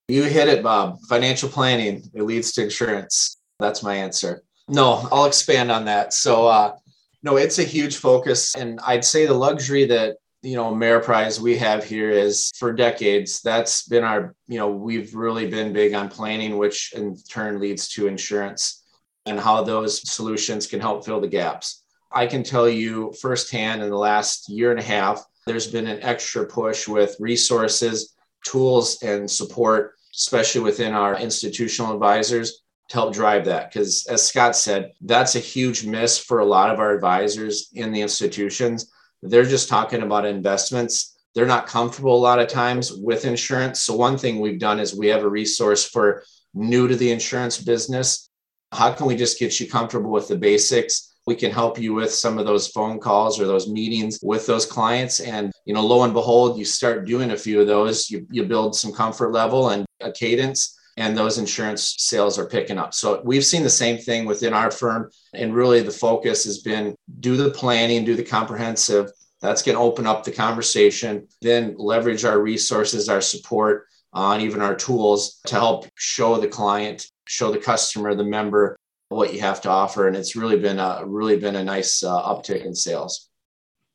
You 0.08 0.24
hit 0.24 0.48
it, 0.48 0.64
Bob. 0.64 0.98
Financial 1.08 1.48
planning, 1.48 2.02
it 2.12 2.22
leads 2.22 2.52
to 2.52 2.64
insurance. 2.64 3.40
That's 3.60 3.84
my 3.84 3.94
answer. 3.94 4.42
No, 4.68 5.08
I'll 5.12 5.26
expand 5.26 5.70
on 5.70 5.84
that. 5.84 6.12
So, 6.12 6.48
uh, 6.48 6.74
no, 7.22 7.36
it's 7.36 7.58
a 7.58 7.64
huge 7.64 7.96
focus. 7.96 8.54
And 8.56 8.80
I'd 8.86 9.04
say 9.04 9.26
the 9.26 9.34
luxury 9.34 9.84
that, 9.86 10.16
you 10.42 10.56
know, 10.56 10.72
Ameriprise 10.72 11.38
we 11.38 11.56
have 11.58 11.84
here 11.84 12.10
is 12.10 12.50
for 12.58 12.72
decades, 12.72 13.40
that's 13.42 13.86
been 13.86 14.02
our, 14.02 14.34
you 14.48 14.58
know, 14.58 14.70
we've 14.70 15.14
really 15.14 15.48
been 15.48 15.72
big 15.72 15.94
on 15.94 16.08
planning, 16.08 16.58
which 16.58 16.92
in 16.94 17.16
turn 17.30 17.60
leads 17.60 17.88
to 17.90 18.08
insurance 18.08 18.82
and 19.24 19.38
how 19.38 19.62
those 19.62 20.10
solutions 20.10 20.66
can 20.66 20.80
help 20.80 21.04
fill 21.04 21.20
the 21.20 21.28
gaps. 21.28 21.84
I 22.10 22.26
can 22.26 22.42
tell 22.42 22.68
you 22.68 23.12
firsthand 23.20 23.82
in 23.82 23.88
the 23.88 23.96
last 23.96 24.48
year 24.48 24.72
and 24.72 24.80
a 24.80 24.82
half, 24.82 25.24
there's 25.46 25.68
been 25.68 25.86
an 25.86 26.02
extra 26.02 26.44
push 26.44 26.88
with 26.88 27.16
resources, 27.20 28.14
tools, 28.44 29.00
and 29.02 29.30
support, 29.30 29.94
especially 30.14 30.60
within 30.60 30.92
our 30.92 31.16
institutional 31.16 31.92
advisors 31.92 32.61
to 32.92 32.98
help 32.98 33.14
drive 33.14 33.46
that. 33.46 33.72
Because 33.72 34.06
as 34.06 34.22
Scott 34.22 34.54
said, 34.54 34.92
that's 35.00 35.34
a 35.34 35.40
huge 35.40 35.84
miss 35.84 36.18
for 36.18 36.40
a 36.40 36.44
lot 36.44 36.70
of 36.70 36.78
our 36.78 36.94
advisors 36.94 37.70
in 37.72 37.90
the 37.90 38.02
institutions. 38.02 38.92
They're 39.22 39.44
just 39.44 39.68
talking 39.68 40.02
about 40.02 40.26
investments. 40.26 41.18
They're 41.34 41.46
not 41.46 41.66
comfortable 41.66 42.14
a 42.14 42.20
lot 42.20 42.38
of 42.38 42.48
times 42.48 42.92
with 42.92 43.24
insurance. 43.24 43.80
So, 43.80 43.96
one 43.96 44.18
thing 44.18 44.40
we've 44.40 44.60
done 44.60 44.78
is 44.78 44.94
we 44.94 45.08
have 45.08 45.22
a 45.22 45.28
resource 45.28 45.88
for 45.88 46.22
new 46.52 46.86
to 46.86 46.94
the 46.94 47.10
insurance 47.10 47.56
business. 47.56 48.28
How 48.72 48.92
can 48.92 49.06
we 49.06 49.16
just 49.16 49.38
get 49.38 49.58
you 49.58 49.70
comfortable 49.70 50.10
with 50.10 50.28
the 50.28 50.36
basics? 50.36 51.08
we 51.24 51.36
can 51.36 51.52
help 51.52 51.78
you 51.78 51.94
with 51.94 52.12
some 52.12 52.36
of 52.36 52.46
those 52.46 52.66
phone 52.66 52.98
calls 52.98 53.38
or 53.38 53.46
those 53.46 53.68
meetings 53.68 54.18
with 54.24 54.44
those 54.44 54.66
clients 54.66 55.20
and 55.20 55.52
you 55.64 55.72
know 55.72 55.86
lo 55.86 56.02
and 56.02 56.12
behold 56.12 56.58
you 56.58 56.64
start 56.64 57.06
doing 57.06 57.30
a 57.30 57.36
few 57.36 57.60
of 57.60 57.68
those 57.68 58.10
you, 58.10 58.26
you 58.28 58.42
build 58.42 58.74
some 58.74 58.92
comfort 58.92 59.30
level 59.30 59.68
and 59.68 59.86
a 60.00 60.10
cadence 60.10 60.76
and 60.96 61.16
those 61.16 61.38
insurance 61.38 61.94
sales 61.98 62.38
are 62.38 62.46
picking 62.46 62.78
up. 62.78 62.94
So 62.94 63.22
we've 63.24 63.44
seen 63.44 63.62
the 63.62 63.70
same 63.70 63.98
thing 63.98 64.26
within 64.26 64.52
our 64.52 64.70
firm. 64.70 65.10
And 65.32 65.54
really, 65.54 65.80
the 65.80 65.90
focus 65.90 66.44
has 66.44 66.58
been 66.58 66.94
do 67.20 67.36
the 67.36 67.50
planning, 67.50 68.04
do 68.04 68.14
the 68.14 68.24
comprehensive. 68.24 69.10
That's 69.40 69.62
going 69.62 69.76
to 69.76 69.82
open 69.82 70.06
up 70.06 70.22
the 70.22 70.32
conversation, 70.32 71.26
then 71.40 71.74
leverage 71.76 72.24
our 72.24 72.40
resources, 72.40 73.08
our 73.08 73.20
support, 73.20 73.86
uh, 74.12 74.38
even 74.40 74.60
our 74.60 74.76
tools 74.76 75.40
to 75.46 75.54
help 75.54 75.86
show 75.96 76.38
the 76.38 76.48
client, 76.48 77.06
show 77.26 77.50
the 77.50 77.58
customer, 77.58 78.14
the 78.14 78.24
member 78.24 78.76
what 79.08 79.34
you 79.34 79.40
have 79.40 79.60
to 79.62 79.70
offer. 79.70 80.06
And 80.08 80.16
it's 80.16 80.36
really 80.36 80.58
been 80.58 80.78
a 80.78 81.02
really 81.04 81.38
been 81.38 81.56
a 81.56 81.64
nice 81.64 82.02
uh, 82.02 82.22
uptick 82.22 82.64
in 82.64 82.74
sales. 82.74 83.28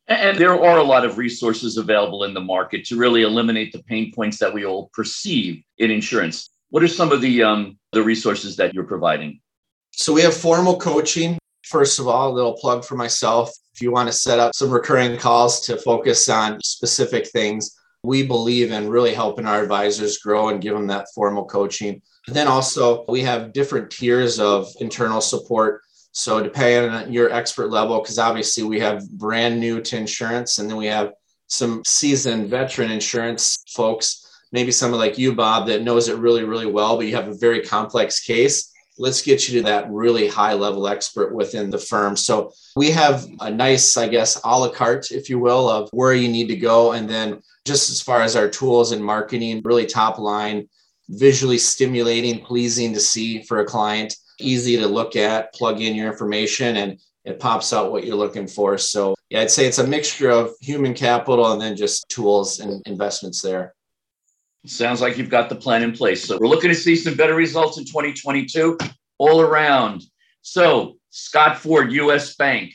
And 0.07 0.37
there 0.37 0.57
are 0.63 0.77
a 0.77 0.83
lot 0.83 1.05
of 1.05 1.17
resources 1.17 1.75
available 1.75 2.23
in 2.23 2.33
the 2.33 2.39
market 2.39 2.85
to 2.85 2.97
really 2.97 3.23
eliminate 3.23 3.73
the 3.73 3.83
pain 3.83 4.13
points 4.13 4.37
that 4.37 4.53
we 4.53 4.65
all 4.65 4.89
perceive 4.93 5.63
in 5.79 5.91
insurance. 5.91 6.49
What 6.69 6.83
are 6.83 6.87
some 6.87 7.11
of 7.11 7.21
the 7.21 7.43
um, 7.43 7.77
the 7.93 8.03
resources 8.03 8.57
that 8.57 8.73
you're 8.73 8.83
providing? 8.83 9.39
So 9.93 10.13
we 10.13 10.21
have 10.21 10.35
formal 10.35 10.77
coaching. 10.77 11.37
First 11.63 11.99
of 11.99 12.07
all, 12.07 12.29
a 12.29 12.33
little 12.33 12.53
plug 12.53 12.83
for 12.83 12.95
myself. 12.95 13.51
If 13.73 13.81
you 13.81 13.91
want 13.91 14.07
to 14.09 14.13
set 14.13 14.39
up 14.39 14.53
some 14.53 14.71
recurring 14.71 15.17
calls 15.17 15.61
to 15.61 15.77
focus 15.77 16.29
on 16.29 16.59
specific 16.61 17.27
things, 17.27 17.77
we 18.03 18.25
believe 18.25 18.71
in 18.71 18.89
really 18.89 19.13
helping 19.13 19.45
our 19.45 19.61
advisors 19.61 20.17
grow 20.17 20.49
and 20.49 20.61
give 20.61 20.73
them 20.73 20.87
that 20.87 21.07
formal 21.15 21.45
coaching. 21.45 22.01
then 22.27 22.47
also, 22.47 23.05
we 23.07 23.21
have 23.21 23.53
different 23.53 23.89
tiers 23.89 24.39
of 24.39 24.67
internal 24.79 25.21
support. 25.21 25.81
So, 26.11 26.41
depending 26.41 26.91
on 26.91 27.13
your 27.13 27.31
expert 27.31 27.69
level, 27.69 28.01
because 28.01 28.19
obviously 28.19 28.63
we 28.63 28.79
have 28.79 29.09
brand 29.11 29.59
new 29.59 29.81
to 29.81 29.97
insurance, 29.97 30.57
and 30.57 30.69
then 30.69 30.77
we 30.77 30.87
have 30.87 31.13
some 31.47 31.83
seasoned 31.85 32.49
veteran 32.49 32.91
insurance 32.91 33.63
folks 33.73 34.26
maybe 34.51 34.71
someone 34.71 34.99
like 34.99 35.17
you, 35.17 35.33
Bob, 35.33 35.67
that 35.67 35.83
knows 35.83 36.07
it 36.07 36.17
really, 36.17 36.43
really 36.43 36.65
well, 36.65 36.97
but 36.97 37.05
you 37.05 37.15
have 37.15 37.27
a 37.27 37.33
very 37.33 37.61
complex 37.61 38.19
case. 38.19 38.71
Let's 38.97 39.21
get 39.21 39.47
you 39.47 39.59
to 39.59 39.65
that 39.65 39.91
really 39.91 40.27
high 40.27 40.53
level 40.53 40.87
expert 40.87 41.33
within 41.33 41.69
the 41.69 41.77
firm. 41.77 42.15
So 42.15 42.51
we 42.75 42.89
have 42.91 43.27
a 43.41 43.49
nice, 43.49 43.95
I 43.95 44.07
guess, 44.07 44.41
a 44.43 44.59
la 44.59 44.69
carte, 44.69 45.11
if 45.11 45.29
you 45.29 45.37
will, 45.37 45.69
of 45.69 45.89
where 45.91 46.13
you 46.13 46.29
need 46.29 46.47
to 46.47 46.55
go. 46.55 46.93
And 46.93 47.07
then 47.07 47.41
just 47.65 47.91
as 47.91 48.01
far 48.01 48.21
as 48.21 48.35
our 48.35 48.49
tools 48.49 48.93
and 48.93 49.03
marketing, 49.03 49.61
really 49.63 49.85
top 49.85 50.17
line, 50.17 50.67
visually 51.09 51.57
stimulating, 51.57 52.39
pleasing 52.39 52.93
to 52.93 52.99
see 52.99 53.43
for 53.43 53.59
a 53.59 53.65
client, 53.65 54.15
easy 54.39 54.77
to 54.77 54.87
look 54.87 55.15
at, 55.15 55.53
plug 55.53 55.79
in 55.79 55.95
your 55.95 56.07
information, 56.07 56.77
and 56.77 56.99
it 57.23 57.39
pops 57.39 57.73
out 57.73 57.91
what 57.91 58.05
you're 58.05 58.15
looking 58.15 58.47
for. 58.47 58.77
So 58.77 59.15
yeah, 59.29 59.41
I'd 59.41 59.51
say 59.51 59.67
it's 59.67 59.79
a 59.79 59.87
mixture 59.87 60.29
of 60.29 60.51
human 60.61 60.93
capital 60.93 61.51
and 61.51 61.61
then 61.61 61.75
just 61.75 62.07
tools 62.09 62.59
and 62.61 62.81
investments 62.87 63.41
there. 63.41 63.73
Sounds 64.67 65.01
like 65.01 65.17
you've 65.17 65.29
got 65.29 65.49
the 65.49 65.55
plan 65.55 65.83
in 65.83 65.93
place. 65.93 66.25
So 66.25 66.37
we're 66.39 66.47
looking 66.47 66.69
to 66.69 66.75
see 66.75 66.95
some 66.95 67.15
better 67.15 67.35
results 67.35 67.77
in 67.77 67.85
2022 67.85 68.77
all 69.17 69.41
around. 69.41 70.03
So, 70.41 70.97
Scott 71.09 71.57
Ford, 71.57 71.91
US 71.91 72.35
Bank, 72.35 72.73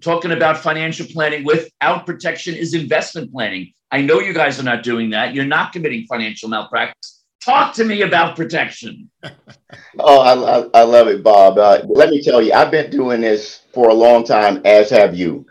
talking 0.00 0.32
about 0.32 0.58
financial 0.58 1.06
planning 1.06 1.44
without 1.44 2.06
protection 2.06 2.54
is 2.54 2.74
investment 2.74 3.32
planning. 3.32 3.72
I 3.90 4.02
know 4.02 4.20
you 4.20 4.34
guys 4.34 4.60
are 4.60 4.64
not 4.64 4.82
doing 4.82 5.10
that. 5.10 5.34
You're 5.34 5.44
not 5.46 5.72
committing 5.72 6.06
financial 6.06 6.48
malpractice. 6.48 7.24
Talk 7.42 7.74
to 7.74 7.84
me 7.84 8.02
about 8.02 8.36
protection. 8.36 9.10
oh, 9.98 10.68
I, 10.74 10.80
I, 10.80 10.82
love 10.82 11.08
it, 11.08 11.22
Bob. 11.22 11.58
Uh, 11.58 11.82
let 11.86 12.10
me 12.10 12.22
tell 12.22 12.40
you, 12.40 12.52
I've 12.52 12.70
been 12.70 12.90
doing 12.90 13.20
this 13.20 13.62
for 13.72 13.88
a 13.88 13.94
long 13.94 14.24
time, 14.24 14.62
as 14.64 14.90
have 14.90 15.14
you. 15.14 15.46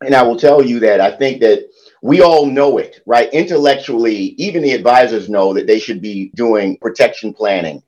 And 0.00 0.14
I 0.14 0.22
will 0.22 0.38
tell 0.38 0.64
you 0.64 0.80
that 0.80 1.00
I 1.00 1.16
think 1.16 1.40
that 1.40 1.68
we 2.02 2.22
all 2.22 2.46
know 2.46 2.78
it, 2.78 3.00
right? 3.06 3.32
Intellectually, 3.32 4.34
even 4.38 4.62
the 4.62 4.72
advisors 4.72 5.28
know 5.28 5.52
that 5.54 5.66
they 5.66 5.78
should 5.78 6.00
be 6.00 6.30
doing 6.34 6.78
protection 6.78 7.32
planning. 7.32 7.82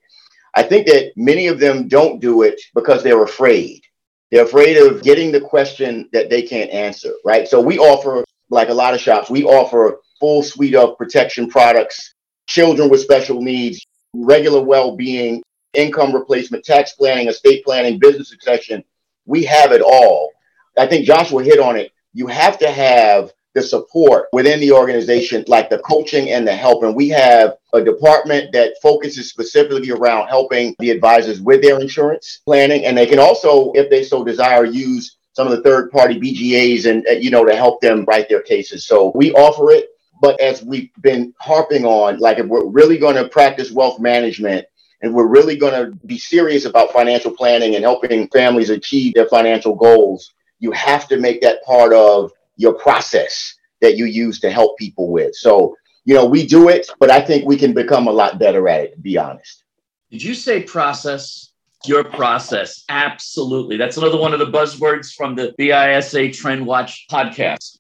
I 0.54 0.62
think 0.62 0.86
that 0.86 1.12
many 1.16 1.46
of 1.46 1.60
them 1.60 1.88
don't 1.88 2.20
do 2.20 2.42
it 2.42 2.60
because 2.74 3.02
they're 3.02 3.22
afraid. 3.22 3.82
They're 4.30 4.44
afraid 4.44 4.76
of 4.76 5.02
getting 5.02 5.32
the 5.32 5.40
question 5.40 6.08
that 6.12 6.30
they 6.30 6.42
can't 6.42 6.70
answer, 6.70 7.12
right? 7.24 7.46
So 7.48 7.60
we 7.60 7.78
offer, 7.78 8.24
like 8.48 8.68
a 8.68 8.74
lot 8.74 8.94
of 8.94 9.00
shops, 9.00 9.30
we 9.30 9.44
offer 9.44 10.00
full 10.18 10.42
suite 10.42 10.74
of 10.74 10.98
protection 10.98 11.48
products, 11.48 12.14
children 12.46 12.88
with 12.88 13.00
special 13.00 13.40
needs, 13.40 13.84
regular 14.14 14.60
well-being, 14.60 15.42
income 15.74 16.12
replacement, 16.12 16.64
tax 16.64 16.92
planning, 16.92 17.28
estate 17.28 17.64
planning, 17.64 17.98
business 17.98 18.28
succession. 18.28 18.82
We 19.24 19.44
have 19.44 19.72
it 19.72 19.82
all. 19.82 20.32
I 20.78 20.86
think 20.86 21.06
Joshua 21.06 21.44
hit 21.44 21.60
on 21.60 21.76
it. 21.76 21.92
You 22.12 22.26
have 22.26 22.58
to 22.58 22.70
have 22.70 23.32
the 23.54 23.62
support 23.62 24.28
within 24.32 24.60
the 24.60 24.72
organization, 24.72 25.44
like 25.48 25.70
the 25.70 25.78
coaching 25.78 26.30
and 26.30 26.46
the 26.46 26.54
help. 26.54 26.84
And 26.84 26.94
we 26.94 27.08
have 27.08 27.54
a 27.72 27.82
department 27.82 28.52
that 28.52 28.74
focuses 28.82 29.28
specifically 29.28 29.90
around 29.90 30.28
helping 30.28 30.74
the 30.78 30.90
advisors 30.90 31.40
with 31.40 31.62
their 31.62 31.80
insurance 31.80 32.40
planning. 32.44 32.84
And 32.84 32.96
they 32.96 33.06
can 33.06 33.18
also, 33.18 33.72
if 33.72 33.90
they 33.90 34.02
so 34.02 34.24
desire, 34.24 34.64
use 34.64 35.16
some 35.32 35.46
of 35.46 35.56
the 35.56 35.62
third 35.62 35.90
party 35.90 36.18
BGAs 36.20 36.88
and, 36.88 37.06
uh, 37.08 37.12
you 37.12 37.30
know, 37.30 37.44
to 37.44 37.54
help 37.54 37.80
them 37.80 38.04
write 38.06 38.28
their 38.28 38.42
cases. 38.42 38.86
So 38.86 39.12
we 39.14 39.32
offer 39.32 39.70
it. 39.70 39.88
But 40.20 40.38
as 40.40 40.62
we've 40.62 40.90
been 41.00 41.32
harping 41.38 41.84
on, 41.84 42.18
like 42.18 42.38
if 42.38 42.46
we're 42.46 42.66
really 42.66 42.98
going 42.98 43.16
to 43.16 43.28
practice 43.28 43.70
wealth 43.70 43.98
management 44.00 44.66
and 45.00 45.14
we're 45.14 45.26
really 45.26 45.56
going 45.56 45.72
to 45.72 45.96
be 46.06 46.18
serious 46.18 46.66
about 46.66 46.92
financial 46.92 47.30
planning 47.30 47.74
and 47.74 47.82
helping 47.82 48.28
families 48.28 48.68
achieve 48.68 49.14
their 49.14 49.28
financial 49.28 49.74
goals, 49.74 50.34
you 50.58 50.72
have 50.72 51.08
to 51.08 51.16
make 51.16 51.40
that 51.40 51.64
part 51.64 51.94
of 51.94 52.32
your 52.60 52.74
process 52.74 53.54
that 53.80 53.96
you 53.96 54.04
use 54.04 54.38
to 54.40 54.50
help 54.50 54.76
people 54.76 55.10
with. 55.10 55.34
So, 55.34 55.74
you 56.04 56.14
know, 56.14 56.26
we 56.26 56.46
do 56.46 56.68
it, 56.68 56.90
but 56.98 57.10
I 57.10 57.20
think 57.20 57.46
we 57.46 57.56
can 57.56 57.72
become 57.72 58.06
a 58.06 58.12
lot 58.12 58.38
better 58.38 58.68
at 58.68 58.82
it, 58.82 58.92
to 58.92 59.00
be 59.00 59.16
honest. 59.16 59.64
Did 60.10 60.22
you 60.22 60.34
say 60.34 60.62
process? 60.62 61.52
Your 61.86 62.04
process. 62.04 62.84
Absolutely. 62.90 63.78
That's 63.78 63.96
another 63.96 64.18
one 64.18 64.34
of 64.34 64.38
the 64.38 64.50
buzzwords 64.58 65.14
from 65.14 65.34
the 65.34 65.54
BISA 65.58 66.34
Trend 66.34 66.66
Watch 66.66 67.06
podcast. 67.10 67.78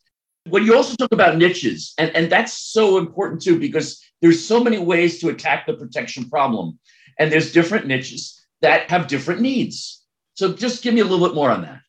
When 0.48 0.64
you 0.64 0.74
also 0.74 0.96
talk 0.96 1.12
about 1.12 1.36
niches, 1.36 1.92
and, 1.98 2.10
and 2.16 2.32
that's 2.32 2.54
so 2.54 2.96
important 2.96 3.42
too, 3.42 3.58
because 3.58 4.02
there's 4.22 4.42
so 4.42 4.64
many 4.64 4.78
ways 4.78 5.18
to 5.20 5.28
attack 5.28 5.66
the 5.66 5.74
protection 5.74 6.30
problem. 6.30 6.78
And 7.18 7.30
there's 7.30 7.52
different 7.52 7.86
niches 7.86 8.40
that 8.62 8.88
have 8.88 9.06
different 9.06 9.42
needs. 9.42 10.02
So 10.34 10.54
just 10.54 10.82
give 10.82 10.94
me 10.94 11.02
a 11.02 11.04
little 11.04 11.26
bit 11.26 11.34
more 11.34 11.50
on 11.50 11.60
that. 11.62 11.80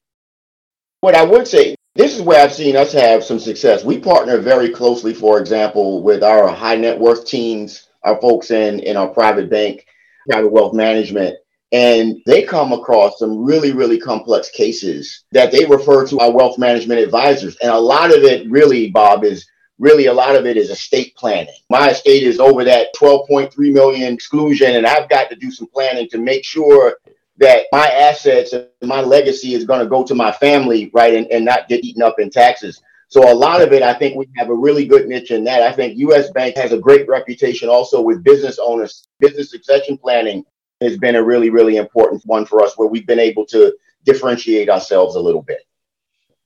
What 0.99 1.15
I 1.15 1.23
would 1.23 1.47
say, 1.47 1.75
this 1.95 2.15
is 2.15 2.21
where 2.21 2.41
I've 2.41 2.53
seen 2.53 2.75
us 2.75 2.93
have 2.93 3.23
some 3.23 3.39
success. 3.39 3.83
We 3.83 3.99
partner 3.99 4.37
very 4.37 4.69
closely, 4.69 5.13
for 5.13 5.39
example, 5.39 6.01
with 6.01 6.23
our 6.23 6.47
high 6.47 6.75
net 6.75 6.97
worth 6.97 7.25
teams, 7.25 7.87
our 8.03 8.19
folks 8.21 8.51
in, 8.51 8.79
in 8.79 8.95
our 8.95 9.09
private 9.09 9.49
bank, 9.49 9.85
private 10.29 10.51
wealth 10.51 10.73
management, 10.73 11.35
and 11.73 12.17
they 12.25 12.43
come 12.43 12.73
across 12.73 13.19
some 13.19 13.43
really, 13.43 13.71
really 13.71 13.99
complex 13.99 14.49
cases 14.49 15.25
that 15.31 15.51
they 15.51 15.65
refer 15.65 16.05
to 16.07 16.19
our 16.19 16.31
wealth 16.31 16.57
management 16.57 16.99
advisors. 16.99 17.57
And 17.57 17.71
a 17.71 17.79
lot 17.79 18.15
of 18.15 18.23
it 18.23 18.49
really, 18.49 18.89
Bob, 18.89 19.23
is 19.23 19.47
really 19.79 20.05
a 20.05 20.13
lot 20.13 20.35
of 20.35 20.45
it 20.45 20.57
is 20.57 20.69
estate 20.69 21.15
planning. 21.15 21.55
My 21.69 21.89
estate 21.89 22.23
is 22.23 22.39
over 22.39 22.63
that 22.63 22.93
12.3 22.95 23.51
million 23.73 24.13
exclusion, 24.13 24.75
and 24.75 24.85
I've 24.85 25.09
got 25.09 25.29
to 25.29 25.35
do 25.35 25.51
some 25.51 25.67
planning 25.67 26.07
to 26.09 26.17
make 26.17 26.45
sure 26.45 26.97
that 27.38 27.65
my 27.71 27.88
assets 27.88 28.53
and 28.53 28.67
my 28.82 29.01
legacy 29.01 29.53
is 29.53 29.65
going 29.65 29.79
to 29.79 29.88
go 29.88 30.03
to 30.03 30.15
my 30.15 30.32
family, 30.32 30.91
right, 30.93 31.13
and, 31.13 31.27
and 31.27 31.45
not 31.45 31.67
get 31.67 31.84
eaten 31.84 32.03
up 32.03 32.19
in 32.19 32.29
taxes. 32.29 32.82
So 33.07 33.29
a 33.29 33.36
lot 33.36 33.61
of 33.61 33.73
it, 33.73 33.84
I 33.84 33.93
think 33.93 34.15
we 34.15 34.29
have 34.38 34.49
a 34.49 34.55
really 34.55 34.86
good 34.86 35.07
niche 35.07 35.32
in 35.32 35.43
that. 35.43 35.61
I 35.63 35.73
think 35.73 35.97
U.S. 35.97 36.32
Bank 36.32 36.55
has 36.55 36.71
a 36.71 36.77
great 36.77 37.07
reputation 37.09 37.67
also 37.67 38.01
with 38.01 38.23
business 38.23 38.57
owners. 38.57 39.05
Business 39.19 39.51
succession 39.51 39.97
planning 39.97 40.45
has 40.79 40.97
been 40.97 41.15
a 41.15 41.23
really, 41.23 41.49
really 41.49 41.75
important 41.75 42.21
one 42.25 42.45
for 42.45 42.61
us, 42.61 42.77
where 42.77 42.88
we've 42.88 43.05
been 43.05 43.19
able 43.19 43.45
to 43.47 43.75
differentiate 44.05 44.69
ourselves 44.69 45.15
a 45.15 45.19
little 45.19 45.41
bit. 45.41 45.59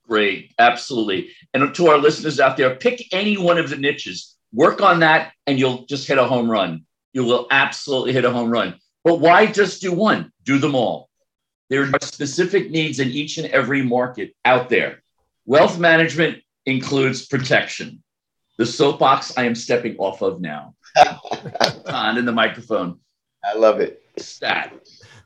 Great, 0.08 0.54
absolutely. 0.60 1.30
And 1.54 1.74
to 1.74 1.88
our 1.88 1.98
listeners 1.98 2.40
out 2.40 2.58
there, 2.58 2.76
pick 2.76 3.14
any 3.14 3.38
one 3.38 3.58
of 3.58 3.70
the 3.70 3.78
niches, 3.78 4.36
work 4.52 4.82
on 4.82 5.00
that, 5.02 5.34
and 5.48 5.60
you'll 5.60 5.86
just 5.86 6.08
hit 6.08 6.18
a 6.18 6.26
home 6.26 6.50
run. 6.50 6.86
You 7.14 7.26
will 7.26 7.48
absolutely 7.50 8.14
hit 8.14 8.26
a 8.26 8.32
home 8.32 8.50
run. 8.50 8.80
But 9.06 9.20
why 9.22 9.46
just 9.46 9.82
do 9.82 9.94
one? 9.94 10.32
Do 10.44 10.58
them 10.58 10.76
all. 10.76 11.10
There 11.70 11.84
are 11.84 12.00
specific 12.02 12.72
needs 12.72 13.00
in 13.00 13.10
each 13.10 13.38
and 13.38 13.48
every 13.48 13.84
market 13.84 14.36
out 14.44 14.68
there. 14.68 15.04
Wealth 15.46 15.80
management 15.80 16.40
includes 16.66 17.26
protection. 17.28 18.04
The 18.58 18.66
soapbox 18.66 19.38
I 19.38 19.44
am 19.44 19.54
stepping 19.54 19.96
off 19.98 20.22
of 20.22 20.42
now. 20.42 20.74
on 21.86 22.18
in 22.18 22.26
the 22.26 22.32
microphone. 22.32 23.00
I 23.44 23.56
love 23.56 23.80
it. 23.80 24.02
Stat. 24.18 24.74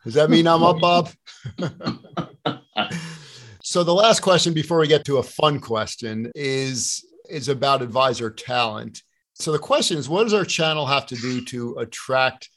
Does 0.03 0.13
that 0.15 0.29
mean 0.29 0.47
I'm 0.47 0.63
up, 0.63 0.79
Bob? 0.81 1.09
So 3.63 3.83
the 3.83 3.93
last 3.93 4.21
question 4.21 4.53
before 4.53 4.79
we 4.79 4.87
get 4.87 5.05
to 5.05 5.17
a 5.17 5.23
fun 5.23 5.59
question 5.59 6.31
is 6.35 7.05
is 7.29 7.47
about 7.47 7.81
advisor 7.81 8.31
talent. 8.31 9.03
So 9.35 9.51
the 9.51 9.59
question 9.59 9.97
is 9.97 10.09
what 10.09 10.23
does 10.23 10.33
our 10.33 10.43
channel 10.43 10.87
have 10.87 11.05
to 11.07 11.15
do 11.15 11.45
to 11.45 11.75
attract 11.77 12.49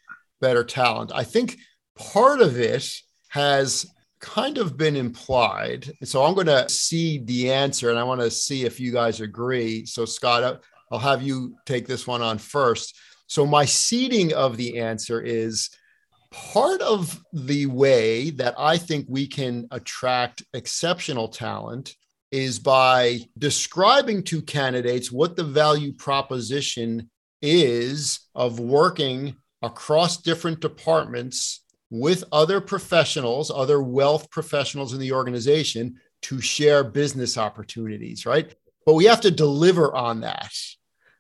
better 0.43 0.64
talent? 0.64 1.12
I 1.14 1.24
think 1.24 1.57
part 1.97 2.43
of 2.43 2.61
it 2.61 2.86
has 3.28 3.86
kind 4.20 4.59
of 4.59 4.76
been 4.76 4.97
implied. 4.97 5.90
So 6.05 6.22
I'm 6.22 6.34
going 6.34 6.47
to 6.49 6.68
see 6.68 7.18
the 7.24 7.51
answer 7.51 7.88
and 7.88 7.99
I 7.99 8.05
want 8.05 8.20
to 8.20 8.30
see 8.30 8.64
if 8.64 8.78
you 8.78 8.93
guys 8.93 9.20
agree. 9.20 9.86
So 9.86 10.05
Scott, 10.05 10.62
I'll 10.90 10.99
have 10.99 11.22
you 11.22 11.57
take 11.64 11.86
this 11.86 12.07
one 12.07 12.20
on 12.20 12.36
first. 12.36 12.95
So 13.26 13.47
my 13.47 13.64
seeding 13.64 14.34
of 14.34 14.59
the 14.59 14.78
answer 14.78 15.20
is 15.20 15.70
part 16.30 16.80
of 16.82 17.20
the 17.32 17.66
way 17.66 18.30
that 18.30 18.55
I 18.59 18.76
think 18.78 19.07
we 19.09 19.26
can 19.26 19.66
attract 19.70 20.43
exceptional 20.55 21.28
talent 21.28 21.95
is 22.30 22.59
by 22.59 23.20
describing 23.38 24.22
to 24.24 24.40
candidates 24.40 25.12
what 25.12 25.36
the 25.36 25.45
value 25.45 25.93
proposition 25.93 27.11
is 27.43 28.20
of 28.34 28.61
working 28.61 29.36
across 29.62 30.18
different 30.18 30.60
departments 30.60 31.60
with 31.90 32.24
other 32.32 32.60
professionals, 32.60 33.50
other 33.50 33.82
wealth 33.82 34.30
professionals 34.30 34.94
in 34.94 35.00
the 35.00 35.12
organization 35.12 35.96
to 36.22 36.40
share 36.40 36.82
business 36.82 37.36
opportunities, 37.36 38.24
right? 38.24 38.54
But 38.86 38.94
we 38.94 39.04
have 39.04 39.20
to 39.22 39.30
deliver 39.30 39.94
on 39.94 40.20
that 40.20 40.52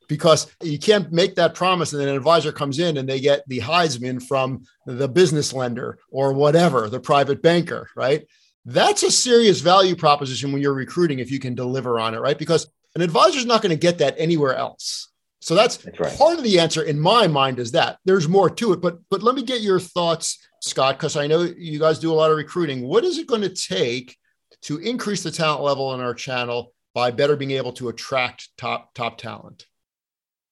because 0.08 0.50
you 0.62 0.78
can't 0.78 1.12
make 1.12 1.34
that 1.36 1.54
promise 1.54 1.92
and 1.92 2.00
then 2.00 2.08
an 2.08 2.16
advisor 2.16 2.52
comes 2.52 2.78
in 2.78 2.96
and 2.96 3.08
they 3.08 3.20
get 3.20 3.46
the 3.48 3.60
Heisman 3.60 4.22
from 4.22 4.64
the 4.86 5.08
business 5.08 5.52
lender 5.52 5.98
or 6.10 6.32
whatever, 6.32 6.88
the 6.88 7.00
private 7.00 7.42
banker, 7.42 7.88
right? 7.96 8.26
That's 8.64 9.02
a 9.02 9.10
serious 9.10 9.60
value 9.60 9.96
proposition 9.96 10.52
when 10.52 10.62
you're 10.62 10.72
recruiting 10.72 11.18
if 11.18 11.30
you 11.30 11.38
can 11.38 11.54
deliver 11.54 11.98
on 11.98 12.14
it, 12.14 12.20
right? 12.20 12.38
Because 12.38 12.68
an 12.94 13.02
advisor 13.02 13.38
is 13.38 13.46
not 13.46 13.62
going 13.62 13.70
to 13.70 13.76
get 13.76 13.98
that 13.98 14.14
anywhere 14.18 14.54
else. 14.54 15.11
So 15.42 15.56
that's, 15.56 15.76
that's 15.78 15.98
right. 15.98 16.16
part 16.16 16.38
of 16.38 16.44
the 16.44 16.60
answer 16.60 16.84
in 16.84 17.00
my 17.00 17.26
mind 17.26 17.58
is 17.58 17.72
that 17.72 17.98
there's 18.04 18.28
more 18.28 18.48
to 18.48 18.72
it. 18.72 18.80
But 18.80 19.00
but 19.10 19.24
let 19.24 19.34
me 19.34 19.42
get 19.42 19.60
your 19.60 19.80
thoughts, 19.80 20.38
Scott, 20.60 20.96
because 20.96 21.16
I 21.16 21.26
know 21.26 21.42
you 21.42 21.80
guys 21.80 21.98
do 21.98 22.12
a 22.12 22.14
lot 22.14 22.30
of 22.30 22.36
recruiting. 22.36 22.86
What 22.86 23.02
is 23.02 23.18
it 23.18 23.26
going 23.26 23.42
to 23.42 23.48
take 23.48 24.16
to 24.62 24.78
increase 24.78 25.24
the 25.24 25.32
talent 25.32 25.62
level 25.62 25.94
in 25.94 26.00
our 26.00 26.14
channel 26.14 26.72
by 26.94 27.10
better 27.10 27.34
being 27.34 27.50
able 27.50 27.72
to 27.72 27.88
attract 27.88 28.56
top 28.56 28.94
top 28.94 29.18
talent? 29.18 29.66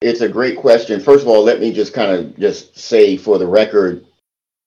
It's 0.00 0.22
a 0.22 0.28
great 0.28 0.56
question. 0.56 0.98
First 0.98 1.22
of 1.22 1.28
all, 1.28 1.44
let 1.44 1.60
me 1.60 1.72
just 1.72 1.94
kind 1.94 2.10
of 2.10 2.36
just 2.36 2.76
say 2.76 3.16
for 3.16 3.38
the 3.38 3.46
record, 3.46 4.04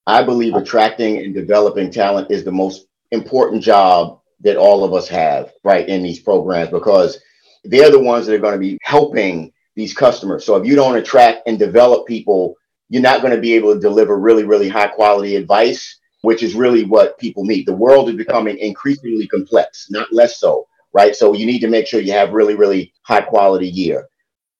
I 0.07 0.23
believe 0.23 0.55
attracting 0.55 1.17
and 1.17 1.33
developing 1.33 1.91
talent 1.91 2.31
is 2.31 2.45
the 2.45 2.51
most 2.51 2.85
important 3.11 3.61
job 3.61 4.21
that 4.39 4.55
all 4.55 4.85
of 4.85 4.93
us 4.93 5.09
have 5.09 5.51
right 5.65 5.85
in 5.89 6.01
these 6.01 6.19
programs 6.19 6.69
because 6.69 7.19
they're 7.65 7.91
the 7.91 7.99
ones 7.99 8.25
that 8.25 8.35
are 8.35 8.39
going 8.39 8.53
to 8.53 8.59
be 8.59 8.77
helping 8.83 9.51
these 9.75 9.93
customers. 9.93 10.45
So 10.45 10.55
if 10.55 10.65
you 10.65 10.75
don't 10.75 10.97
attract 10.97 11.47
and 11.47 11.57
develop 11.57 12.07
people, 12.07 12.55
you're 12.89 13.01
not 13.01 13.21
going 13.21 13.33
to 13.33 13.41
be 13.41 13.53
able 13.53 13.73
to 13.73 13.79
deliver 13.79 14.19
really, 14.19 14.43
really 14.43 14.69
high 14.69 14.87
quality 14.87 15.35
advice, 15.35 15.99
which 16.21 16.43
is 16.43 16.55
really 16.55 16.85
what 16.85 17.17
people 17.17 17.43
need. 17.43 17.65
The 17.65 17.75
world 17.75 18.09
is 18.09 18.15
becoming 18.15 18.57
increasingly 18.57 19.27
complex, 19.27 19.87
not 19.89 20.13
less 20.13 20.39
so, 20.39 20.67
right? 20.93 21.15
So 21.15 21.33
you 21.33 21.45
need 21.45 21.59
to 21.59 21.69
make 21.69 21.87
sure 21.87 22.01
you 22.01 22.13
have 22.13 22.33
really, 22.33 22.55
really 22.55 22.93
high 23.03 23.21
quality 23.21 23.71
gear. 23.71 24.07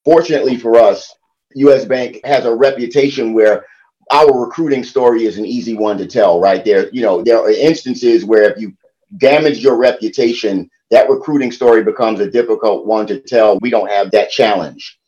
Fortunately 0.04 0.56
for 0.56 0.76
us, 0.76 1.14
US 1.54 1.84
Bank 1.84 2.20
has 2.24 2.44
a 2.44 2.54
reputation 2.54 3.32
where 3.32 3.64
our 4.12 4.44
recruiting 4.44 4.84
story 4.84 5.24
is 5.24 5.38
an 5.38 5.46
easy 5.46 5.74
one 5.74 5.96
to 5.98 6.06
tell, 6.06 6.40
right? 6.40 6.64
There, 6.64 6.90
you 6.90 7.02
know, 7.02 7.22
there 7.22 7.38
are 7.38 7.50
instances 7.50 8.24
where 8.24 8.50
if 8.50 8.58
you 8.58 8.72
damage 9.16 9.60
your 9.60 9.76
reputation, 9.76 10.68
that 10.90 11.08
recruiting 11.08 11.52
story 11.52 11.82
becomes 11.82 12.20
a 12.20 12.30
difficult 12.30 12.86
one 12.86 13.06
to 13.06 13.20
tell. 13.20 13.58
We 13.60 13.70
don't 13.70 13.90
have 13.90 14.10
that 14.10 14.30
challenge. 14.30 14.98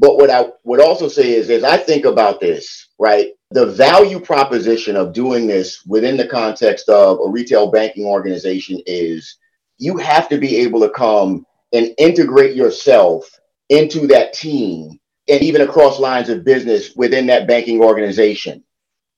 But 0.00 0.16
what 0.16 0.30
I 0.30 0.46
would 0.64 0.80
also 0.80 1.08
say 1.08 1.32
is, 1.32 1.50
as 1.50 1.62
I 1.62 1.76
think 1.76 2.06
about 2.06 2.40
this, 2.40 2.88
right, 2.98 3.32
the 3.50 3.66
value 3.66 4.18
proposition 4.18 4.96
of 4.96 5.12
doing 5.12 5.46
this 5.46 5.84
within 5.84 6.16
the 6.16 6.26
context 6.26 6.88
of 6.88 7.18
a 7.20 7.28
retail 7.28 7.70
banking 7.70 8.06
organization 8.06 8.80
is 8.86 9.36
you 9.76 9.98
have 9.98 10.26
to 10.30 10.38
be 10.38 10.56
able 10.56 10.80
to 10.80 10.88
come 10.88 11.44
and 11.74 11.94
integrate 11.98 12.56
yourself 12.56 13.28
into 13.68 14.06
that 14.06 14.32
team 14.32 14.98
and 15.28 15.42
even 15.42 15.60
across 15.60 16.00
lines 16.00 16.30
of 16.30 16.46
business 16.46 16.96
within 16.96 17.26
that 17.26 17.46
banking 17.46 17.82
organization. 17.82 18.64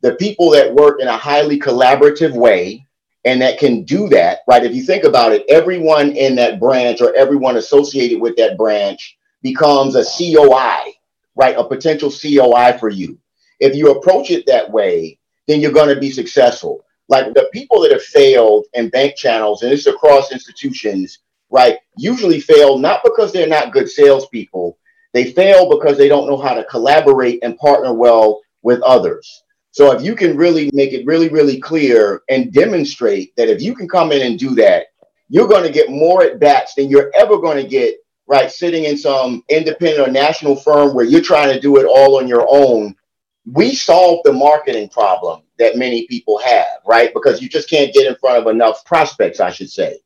The 0.01 0.17
people 0.17 0.51
that 0.51 0.75
work 0.75 1.01
in 1.01 1.07
a 1.07 1.17
highly 1.17 1.61
collaborative 1.61 2.33
way 2.33 2.85
and 3.25 3.41
that 3.41 3.61
can 3.61 3.85
do 3.85 4.09
that, 4.09 4.41
right? 4.49 4.65
If 4.65 4.75
you 4.75 4.83
think 4.83 5.05
about 5.05 5.31
it, 5.31 5.45
everyone 5.49 6.11
in 6.17 6.35
that 6.37 6.59
branch 6.59 7.01
or 7.01 7.15
everyone 7.15 7.57
associated 7.57 8.21
with 8.21 8.35
that 8.35 8.59
branch 8.59 9.17
becomes 9.43 9.95
a 9.95 10.05
COI, 10.05 10.93
right? 11.37 11.57
A 11.57 11.65
potential 11.65 12.11
COI 12.11 12.79
for 12.79 12.89
you. 12.89 13.19
If 13.61 13.77
you 13.77 13.93
approach 13.93 14.31
it 14.31 14.47
that 14.47 14.71
way, 14.71 15.19
then 15.47 15.61
you're 15.61 15.73
going 15.73 15.95
to 15.95 16.01
be 16.01 16.11
successful. 16.11 16.85
Like 17.09 17.35
the 17.35 17.49
people 17.53 17.81
that 17.83 17.93
have 17.93 18.03
failed 18.03 18.67
in 18.75 18.89
bank 18.89 19.17
channels, 19.17 19.63
and 19.63 19.73
it's 19.73 19.87
across 19.87 20.33
institutions, 20.33 21.19
right, 21.51 21.79
usually 21.97 22.41
fail 22.41 22.79
not 22.79 23.03
because 23.05 23.33
they're 23.33 23.47
not 23.47 23.73
good 23.73 23.89
salespeople. 23.89 24.79
They 25.13 25.33
fail 25.33 25.69
because 25.69 25.99
they 25.99 26.09
don't 26.09 26.27
know 26.27 26.39
how 26.39 26.55
to 26.55 26.65
collaborate 26.65 27.41
and 27.43 27.59
partner 27.59 27.93
well 27.93 28.41
with 28.63 28.81
others. 28.83 29.45
So 29.73 29.91
if 29.93 30.03
you 30.03 30.15
can 30.15 30.37
really 30.37 30.71
make 30.73 30.93
it 30.93 31.07
really, 31.07 31.29
really 31.29 31.59
clear 31.59 32.23
and 32.29 32.53
demonstrate 32.53 33.35
that 33.37 33.49
if 33.49 33.61
you 33.61 33.75
can 33.75 33.89
come 33.89 34.13
in 34.13 34.23
and 34.23 34.39
do 34.39 34.55
that, 34.57 34.87
you're 35.29 35.49
going 35.49 35.65
to 35.65 35.73
get 35.73 35.91
more 35.91 36.23
at 36.23 36.39
bats 36.39 36.75
than 36.75 36.89
you're 36.89 37.11
ever 37.15 37.39
going 37.39 37.57
to 37.63 37.69
get 37.69 37.97
right, 38.33 38.51
sitting 38.51 38.85
in 38.85 38.97
some 38.97 39.45
independent 39.51 40.09
or 40.09 40.11
national 40.11 40.57
firm 40.57 40.95
where 40.95 41.05
you're 41.05 41.21
trying 41.21 41.53
to 41.53 41.61
do 41.61 41.77
it 41.77 41.85
all 41.85 42.17
on 42.17 42.27
your 42.27 42.47
own, 42.49 42.97
we 43.45 43.75
solve 43.75 44.21
the 44.25 44.33
marketing 44.33 44.89
problem 44.89 45.43
that 45.59 45.77
many 45.77 46.07
people 46.07 46.39
have, 46.39 46.79
right? 46.87 47.13
Because 47.13 47.43
you 47.43 47.49
just 47.51 47.69
can't 47.69 47.93
get 47.93 48.07
in 48.07 48.17
front 48.17 48.39
of 48.39 48.47
enough 48.47 48.87
prospects, 48.87 49.39
I 49.39 49.51
should 49.51 49.69
say. 49.69 49.99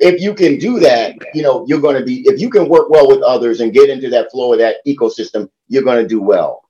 If 0.00 0.18
you 0.18 0.32
can 0.32 0.58
do 0.58 0.80
that, 0.80 1.14
you 1.34 1.42
know, 1.42 1.66
you're 1.68 1.82
going 1.82 1.98
to 1.98 2.04
be, 2.06 2.22
if 2.26 2.40
you 2.40 2.48
can 2.48 2.70
work 2.70 2.88
well 2.88 3.06
with 3.06 3.20
others 3.20 3.60
and 3.60 3.74
get 3.74 3.90
into 3.90 4.08
that 4.08 4.30
flow 4.30 4.54
of 4.54 4.60
that 4.60 4.76
ecosystem, 4.86 5.50
you're 5.66 5.82
going 5.82 6.02
to 6.02 6.08
do 6.08 6.22
well. 6.22 6.62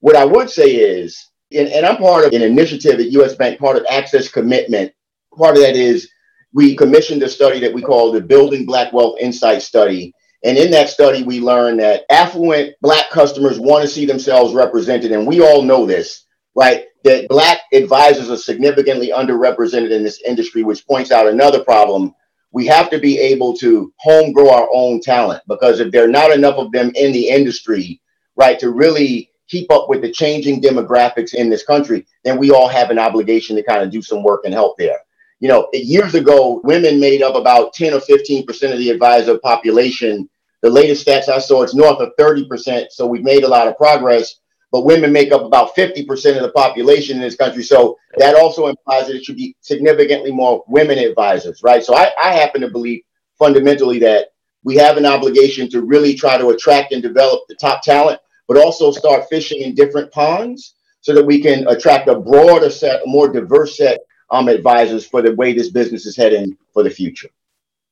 What 0.00 0.16
I 0.16 0.24
would 0.24 0.50
say 0.50 0.72
is, 0.74 1.30
and, 1.52 1.68
and 1.68 1.86
I'm 1.86 1.98
part 1.98 2.24
of 2.24 2.32
an 2.32 2.42
initiative 2.42 2.98
at 2.98 3.12
US 3.12 3.36
Bank, 3.36 3.60
part 3.60 3.76
of 3.76 3.86
Access 3.88 4.26
Commitment. 4.26 4.92
Part 5.36 5.56
of 5.56 5.62
that 5.62 5.76
is 5.76 6.10
we 6.52 6.74
commissioned 6.74 7.22
a 7.22 7.28
study 7.28 7.60
that 7.60 7.72
we 7.72 7.82
call 7.82 8.10
the 8.10 8.20
Building 8.20 8.66
Black 8.66 8.92
Wealth 8.92 9.16
Insight 9.20 9.62
Study. 9.62 10.12
And 10.42 10.56
in 10.56 10.70
that 10.70 10.88
study, 10.88 11.22
we 11.22 11.40
learned 11.40 11.80
that 11.80 12.04
affluent 12.10 12.74
Black 12.80 13.10
customers 13.10 13.60
want 13.60 13.82
to 13.82 13.88
see 13.88 14.06
themselves 14.06 14.54
represented. 14.54 15.12
And 15.12 15.26
we 15.26 15.42
all 15.42 15.62
know 15.62 15.84
this, 15.84 16.24
right? 16.54 16.84
That 17.04 17.28
Black 17.28 17.60
advisors 17.72 18.30
are 18.30 18.36
significantly 18.36 19.12
underrepresented 19.14 19.90
in 19.90 20.02
this 20.02 20.22
industry, 20.22 20.62
which 20.62 20.86
points 20.86 21.12
out 21.12 21.26
another 21.26 21.62
problem. 21.62 22.14
We 22.52 22.66
have 22.66 22.90
to 22.90 22.98
be 22.98 23.18
able 23.18 23.56
to 23.58 23.92
home 23.98 24.32
grow 24.32 24.50
our 24.50 24.68
own 24.72 25.00
talent 25.00 25.42
because 25.46 25.78
if 25.78 25.92
there 25.92 26.04
are 26.04 26.08
not 26.08 26.32
enough 26.32 26.56
of 26.56 26.72
them 26.72 26.90
in 26.94 27.12
the 27.12 27.28
industry, 27.28 28.00
right, 28.34 28.58
to 28.58 28.70
really 28.70 29.30
keep 29.48 29.70
up 29.70 29.88
with 29.88 30.00
the 30.00 30.10
changing 30.10 30.62
demographics 30.62 31.34
in 31.34 31.50
this 31.50 31.64
country, 31.64 32.06
then 32.24 32.38
we 32.38 32.50
all 32.50 32.68
have 32.68 32.90
an 32.90 32.98
obligation 32.98 33.56
to 33.56 33.62
kind 33.62 33.82
of 33.82 33.90
do 33.90 34.00
some 34.00 34.22
work 34.22 34.42
and 34.44 34.54
help 34.54 34.78
there 34.78 34.98
you 35.40 35.48
know, 35.48 35.68
years 35.72 36.14
ago, 36.14 36.60
women 36.64 37.00
made 37.00 37.22
up 37.22 37.34
about 37.34 37.72
10 37.72 37.94
or 37.94 38.00
15% 38.00 38.46
of 38.72 38.78
the 38.78 38.90
advisor 38.90 39.38
population. 39.38 40.28
The 40.60 40.68
latest 40.68 41.06
stats 41.06 41.30
I 41.30 41.38
saw, 41.38 41.62
it's 41.62 41.74
north 41.74 41.98
of 41.98 42.12
30%. 42.18 42.86
So 42.90 43.06
we've 43.06 43.24
made 43.24 43.44
a 43.44 43.48
lot 43.48 43.66
of 43.66 43.76
progress, 43.78 44.36
but 44.70 44.84
women 44.84 45.12
make 45.12 45.32
up 45.32 45.42
about 45.42 45.74
50% 45.74 46.36
of 46.36 46.42
the 46.42 46.52
population 46.54 47.16
in 47.16 47.22
this 47.22 47.36
country. 47.36 47.62
So 47.62 47.96
that 48.18 48.36
also 48.36 48.66
implies 48.66 49.06
that 49.06 49.16
it 49.16 49.24
should 49.24 49.36
be 49.36 49.56
significantly 49.62 50.30
more 50.30 50.62
women 50.68 50.98
advisors, 50.98 51.62
right? 51.62 51.82
So 51.82 51.94
I, 51.94 52.10
I 52.22 52.32
happen 52.34 52.60
to 52.60 52.68
believe 52.68 53.00
fundamentally 53.38 53.98
that 54.00 54.28
we 54.62 54.76
have 54.76 54.98
an 54.98 55.06
obligation 55.06 55.70
to 55.70 55.80
really 55.80 56.14
try 56.14 56.36
to 56.36 56.50
attract 56.50 56.92
and 56.92 57.02
develop 57.02 57.40
the 57.48 57.54
top 57.54 57.82
talent, 57.82 58.20
but 58.46 58.58
also 58.58 58.90
start 58.90 59.24
fishing 59.30 59.62
in 59.62 59.74
different 59.74 60.12
ponds 60.12 60.74
so 61.00 61.14
that 61.14 61.24
we 61.24 61.40
can 61.40 61.66
attract 61.68 62.08
a 62.08 62.20
broader 62.20 62.68
set, 62.68 63.02
a 63.02 63.06
more 63.06 63.32
diverse 63.32 63.78
set 63.78 64.00
um, 64.30 64.48
advisors 64.48 65.06
for 65.06 65.22
the 65.22 65.34
way 65.34 65.52
this 65.52 65.70
business 65.70 66.06
is 66.06 66.16
heading 66.16 66.56
for 66.72 66.82
the 66.82 66.90
future. 66.90 67.30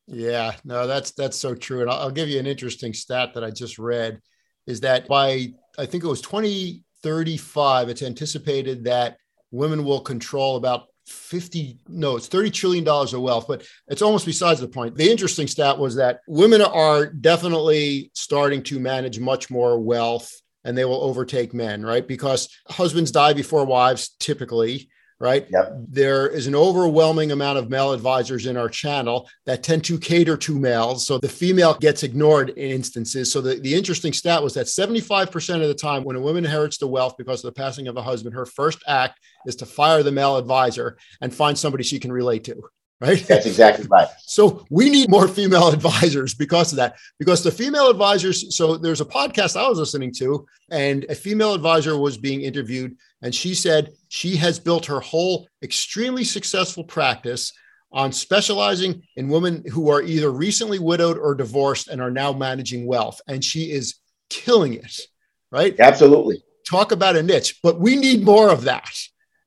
Yeah, 0.07 0.55
no, 0.63 0.87
that's 0.87 1.11
that's 1.11 1.37
so 1.37 1.53
true. 1.53 1.81
And 1.81 1.89
I'll, 1.89 1.99
I'll 1.99 2.11
give 2.11 2.29
you 2.29 2.39
an 2.39 2.47
interesting 2.47 2.93
stat 2.93 3.33
that 3.35 3.43
I 3.43 3.51
just 3.51 3.77
read 3.77 4.21
is 4.65 4.81
that 4.81 5.07
by 5.07 5.53
I 5.77 5.85
think 5.85 6.03
it 6.03 6.07
was 6.07 6.21
2035, 6.21 7.89
it's 7.89 8.01
anticipated 8.01 8.85
that 8.85 9.17
women 9.51 9.83
will 9.83 10.01
control 10.01 10.57
about 10.57 10.87
50 11.07 11.79
no 11.87 12.17
it's 12.17 12.27
30 12.27 12.51
trillion 12.51 12.83
dollars 12.83 13.15
of 13.15 13.21
wealth 13.21 13.45
but 13.47 13.65
it's 13.87 14.03
almost 14.03 14.27
besides 14.27 14.59
the 14.59 14.67
point 14.67 14.95
the 14.95 15.09
interesting 15.09 15.47
stat 15.47 15.75
was 15.75 15.95
that 15.95 16.19
women 16.27 16.61
are 16.61 17.07
definitely 17.07 18.11
starting 18.13 18.61
to 18.61 18.79
manage 18.79 19.19
much 19.19 19.49
more 19.49 19.79
wealth 19.79 20.31
and 20.63 20.77
they 20.77 20.85
will 20.85 21.01
overtake 21.01 21.51
men 21.51 21.81
right 21.81 22.07
because 22.07 22.55
husbands 22.67 23.09
die 23.09 23.33
before 23.33 23.65
wives 23.65 24.09
typically 24.19 24.87
right? 25.19 25.45
Yep. 25.49 25.73
There 25.89 26.27
is 26.27 26.47
an 26.47 26.55
overwhelming 26.55 27.31
amount 27.31 27.57
of 27.57 27.69
male 27.69 27.91
advisors 27.91 28.45
in 28.45 28.55
our 28.55 28.69
channel 28.69 29.29
that 29.45 29.63
tend 29.63 29.83
to 29.85 29.99
cater 29.99 30.37
to 30.37 30.57
males. 30.57 31.05
So 31.05 31.17
the 31.17 31.27
female 31.27 31.75
gets 31.75 32.03
ignored 32.03 32.51
in 32.51 32.71
instances. 32.71 33.31
So 33.31 33.41
the, 33.41 33.55
the 33.55 33.75
interesting 33.75 34.13
stat 34.13 34.41
was 34.41 34.53
that 34.53 34.67
75% 34.67 35.61
of 35.61 35.67
the 35.67 35.73
time 35.73 36.03
when 36.03 36.15
a 36.15 36.21
woman 36.21 36.45
inherits 36.45 36.77
the 36.77 36.87
wealth 36.87 37.15
because 37.17 37.43
of 37.43 37.53
the 37.53 37.59
passing 37.59 37.87
of 37.87 37.97
a 37.97 38.01
husband, 38.01 38.33
her 38.35 38.45
first 38.45 38.81
act 38.87 39.19
is 39.45 39.57
to 39.57 39.65
fire 39.65 40.03
the 40.03 40.11
male 40.11 40.37
advisor 40.37 40.97
and 41.21 41.33
find 41.33 41.57
somebody 41.57 41.83
she 41.83 41.99
can 41.99 42.11
relate 42.11 42.45
to 42.45 42.69
right? 43.01 43.25
That's 43.27 43.45
exactly 43.45 43.85
right. 43.87 44.07
So 44.29 44.63
we 44.69 44.91
need 44.91 45.09
more 45.09 45.27
female 45.27 45.69
advisors 45.69 46.35
because 46.35 46.71
of 46.71 46.77
that. 46.77 46.97
Because 47.17 47.43
the 47.43 47.51
female 47.51 47.89
advisors, 47.89 48.55
so 48.55 48.77
there's 48.77 49.01
a 49.01 49.05
podcast 49.05 49.59
I 49.59 49.67
was 49.67 49.79
listening 49.79 50.13
to, 50.19 50.45
and 50.69 51.03
a 51.09 51.15
female 51.15 51.55
advisor 51.55 51.97
was 51.97 52.17
being 52.17 52.41
interviewed, 52.41 52.95
and 53.23 53.33
she 53.33 53.55
said 53.55 53.91
she 54.09 54.35
has 54.35 54.59
built 54.59 54.85
her 54.85 54.99
whole 54.99 55.47
extremely 55.63 56.23
successful 56.23 56.83
practice 56.83 57.51
on 57.91 58.11
specializing 58.11 59.01
in 59.15 59.29
women 59.29 59.63
who 59.71 59.89
are 59.89 60.03
either 60.03 60.31
recently 60.31 60.77
widowed 60.77 61.17
or 61.17 61.33
divorced 61.33 61.87
and 61.87 61.99
are 62.01 62.11
now 62.11 62.31
managing 62.31 62.85
wealth. 62.85 63.19
And 63.27 63.43
she 63.43 63.71
is 63.71 63.95
killing 64.29 64.75
it, 64.75 64.99
right? 65.51 65.77
Absolutely. 65.79 66.43
Talk 66.69 66.91
about 66.91 67.15
a 67.15 67.23
niche, 67.23 67.59
but 67.63 67.79
we 67.79 67.95
need 67.95 68.23
more 68.23 68.49
of 68.51 68.63
that 68.65 68.95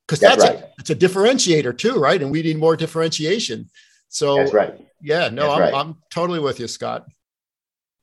because 0.07 0.21
that's, 0.21 0.43
that's 0.43 0.55
right. 0.55 0.65
a, 0.65 0.71
it's 0.79 0.91
a 0.91 0.95
differentiator 0.95 1.77
too, 1.77 1.95
right? 1.95 2.21
And 2.21 2.31
we 2.31 2.43
need 2.43 2.59
more 2.59 2.77
differentiation. 2.77 3.71
So 4.09 4.37
that's 4.37 4.53
right. 4.53 4.79
Yeah, 5.01 5.29
no, 5.31 5.51
I'm, 5.51 5.61
right. 5.61 5.75
I'm 5.75 5.97
totally 6.13 6.39
with 6.39 6.61
you, 6.61 6.69
Scott. 6.69 7.07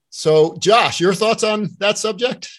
So, 0.10 0.58
Josh, 0.58 1.00
your 1.00 1.14
thoughts 1.14 1.44
on 1.44 1.70
that 1.80 1.98
subject? 1.98 2.50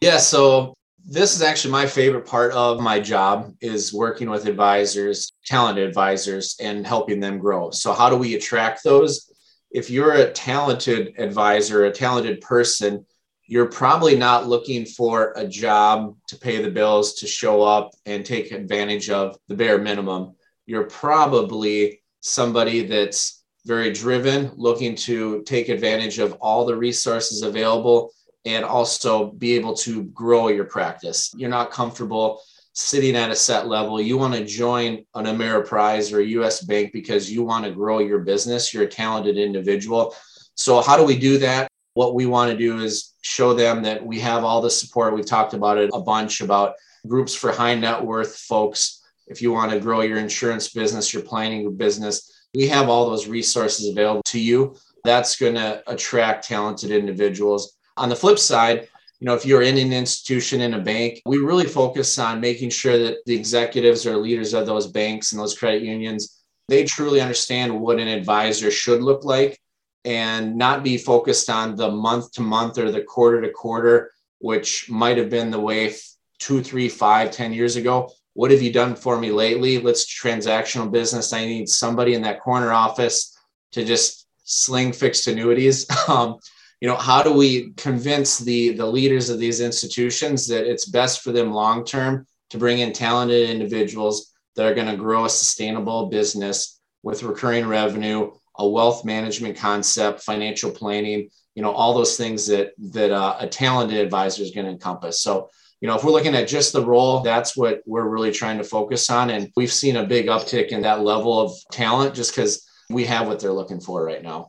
Yeah, 0.00 0.18
so 0.18 0.74
this 1.04 1.34
is 1.34 1.42
actually 1.42 1.72
my 1.72 1.86
favorite 1.86 2.26
part 2.26 2.52
of 2.52 2.80
my 2.80 3.00
job 3.00 3.54
is 3.60 3.92
working 3.92 4.28
with 4.28 4.46
advisors, 4.46 5.32
talented 5.46 5.88
advisors, 5.88 6.56
and 6.60 6.86
helping 6.86 7.20
them 7.20 7.38
grow. 7.38 7.70
So, 7.70 7.92
how 7.92 8.10
do 8.10 8.16
we 8.16 8.34
attract 8.34 8.84
those? 8.84 9.32
If 9.70 9.88
you're 9.88 10.12
a 10.12 10.32
talented 10.32 11.14
advisor, 11.18 11.86
a 11.86 11.92
talented 11.92 12.40
person, 12.40 13.06
you're 13.52 13.66
probably 13.66 14.16
not 14.16 14.48
looking 14.48 14.86
for 14.86 15.34
a 15.36 15.46
job 15.46 16.16
to 16.26 16.38
pay 16.38 16.62
the 16.62 16.70
bills, 16.70 17.12
to 17.12 17.26
show 17.26 17.60
up 17.60 17.90
and 18.06 18.24
take 18.24 18.50
advantage 18.50 19.10
of 19.10 19.36
the 19.46 19.54
bare 19.54 19.76
minimum. 19.76 20.34
You're 20.64 20.84
probably 20.84 22.00
somebody 22.20 22.86
that's 22.86 23.44
very 23.66 23.92
driven, 23.92 24.52
looking 24.56 24.94
to 24.94 25.42
take 25.42 25.68
advantage 25.68 26.18
of 26.18 26.32
all 26.40 26.64
the 26.64 26.74
resources 26.74 27.42
available 27.42 28.12
and 28.46 28.64
also 28.64 29.32
be 29.32 29.52
able 29.52 29.74
to 29.74 30.04
grow 30.04 30.48
your 30.48 30.64
practice. 30.64 31.30
You're 31.36 31.50
not 31.50 31.70
comfortable 31.70 32.40
sitting 32.72 33.16
at 33.16 33.30
a 33.30 33.36
set 33.36 33.68
level. 33.68 34.00
You 34.00 34.16
want 34.16 34.32
to 34.32 34.46
join 34.46 35.04
an 35.14 35.26
Ameriprise 35.26 36.10
or 36.10 36.20
a 36.20 36.26
US 36.40 36.62
bank 36.62 36.90
because 36.94 37.30
you 37.30 37.42
want 37.42 37.66
to 37.66 37.70
grow 37.70 37.98
your 37.98 38.20
business. 38.20 38.72
You're 38.72 38.84
a 38.84 38.88
talented 38.88 39.36
individual. 39.36 40.16
So, 40.54 40.80
how 40.80 40.96
do 40.96 41.04
we 41.04 41.18
do 41.18 41.36
that? 41.36 41.71
What 41.94 42.14
we 42.14 42.26
want 42.26 42.50
to 42.50 42.56
do 42.56 42.78
is 42.78 43.14
show 43.22 43.54
them 43.54 43.82
that 43.82 44.04
we 44.04 44.18
have 44.20 44.44
all 44.44 44.62
the 44.62 44.70
support. 44.70 45.14
We've 45.14 45.26
talked 45.26 45.54
about 45.54 45.78
it 45.78 45.90
a 45.92 46.00
bunch 46.00 46.40
about 46.40 46.74
groups 47.06 47.34
for 47.34 47.52
high 47.52 47.74
net 47.74 48.04
worth 48.04 48.36
folks. 48.36 49.02
If 49.26 49.42
you 49.42 49.52
want 49.52 49.72
to 49.72 49.80
grow 49.80 50.00
your 50.00 50.18
insurance 50.18 50.68
business, 50.68 51.12
your 51.12 51.22
planning 51.22 51.76
business, 51.76 52.48
we 52.54 52.66
have 52.68 52.88
all 52.88 53.08
those 53.08 53.28
resources 53.28 53.88
available 53.88 54.22
to 54.26 54.40
you. 54.40 54.76
That's 55.04 55.36
going 55.36 55.54
to 55.54 55.82
attract 55.86 56.46
talented 56.46 56.90
individuals. 56.90 57.76
On 57.96 58.08
the 58.08 58.16
flip 58.16 58.38
side, 58.38 58.88
you 59.20 59.26
know, 59.26 59.34
if 59.34 59.46
you're 59.46 59.62
in 59.62 59.78
an 59.78 59.92
institution 59.92 60.60
in 60.60 60.74
a 60.74 60.80
bank, 60.80 61.22
we 61.26 61.38
really 61.38 61.66
focus 61.66 62.18
on 62.18 62.40
making 62.40 62.70
sure 62.70 62.98
that 62.98 63.18
the 63.26 63.34
executives 63.34 64.06
or 64.06 64.16
leaders 64.16 64.54
of 64.54 64.66
those 64.66 64.88
banks 64.88 65.32
and 65.32 65.40
those 65.40 65.56
credit 65.56 65.82
unions, 65.82 66.42
they 66.68 66.84
truly 66.84 67.20
understand 67.20 67.80
what 67.80 68.00
an 68.00 68.08
advisor 68.08 68.70
should 68.70 69.02
look 69.02 69.24
like 69.24 69.58
and 70.04 70.56
not 70.56 70.82
be 70.82 70.98
focused 70.98 71.48
on 71.48 71.76
the 71.76 71.90
month 71.90 72.32
to 72.32 72.42
month 72.42 72.78
or 72.78 72.90
the 72.90 73.02
quarter 73.02 73.40
to 73.40 73.50
quarter, 73.50 74.10
which 74.38 74.90
might 74.90 75.18
have 75.18 75.30
been 75.30 75.50
the 75.50 75.60
way 75.60 75.94
two, 76.38 76.62
three, 76.62 76.88
five, 76.88 77.30
ten 77.30 77.52
years 77.52 77.76
ago. 77.76 78.10
What 78.34 78.50
have 78.50 78.62
you 78.62 78.72
done 78.72 78.96
for 78.96 79.18
me 79.18 79.30
lately? 79.30 79.78
Let's 79.78 80.06
transactional 80.06 80.90
business. 80.90 81.32
I 81.32 81.44
need 81.44 81.68
somebody 81.68 82.14
in 82.14 82.22
that 82.22 82.40
corner 82.40 82.72
office 82.72 83.36
to 83.72 83.84
just 83.84 84.26
sling 84.44 84.92
fixed 84.92 85.26
annuities. 85.26 85.86
Um, 86.08 86.38
you 86.80 86.88
know, 86.88 86.96
how 86.96 87.22
do 87.22 87.32
we 87.32 87.70
convince 87.74 88.38
the 88.38 88.72
the 88.72 88.84
leaders 88.84 89.30
of 89.30 89.38
these 89.38 89.60
institutions 89.60 90.48
that 90.48 90.68
it's 90.68 90.84
best 90.84 91.22
for 91.22 91.30
them 91.30 91.52
long 91.52 91.84
term 91.84 92.26
to 92.50 92.58
bring 92.58 92.80
in 92.80 92.92
talented 92.92 93.48
individuals 93.48 94.32
that 94.56 94.66
are 94.66 94.74
going 94.74 94.88
to 94.88 94.96
grow 94.96 95.24
a 95.24 95.30
sustainable 95.30 96.06
business 96.06 96.80
with 97.04 97.22
recurring 97.22 97.68
revenue 97.68 98.32
a 98.62 98.68
wealth 98.68 99.04
management 99.04 99.56
concept, 99.56 100.22
financial 100.22 100.70
planning, 100.70 101.28
you 101.54 101.62
know, 101.62 101.72
all 101.72 101.94
those 101.94 102.16
things 102.16 102.46
that 102.46 102.72
that 102.78 103.10
uh, 103.10 103.36
a 103.40 103.46
talented 103.46 103.98
advisor 103.98 104.42
is 104.42 104.52
going 104.52 104.66
to 104.66 104.72
encompass. 104.72 105.20
So, 105.20 105.50
you 105.80 105.88
know, 105.88 105.96
if 105.96 106.04
we're 106.04 106.12
looking 106.12 106.34
at 106.34 106.48
just 106.48 106.72
the 106.72 106.84
role, 106.84 107.20
that's 107.20 107.56
what 107.56 107.82
we're 107.86 108.08
really 108.08 108.30
trying 108.30 108.58
to 108.58 108.64
focus 108.64 109.10
on, 109.10 109.30
and 109.30 109.50
we've 109.56 109.72
seen 109.72 109.96
a 109.96 110.06
big 110.06 110.26
uptick 110.26 110.68
in 110.68 110.82
that 110.82 111.02
level 111.02 111.40
of 111.40 111.52
talent 111.72 112.14
just 112.14 112.34
because 112.34 112.66
we 112.88 113.04
have 113.04 113.26
what 113.26 113.40
they're 113.40 113.52
looking 113.52 113.80
for 113.80 114.04
right 114.04 114.22
now. 114.22 114.48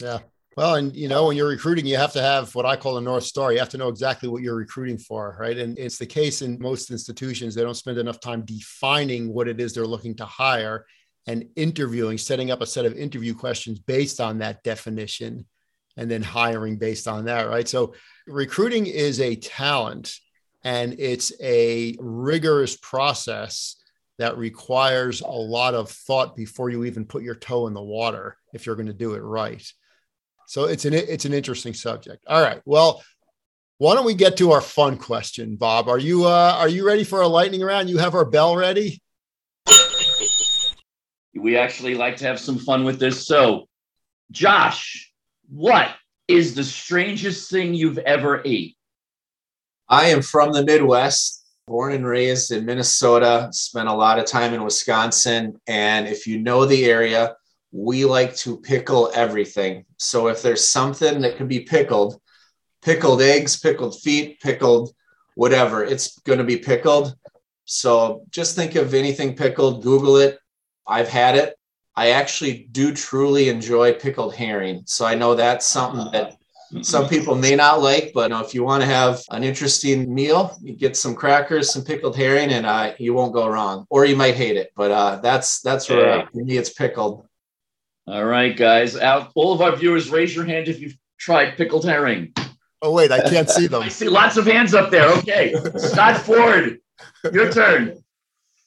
Yeah. 0.00 0.18
Well, 0.56 0.76
and 0.76 0.94
you 0.94 1.08
know, 1.08 1.26
when 1.26 1.36
you're 1.36 1.48
recruiting, 1.48 1.86
you 1.86 1.96
have 1.96 2.12
to 2.12 2.22
have 2.22 2.54
what 2.54 2.66
I 2.66 2.76
call 2.76 2.98
a 2.98 3.00
North 3.00 3.24
Star. 3.24 3.52
You 3.52 3.58
have 3.58 3.70
to 3.70 3.78
know 3.78 3.88
exactly 3.88 4.28
what 4.28 4.42
you're 4.42 4.54
recruiting 4.54 4.98
for, 4.98 5.36
right? 5.40 5.58
And 5.58 5.76
it's 5.78 5.98
the 5.98 6.06
case 6.06 6.42
in 6.42 6.58
most 6.60 6.92
institutions. 6.92 7.54
They 7.54 7.62
don't 7.62 7.74
spend 7.74 7.98
enough 7.98 8.20
time 8.20 8.44
defining 8.44 9.32
what 9.32 9.48
it 9.48 9.60
is 9.60 9.72
they're 9.72 9.86
looking 9.86 10.14
to 10.16 10.26
hire 10.26 10.86
and 11.26 11.48
interviewing, 11.56 12.18
setting 12.18 12.50
up 12.50 12.60
a 12.60 12.66
set 12.66 12.84
of 12.84 12.94
interview 12.96 13.34
questions 13.34 13.78
based 13.78 14.20
on 14.20 14.38
that 14.38 14.62
definition. 14.62 15.46
and 15.96 16.10
then 16.10 16.22
hiring 16.22 16.76
based 16.76 17.06
on 17.06 17.26
that, 17.26 17.48
right? 17.48 17.68
So 17.68 17.94
recruiting 18.26 18.86
is 18.86 19.20
a 19.20 19.36
talent 19.36 20.12
and 20.64 20.96
it's 20.98 21.32
a 21.40 21.96
rigorous 22.00 22.76
process 22.76 23.76
that 24.18 24.36
requires 24.38 25.20
a 25.20 25.26
lot 25.28 25.74
of 25.74 25.90
thought 25.90 26.34
before 26.36 26.70
you 26.70 26.84
even 26.84 27.04
put 27.04 27.22
your 27.22 27.34
toe 27.34 27.66
in 27.66 27.74
the 27.74 27.82
water 27.82 28.36
if 28.52 28.66
you're 28.66 28.76
going 28.76 28.86
to 28.86 28.92
do 28.92 29.14
it 29.14 29.20
right. 29.20 29.64
So 30.46 30.64
it's 30.64 30.84
an 30.84 30.94
it's 30.94 31.24
an 31.24 31.32
interesting 31.32 31.74
subject. 31.74 32.24
All 32.26 32.42
right. 32.42 32.60
Well, 32.64 33.02
why 33.78 33.94
don't 33.94 34.04
we 34.06 34.14
get 34.14 34.36
to 34.38 34.52
our 34.52 34.60
fun 34.60 34.98
question, 34.98 35.56
Bob? 35.56 35.88
Are 35.88 35.98
you 35.98 36.24
uh, 36.26 36.56
are 36.58 36.68
you 36.68 36.86
ready 36.86 37.04
for 37.04 37.22
a 37.22 37.28
lightning 37.28 37.62
round? 37.62 37.88
You 37.88 37.98
have 37.98 38.14
our 38.14 38.24
bell 38.24 38.56
ready. 38.56 39.00
We 41.34 41.56
actually 41.56 41.94
like 41.94 42.16
to 42.18 42.26
have 42.26 42.38
some 42.38 42.58
fun 42.58 42.84
with 42.84 42.98
this. 42.98 43.26
So, 43.26 43.68
Josh, 44.30 45.12
what 45.48 45.90
is 46.28 46.54
the 46.54 46.64
strangest 46.64 47.50
thing 47.50 47.74
you've 47.74 47.98
ever 47.98 48.42
ate? 48.44 48.76
I 49.88 50.06
am 50.06 50.22
from 50.22 50.52
the 50.52 50.64
Midwest, 50.64 51.44
born 51.66 51.92
and 51.92 52.06
raised 52.06 52.50
in 52.50 52.64
Minnesota, 52.64 53.48
spent 53.52 53.88
a 53.88 53.94
lot 53.94 54.18
of 54.18 54.26
time 54.26 54.54
in 54.54 54.64
Wisconsin. 54.64 55.60
And 55.66 56.06
if 56.06 56.26
you 56.26 56.40
know 56.40 56.64
the 56.64 56.86
area, 56.86 57.36
we 57.72 58.04
like 58.04 58.36
to 58.36 58.56
pickle 58.56 59.10
everything. 59.14 59.84
So 59.98 60.28
if 60.28 60.42
there's 60.42 60.66
something 60.66 61.20
that 61.22 61.36
could 61.36 61.48
be 61.48 61.60
pickled, 61.60 62.20
pickled 62.82 63.20
eggs, 63.20 63.58
pickled 63.58 64.00
feet, 64.00 64.40
pickled 64.40 64.94
whatever, 65.34 65.84
it's 65.84 66.18
going 66.20 66.38
to 66.38 66.44
be 66.44 66.58
pickled. 66.58 67.14
So 67.64 68.24
just 68.30 68.54
think 68.54 68.76
of 68.76 68.94
anything 68.94 69.34
pickled, 69.34 69.82
Google 69.82 70.16
it. 70.18 70.38
I've 70.86 71.08
had 71.08 71.36
it. 71.36 71.56
I 71.96 72.10
actually 72.10 72.68
do 72.72 72.92
truly 72.92 73.48
enjoy 73.48 73.94
pickled 73.94 74.34
herring. 74.34 74.82
So 74.86 75.06
I 75.06 75.14
know 75.14 75.34
that's 75.34 75.66
something 75.66 76.10
that 76.12 76.36
some 76.82 77.08
people 77.08 77.36
may 77.36 77.54
not 77.54 77.82
like, 77.82 78.12
but 78.12 78.22
you 78.22 78.28
know, 78.30 78.44
if 78.44 78.54
you 78.54 78.64
want 78.64 78.82
to 78.82 78.86
have 78.86 79.22
an 79.30 79.44
interesting 79.44 80.12
meal, 80.12 80.56
you 80.60 80.74
get 80.74 80.96
some 80.96 81.14
crackers, 81.14 81.72
some 81.72 81.84
pickled 81.84 82.16
herring, 82.16 82.50
and 82.50 82.66
uh, 82.66 82.94
you 82.98 83.14
won't 83.14 83.32
go 83.32 83.46
wrong. 83.46 83.86
Or 83.90 84.04
you 84.04 84.16
might 84.16 84.34
hate 84.34 84.56
it, 84.56 84.72
but 84.74 84.90
uh, 84.90 85.16
that's 85.16 85.60
that's 85.60 85.88
where 85.88 86.18
yeah. 86.18 86.26
for 86.32 86.44
me 86.44 86.56
it's 86.56 86.70
pickled. 86.70 87.26
All 88.06 88.24
right, 88.24 88.56
guys. 88.56 88.96
Out, 88.96 89.30
all 89.34 89.52
of 89.52 89.62
our 89.62 89.76
viewers, 89.76 90.10
raise 90.10 90.34
your 90.34 90.44
hand 90.44 90.68
if 90.68 90.80
you've 90.80 90.96
tried 91.18 91.56
pickled 91.56 91.84
herring. 91.84 92.32
Oh 92.82 92.92
wait, 92.92 93.12
I 93.12 93.28
can't 93.28 93.48
see 93.48 93.66
them. 93.66 93.82
I 93.84 93.88
see 93.88 94.08
lots 94.08 94.36
of 94.36 94.46
hands 94.46 94.74
up 94.74 94.90
there. 94.90 95.08
Okay, 95.18 95.54
Scott 95.76 96.20
Ford, 96.20 96.80
your 97.32 97.52
turn. 97.52 98.03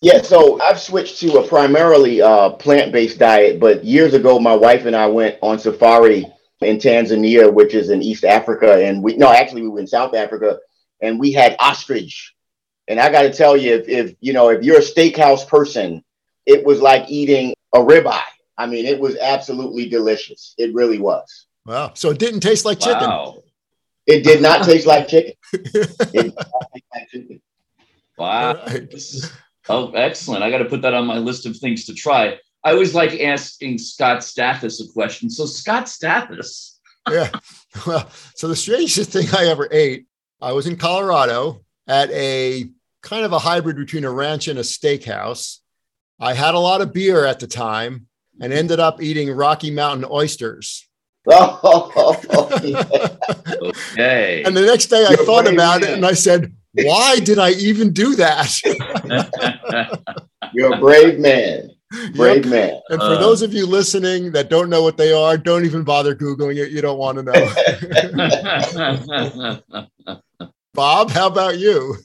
Yeah, 0.01 0.21
so 0.21 0.61
I've 0.61 0.79
switched 0.79 1.19
to 1.21 1.39
a 1.39 1.47
primarily 1.47 2.21
uh, 2.21 2.51
plant-based 2.51 3.17
diet, 3.17 3.59
but 3.59 3.83
years 3.83 4.13
ago, 4.13 4.39
my 4.39 4.55
wife 4.55 4.85
and 4.85 4.95
I 4.95 5.07
went 5.07 5.37
on 5.41 5.57
safari 5.57 6.27
in 6.61 6.77
Tanzania, 6.77 7.51
which 7.51 7.73
is 7.73 7.89
in 7.89 8.03
East 8.03 8.23
Africa, 8.23 8.85
and 8.85 9.01
we 9.01 9.17
no, 9.17 9.31
actually 9.31 9.63
we 9.63 9.69
were 9.69 9.79
in 9.79 9.87
South 9.87 10.13
Africa, 10.13 10.59
and 11.01 11.19
we 11.19 11.31
had 11.31 11.55
ostrich. 11.59 12.35
And 12.87 12.99
I 12.99 13.11
got 13.11 13.23
to 13.23 13.33
tell 13.33 13.57
you, 13.57 13.73
if, 13.73 13.89
if 13.89 14.15
you 14.21 14.33
know, 14.33 14.49
if 14.49 14.63
you're 14.63 14.77
a 14.77 14.81
steakhouse 14.81 15.47
person, 15.47 16.03
it 16.45 16.63
was 16.63 16.79
like 16.79 17.09
eating 17.09 17.53
a 17.73 17.79
ribeye. 17.79 18.21
I 18.57 18.67
mean, 18.67 18.85
it 18.85 18.99
was 18.99 19.17
absolutely 19.17 19.89
delicious. 19.89 20.53
It 20.57 20.73
really 20.75 20.99
was. 20.99 21.47
Wow! 21.65 21.91
So 21.95 22.11
it 22.11 22.19
didn't 22.19 22.41
taste 22.41 22.65
like 22.65 22.79
chicken. 22.79 23.09
Wow. 23.09 23.43
It 24.05 24.23
did 24.23 24.43
not 24.43 24.63
taste 24.65 24.85
like 24.85 25.07
chicken. 25.07 25.33
like 25.73 27.07
chicken. 27.11 27.41
Wow! 28.15 28.63
Oh, 29.69 29.91
excellent! 29.91 30.43
I 30.43 30.49
got 30.49 30.59
to 30.59 30.65
put 30.65 30.81
that 30.81 30.93
on 30.93 31.05
my 31.05 31.17
list 31.17 31.45
of 31.45 31.57
things 31.57 31.85
to 31.85 31.93
try. 31.93 32.39
I 32.63 32.71
always 32.71 32.93
like 32.93 33.19
asking 33.19 33.77
Scott 33.77 34.19
Stathis 34.19 34.81
a 34.81 34.91
question. 34.91 35.29
So 35.29 35.45
Scott 35.45 35.85
Stathis. 35.85 36.77
yeah. 37.09 37.29
Well, 37.85 38.09
so 38.35 38.47
the 38.47 38.55
strangest 38.55 39.11
thing 39.11 39.27
I 39.33 39.45
ever 39.45 39.67
ate, 39.71 40.05
I 40.41 40.51
was 40.53 40.67
in 40.67 40.75
Colorado 40.77 41.63
at 41.87 42.09
a 42.11 42.69
kind 43.01 43.23
of 43.23 43.31
a 43.31 43.39
hybrid 43.39 43.77
between 43.77 44.03
a 44.03 44.11
ranch 44.11 44.47
and 44.47 44.59
a 44.59 44.63
steakhouse. 44.63 45.59
I 46.19 46.33
had 46.33 46.55
a 46.55 46.59
lot 46.59 46.81
of 46.81 46.93
beer 46.93 47.25
at 47.25 47.39
the 47.39 47.47
time 47.47 48.07
and 48.41 48.51
ended 48.51 48.79
up 48.79 49.01
eating 49.01 49.31
Rocky 49.31 49.71
Mountain 49.71 50.07
oysters. 50.09 50.83
Oh, 51.29 52.15
okay. 53.83 54.43
And 54.43 54.55
the 54.55 54.61
next 54.61 54.85
day 54.85 55.05
I 55.05 55.09
You're 55.09 55.25
thought 55.25 55.45
about 55.45 55.81
man. 55.81 55.89
it 55.89 55.93
and 55.95 56.05
I 56.05 56.13
said, 56.13 56.55
why 56.73 57.19
did 57.19 57.39
I 57.39 57.51
even 57.51 57.93
do 57.93 58.15
that? 58.15 58.59
You're 60.53 60.73
a 60.75 60.79
brave 60.79 61.19
man. 61.19 61.71
Brave 62.15 62.45
yep. 62.45 62.51
man. 62.51 62.81
And 62.89 62.99
for 62.99 63.13
uh, 63.13 63.17
those 63.17 63.41
of 63.41 63.53
you 63.53 63.65
listening 63.65 64.31
that 64.33 64.49
don't 64.49 64.69
know 64.69 64.81
what 64.81 64.97
they 64.97 65.13
are, 65.13 65.37
don't 65.37 65.63
even 65.65 65.83
bother 65.83 66.13
Googling 66.13 66.57
it. 66.57 66.71
You 66.71 66.81
don't 66.81 66.97
want 66.97 67.17
to 67.17 67.23
know. 70.07 70.21
Bob, 70.73 71.09
how 71.09 71.27
about 71.27 71.57
you? 71.57 71.95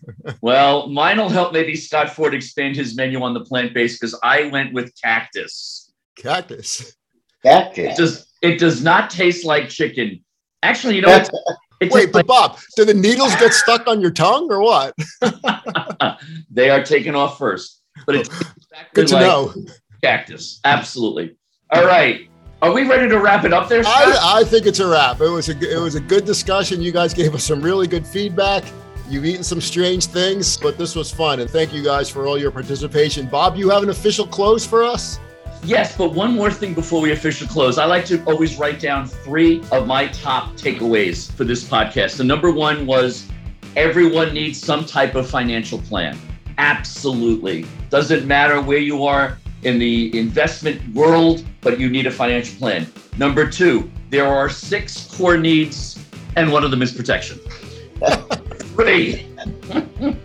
well, 0.40 0.88
mine 0.88 1.18
will 1.18 1.28
help 1.28 1.52
maybe 1.52 1.74
Scott 1.74 2.10
Ford 2.10 2.32
expand 2.32 2.76
his 2.76 2.96
menu 2.96 3.20
on 3.22 3.34
the 3.34 3.44
plant 3.44 3.74
based 3.74 4.00
because 4.00 4.18
I 4.22 4.44
went 4.46 4.72
with 4.72 4.92
cactus. 5.02 5.92
Cactus. 6.16 6.96
Cactus. 7.42 7.92
It 7.92 7.96
does, 7.96 8.32
it 8.40 8.58
does 8.58 8.82
not 8.82 9.10
taste 9.10 9.44
like 9.44 9.68
chicken. 9.68 10.24
Actually, 10.62 10.96
you 10.96 11.02
know, 11.02 11.22
it's, 11.82 11.94
it's 11.94 11.94
Wait, 11.94 12.12
but 12.12 12.20
like, 12.20 12.26
Bob, 12.26 12.58
do 12.76 12.84
the 12.84 12.94
needles 12.94 13.34
get 13.36 13.52
stuck 13.52 13.86
on 13.86 14.00
your 14.00 14.10
tongue 14.10 14.50
or 14.50 14.60
what? 14.60 14.94
they 16.50 16.70
are 16.70 16.82
taken 16.82 17.14
off 17.14 17.38
first 17.38 17.82
but 18.06 18.14
it's 18.14 18.28
exactly 18.28 18.88
Good 18.94 19.08
to 19.08 19.14
like 19.14 19.26
know. 19.26 19.54
cactus. 20.02 20.60
Absolutely. 20.64 21.36
All 21.70 21.84
right. 21.84 22.28
Are 22.60 22.72
we 22.72 22.84
ready 22.84 23.08
to 23.08 23.18
wrap 23.18 23.44
it 23.44 23.52
up 23.52 23.68
there, 23.68 23.82
I, 23.84 24.38
I, 24.40 24.44
think 24.44 24.66
it's 24.66 24.78
a 24.78 24.86
wrap. 24.86 25.20
It 25.20 25.28
was 25.28 25.48
a 25.48 25.58
it 25.58 25.80
was 25.80 25.96
a 25.96 26.00
good 26.00 26.24
discussion. 26.24 26.80
You 26.80 26.92
guys 26.92 27.12
gave 27.12 27.34
us 27.34 27.42
some 27.42 27.60
really 27.60 27.88
good 27.88 28.06
feedback. 28.06 28.62
You've 29.08 29.24
eaten 29.24 29.42
some 29.42 29.60
strange 29.60 30.06
things, 30.06 30.56
but 30.56 30.78
this 30.78 30.94
was 30.94 31.10
fun. 31.10 31.40
And 31.40 31.50
thank 31.50 31.72
you 31.72 31.82
guys 31.82 32.08
for 32.08 32.26
all 32.26 32.38
your 32.38 32.52
participation. 32.52 33.26
Bob, 33.26 33.56
you 33.56 33.68
have 33.68 33.82
an 33.82 33.90
official 33.90 34.26
close 34.26 34.64
for 34.64 34.84
us? 34.84 35.18
Yes, 35.64 35.96
but 35.96 36.12
one 36.12 36.34
more 36.34 36.50
thing 36.50 36.74
before 36.74 37.00
we 37.00 37.12
officially 37.12 37.48
close. 37.48 37.78
I 37.78 37.84
like 37.84 38.04
to 38.06 38.22
always 38.24 38.58
write 38.58 38.80
down 38.80 39.06
three 39.06 39.62
of 39.70 39.86
my 39.86 40.08
top 40.08 40.54
takeaways 40.54 41.30
for 41.30 41.44
this 41.44 41.62
podcast. 41.62 42.16
The 42.16 42.24
number 42.24 42.50
one 42.50 42.84
was 42.84 43.28
everyone 43.76 44.34
needs 44.34 44.60
some 44.60 44.84
type 44.84 45.14
of 45.14 45.30
financial 45.30 45.78
plan. 45.78 46.18
Absolutely. 46.58 47.64
Doesn't 47.90 48.26
matter 48.26 48.60
where 48.60 48.78
you 48.78 49.04
are 49.04 49.38
in 49.62 49.78
the 49.78 50.18
investment 50.18 50.80
world, 50.94 51.44
but 51.60 51.78
you 51.78 51.88
need 51.88 52.08
a 52.08 52.10
financial 52.10 52.58
plan. 52.58 52.92
Number 53.16 53.48
two, 53.48 53.88
there 54.10 54.26
are 54.26 54.48
six 54.48 55.14
core 55.16 55.36
needs, 55.36 56.04
and 56.34 56.50
one 56.50 56.64
of 56.64 56.72
them 56.72 56.82
is 56.82 56.92
protection. 56.92 57.38
Three, 58.74 59.28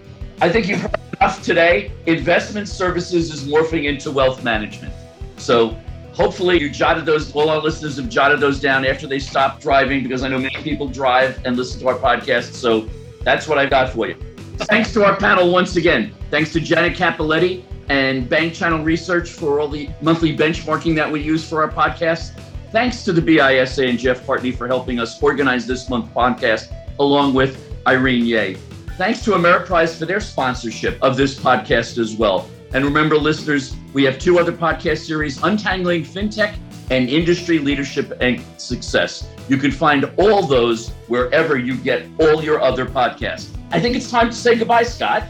I 0.41 0.49
think 0.49 0.67
you've 0.67 0.81
heard 0.81 0.99
enough 1.19 1.43
today. 1.43 1.91
Investment 2.07 2.67
services 2.67 3.31
is 3.31 3.47
morphing 3.47 3.85
into 3.85 4.09
wealth 4.09 4.43
management. 4.43 4.93
So 5.37 5.77
hopefully 6.13 6.59
you 6.59 6.69
jotted 6.69 7.05
those, 7.05 7.33
all 7.33 7.49
our 7.49 7.61
listeners 7.61 7.97
have 7.97 8.09
jotted 8.09 8.39
those 8.39 8.59
down 8.59 8.85
after 8.85 9.07
they 9.07 9.19
stop 9.19 9.61
driving, 9.61 10.03
because 10.03 10.23
I 10.23 10.27
know 10.27 10.39
many 10.39 10.61
people 10.63 10.87
drive 10.87 11.39
and 11.45 11.55
listen 11.55 11.79
to 11.81 11.87
our 11.87 11.97
podcast. 11.97 12.53
So 12.53 12.89
that's 13.23 13.47
what 13.47 13.57
I've 13.57 13.69
got 13.69 13.91
for 13.91 14.07
you. 14.07 14.15
Thanks 14.57 14.91
to 14.93 15.05
our 15.05 15.15
panel 15.15 15.51
once 15.51 15.75
again. 15.75 16.15
Thanks 16.31 16.51
to 16.53 16.59
Janet 16.59 16.97
Capoletti 16.97 17.63
and 17.89 18.27
Bank 18.27 18.53
Channel 18.53 18.83
Research 18.83 19.29
for 19.29 19.59
all 19.59 19.67
the 19.67 19.89
monthly 20.01 20.35
benchmarking 20.35 20.95
that 20.95 21.09
we 21.09 21.21
use 21.21 21.47
for 21.47 21.61
our 21.63 21.71
podcast. 21.71 22.39
Thanks 22.71 23.03
to 23.05 23.13
the 23.13 23.21
BISA 23.21 23.87
and 23.87 23.97
Jeff 23.97 24.25
Partney 24.25 24.53
for 24.53 24.67
helping 24.67 24.99
us 24.99 25.21
organize 25.21 25.67
this 25.67 25.89
month's 25.89 26.13
podcast, 26.13 26.73
along 26.99 27.33
with 27.33 27.71
Irene 27.85 28.25
Ye. 28.25 28.55
Thanks 28.97 29.23
to 29.25 29.31
Ameriprise 29.31 29.97
for 29.97 30.05
their 30.05 30.19
sponsorship 30.19 31.01
of 31.03 31.15
this 31.15 31.39
podcast 31.39 31.97
as 31.97 32.15
well. 32.15 32.49
And 32.73 32.83
remember, 32.83 33.17
listeners, 33.17 33.75
we 33.93 34.03
have 34.03 34.19
two 34.19 34.39
other 34.39 34.51
podcast 34.51 35.05
series 35.05 35.41
Untangling 35.41 36.03
FinTech 36.03 36.57
and 36.89 37.09
Industry 37.09 37.59
Leadership 37.59 38.17
and 38.21 38.43
Success. 38.57 39.29
You 39.49 39.57
can 39.57 39.71
find 39.71 40.05
all 40.17 40.45
those 40.45 40.89
wherever 41.07 41.57
you 41.57 41.77
get 41.77 42.05
all 42.19 42.43
your 42.43 42.61
other 42.61 42.85
podcasts. 42.85 43.55
I 43.71 43.79
think 43.79 43.95
it's 43.95 44.09
time 44.11 44.29
to 44.29 44.35
say 44.35 44.55
goodbye, 44.55 44.83
Scott. 44.83 45.23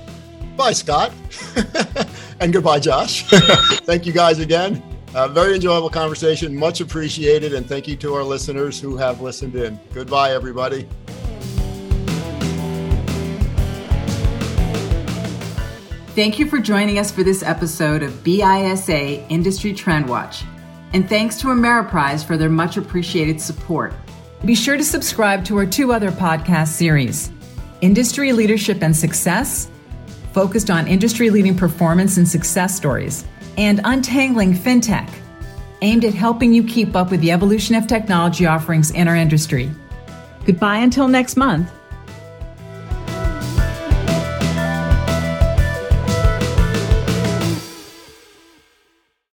Bye, 0.55 0.73
Scott. 0.73 1.11
and 2.39 2.51
goodbye, 2.51 2.79
Josh. 2.79 3.23
thank 3.85 4.05
you 4.05 4.13
guys 4.13 4.39
again. 4.39 4.83
Very 5.29 5.55
enjoyable 5.55 5.89
conversation. 5.89 6.55
Much 6.55 6.81
appreciated. 6.81 7.53
And 7.53 7.67
thank 7.67 7.87
you 7.87 7.95
to 7.97 8.13
our 8.13 8.23
listeners 8.23 8.79
who 8.79 8.97
have 8.97 9.21
listened 9.21 9.55
in. 9.55 9.79
Goodbye, 9.93 10.31
everybody. 10.33 10.87
Thank 16.17 16.39
you 16.39 16.47
for 16.47 16.57
joining 16.57 16.97
us 16.97 17.11
for 17.11 17.21
this 17.21 17.43
episode 17.43 18.01
of 18.01 18.11
BISA 18.23 19.23
Industry 19.29 19.71
Trend 19.71 20.09
Watch. 20.09 20.45
And 20.93 21.07
thanks 21.07 21.39
to 21.41 21.49
Ameriprise 21.49 22.25
for 22.25 22.37
their 22.37 22.49
much 22.49 22.75
appreciated 22.75 23.39
support. 23.39 23.93
Be 24.43 24.55
sure 24.55 24.77
to 24.77 24.83
subscribe 24.83 25.45
to 25.45 25.55
our 25.57 25.67
two 25.67 25.93
other 25.93 26.09
podcast 26.09 26.69
series 26.69 27.31
Industry 27.81 28.33
Leadership 28.33 28.81
and 28.81 28.97
Success 28.97 29.69
focused 30.33 30.71
on 30.71 30.87
industry 30.87 31.29
leading 31.29 31.55
performance 31.55 32.17
and 32.17 32.27
success 32.27 32.75
stories, 32.75 33.23
and 33.55 33.79
Untangling 33.83 34.53
FinTech, 34.53 35.07
aimed 35.83 36.03
at 36.03 36.15
helping 36.15 36.51
you 36.51 36.63
keep 36.63 36.95
up 36.95 37.11
with 37.11 37.21
the 37.21 37.29
evolution 37.29 37.75
of 37.75 37.85
technology 37.85 38.47
offerings 38.47 38.89
in 38.89 39.07
our 39.07 39.15
industry. 39.15 39.69
Goodbye 40.47 40.77
until 40.77 41.07
next 41.07 41.37
month. 41.37 41.71